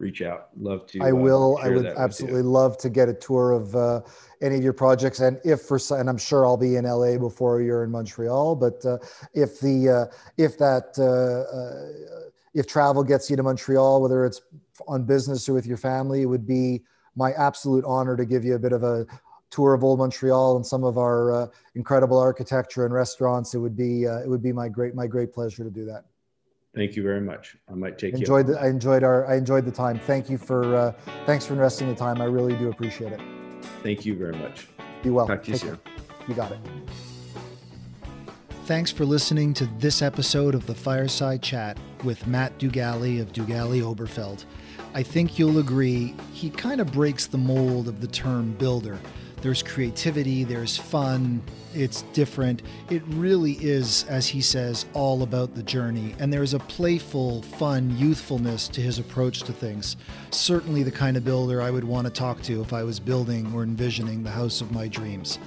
reach 0.00 0.22
out. 0.22 0.48
Love 0.56 0.86
to. 0.88 1.02
I 1.02 1.10
uh, 1.10 1.14
will. 1.14 1.58
Uh, 1.58 1.66
I 1.66 1.68
would 1.68 1.86
absolutely 1.86 2.42
love 2.42 2.78
to 2.78 2.88
get 2.88 3.08
a 3.08 3.14
tour 3.14 3.52
of 3.52 3.76
uh, 3.76 4.00
any 4.40 4.56
of 4.56 4.62
your 4.64 4.72
projects, 4.72 5.20
and 5.20 5.38
if 5.44 5.62
for 5.62 5.78
and 5.90 6.08
I'm 6.08 6.18
sure 6.18 6.44
I'll 6.44 6.56
be 6.56 6.76
in 6.76 6.84
LA 6.84 7.18
before 7.18 7.60
you're 7.60 7.84
in 7.84 7.90
Montreal. 7.90 8.56
But 8.56 8.84
uh, 8.84 8.98
if 9.34 9.60
the 9.60 9.88
uh, 10.10 10.16
if 10.36 10.58
that 10.58 10.98
uh, 10.98 12.30
if 12.54 12.66
travel 12.66 13.04
gets 13.04 13.30
you 13.30 13.36
to 13.36 13.42
Montreal, 13.42 14.02
whether 14.02 14.24
it's 14.24 14.40
on 14.88 15.04
business 15.04 15.48
or 15.48 15.52
with 15.52 15.66
your 15.66 15.76
family, 15.76 16.22
it 16.22 16.26
would 16.26 16.46
be 16.46 16.82
my 17.14 17.32
absolute 17.32 17.84
honor 17.84 18.16
to 18.16 18.24
give 18.24 18.44
you 18.44 18.54
a 18.54 18.58
bit 18.58 18.72
of 18.72 18.82
a 18.82 19.06
tour 19.50 19.74
of 19.74 19.84
old 19.84 19.98
Montreal 19.98 20.56
and 20.56 20.64
some 20.64 20.84
of 20.84 20.96
our 20.96 21.32
uh, 21.32 21.46
incredible 21.74 22.18
architecture 22.18 22.84
and 22.84 22.94
restaurants, 22.94 23.54
it 23.54 23.58
would 23.58 23.76
be 23.76 24.06
uh, 24.06 24.20
it 24.20 24.28
would 24.28 24.42
be 24.42 24.52
my 24.52 24.68
great 24.68 24.94
my 24.94 25.06
great 25.06 25.32
pleasure 25.32 25.64
to 25.64 25.70
do 25.70 25.84
that. 25.84 26.04
Thank 26.74 26.94
you 26.94 27.02
very 27.02 27.20
much. 27.20 27.56
I 27.68 27.74
might 27.74 27.98
take 27.98 28.14
enjoyed 28.14 28.46
you. 28.46 28.54
The, 28.54 28.60
I 28.60 28.68
enjoyed 28.68 29.02
our 29.02 29.26
I 29.26 29.36
enjoyed 29.36 29.64
the 29.64 29.72
time. 29.72 29.98
Thank 29.98 30.30
you 30.30 30.38
for 30.38 30.76
uh, 30.76 30.92
thanks 31.26 31.44
for 31.46 31.54
investing 31.54 31.88
the 31.88 31.94
time. 31.94 32.20
I 32.20 32.26
really 32.26 32.56
do 32.56 32.70
appreciate 32.70 33.12
it. 33.12 33.20
Thank 33.82 34.06
you 34.06 34.16
very 34.16 34.36
much. 34.36 34.68
Be 35.02 35.10
well. 35.10 35.26
Talk 35.26 35.42
to 35.44 35.50
you 35.50 35.56
soon. 35.56 35.78
You 36.28 36.34
got 36.34 36.52
it. 36.52 36.58
Thanks 38.66 38.92
for 38.92 39.04
listening 39.04 39.52
to 39.54 39.66
this 39.78 40.00
episode 40.00 40.54
of 40.54 40.66
the 40.66 40.74
Fireside 40.76 41.42
Chat 41.42 41.76
with 42.04 42.28
Matt 42.28 42.56
DuGally 42.60 43.20
of 43.20 43.32
DuGally 43.32 43.82
Oberfeld. 43.82 44.44
I 44.94 45.02
think 45.02 45.40
you'll 45.40 45.58
agree 45.58 46.14
he 46.32 46.50
kind 46.50 46.80
of 46.80 46.92
breaks 46.92 47.26
the 47.26 47.38
mold 47.38 47.88
of 47.88 48.00
the 48.00 48.06
term 48.06 48.52
builder 48.52 48.98
there's 49.42 49.62
creativity, 49.62 50.44
there's 50.44 50.76
fun, 50.76 51.42
it's 51.74 52.02
different. 52.12 52.62
It 52.90 53.02
really 53.06 53.52
is, 53.52 54.04
as 54.08 54.26
he 54.26 54.40
says, 54.40 54.86
all 54.92 55.22
about 55.22 55.54
the 55.54 55.62
journey. 55.62 56.14
And 56.18 56.32
there's 56.32 56.54
a 56.54 56.58
playful, 56.58 57.42
fun 57.42 57.96
youthfulness 57.96 58.68
to 58.68 58.80
his 58.80 58.98
approach 58.98 59.42
to 59.42 59.52
things. 59.52 59.96
Certainly 60.30 60.82
the 60.82 60.90
kind 60.90 61.16
of 61.16 61.24
builder 61.24 61.62
I 61.62 61.70
would 61.70 61.84
want 61.84 62.06
to 62.06 62.12
talk 62.12 62.42
to 62.42 62.60
if 62.60 62.72
I 62.72 62.82
was 62.82 62.98
building 62.98 63.52
or 63.54 63.62
envisioning 63.62 64.22
the 64.22 64.30
house 64.30 64.60
of 64.60 64.72
my 64.72 64.88
dreams. 64.88 65.38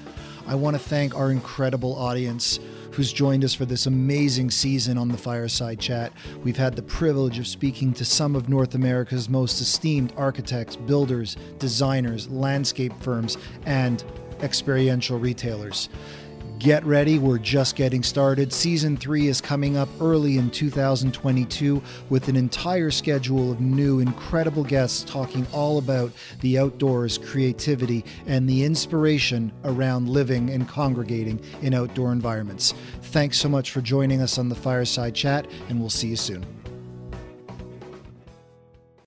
I 0.46 0.56
want 0.56 0.76
to 0.76 0.80
thank 0.80 1.16
our 1.16 1.32
incredible 1.32 1.96
audience 1.96 2.60
who's 2.91 3.14
joined 3.14 3.46
us 3.46 3.54
for 3.54 3.66
this 3.66 3.86
amazing 3.86 4.52
season 4.52 4.98
on 4.98 5.08
the 5.08 5.18
Fireside 5.18 5.80
Chat. 5.80 6.12
We've 6.44 6.58
had 6.58 6.76
the 6.76 6.82
privilege 6.84 7.39
of 7.39 7.48
speaking 7.48 7.94
to 7.94 8.06
some 8.06 8.36
of 8.36 8.50
North 8.50 8.76
America's 8.76 9.30
most 9.30 9.62
esteemed 9.62 10.14
architects, 10.18 10.76
builders, 10.76 11.38
designers, 11.60 12.28
landscape 12.30 12.94
firms, 13.00 13.38
and 13.66 14.04
experiential 14.41 15.18
retailers. 15.18 15.88
Get 16.64 16.86
ready, 16.86 17.20
we're 17.20 17.39
just 17.39 17.76
getting 17.76 18.03
started. 18.03 18.53
Season 18.53 18.95
3 18.95 19.28
is 19.28 19.41
coming 19.41 19.76
up 19.76 19.89
early 19.99 20.38
in 20.38 20.49
2022 20.49 21.84
with 22.09 22.30
an 22.30 22.38
entire 22.38 22.89
schedule 22.89 23.51
of 23.51 23.59
new, 23.59 23.99
incredible 23.99 24.64
guests 24.64 25.03
talking 25.03 25.45
all 25.51 25.78
about 25.78 26.14
the 26.39 26.57
outdoors, 26.57 27.18
creativity, 27.18 28.05
and 28.28 28.47
the 28.47 28.64
inspiration 28.64 29.51
around 29.66 30.07
living 30.07 30.51
and 30.51 30.70
congregating 30.70 31.41
in 31.61 31.74
outdoor 31.74 32.14
environments. 32.14 32.74
Thanks 33.01 33.38
so 33.38 33.49
much 33.49 33.72
for 33.72 33.82
joining 33.82 34.22
us 34.22 34.38
on 34.38 34.47
the 34.47 34.55
Fireside 34.55 35.14
Chat, 35.14 35.45
and 35.68 35.82
we'll 35.82 35.89
see 35.89 36.07
you 36.07 36.16
soon. 36.16 36.62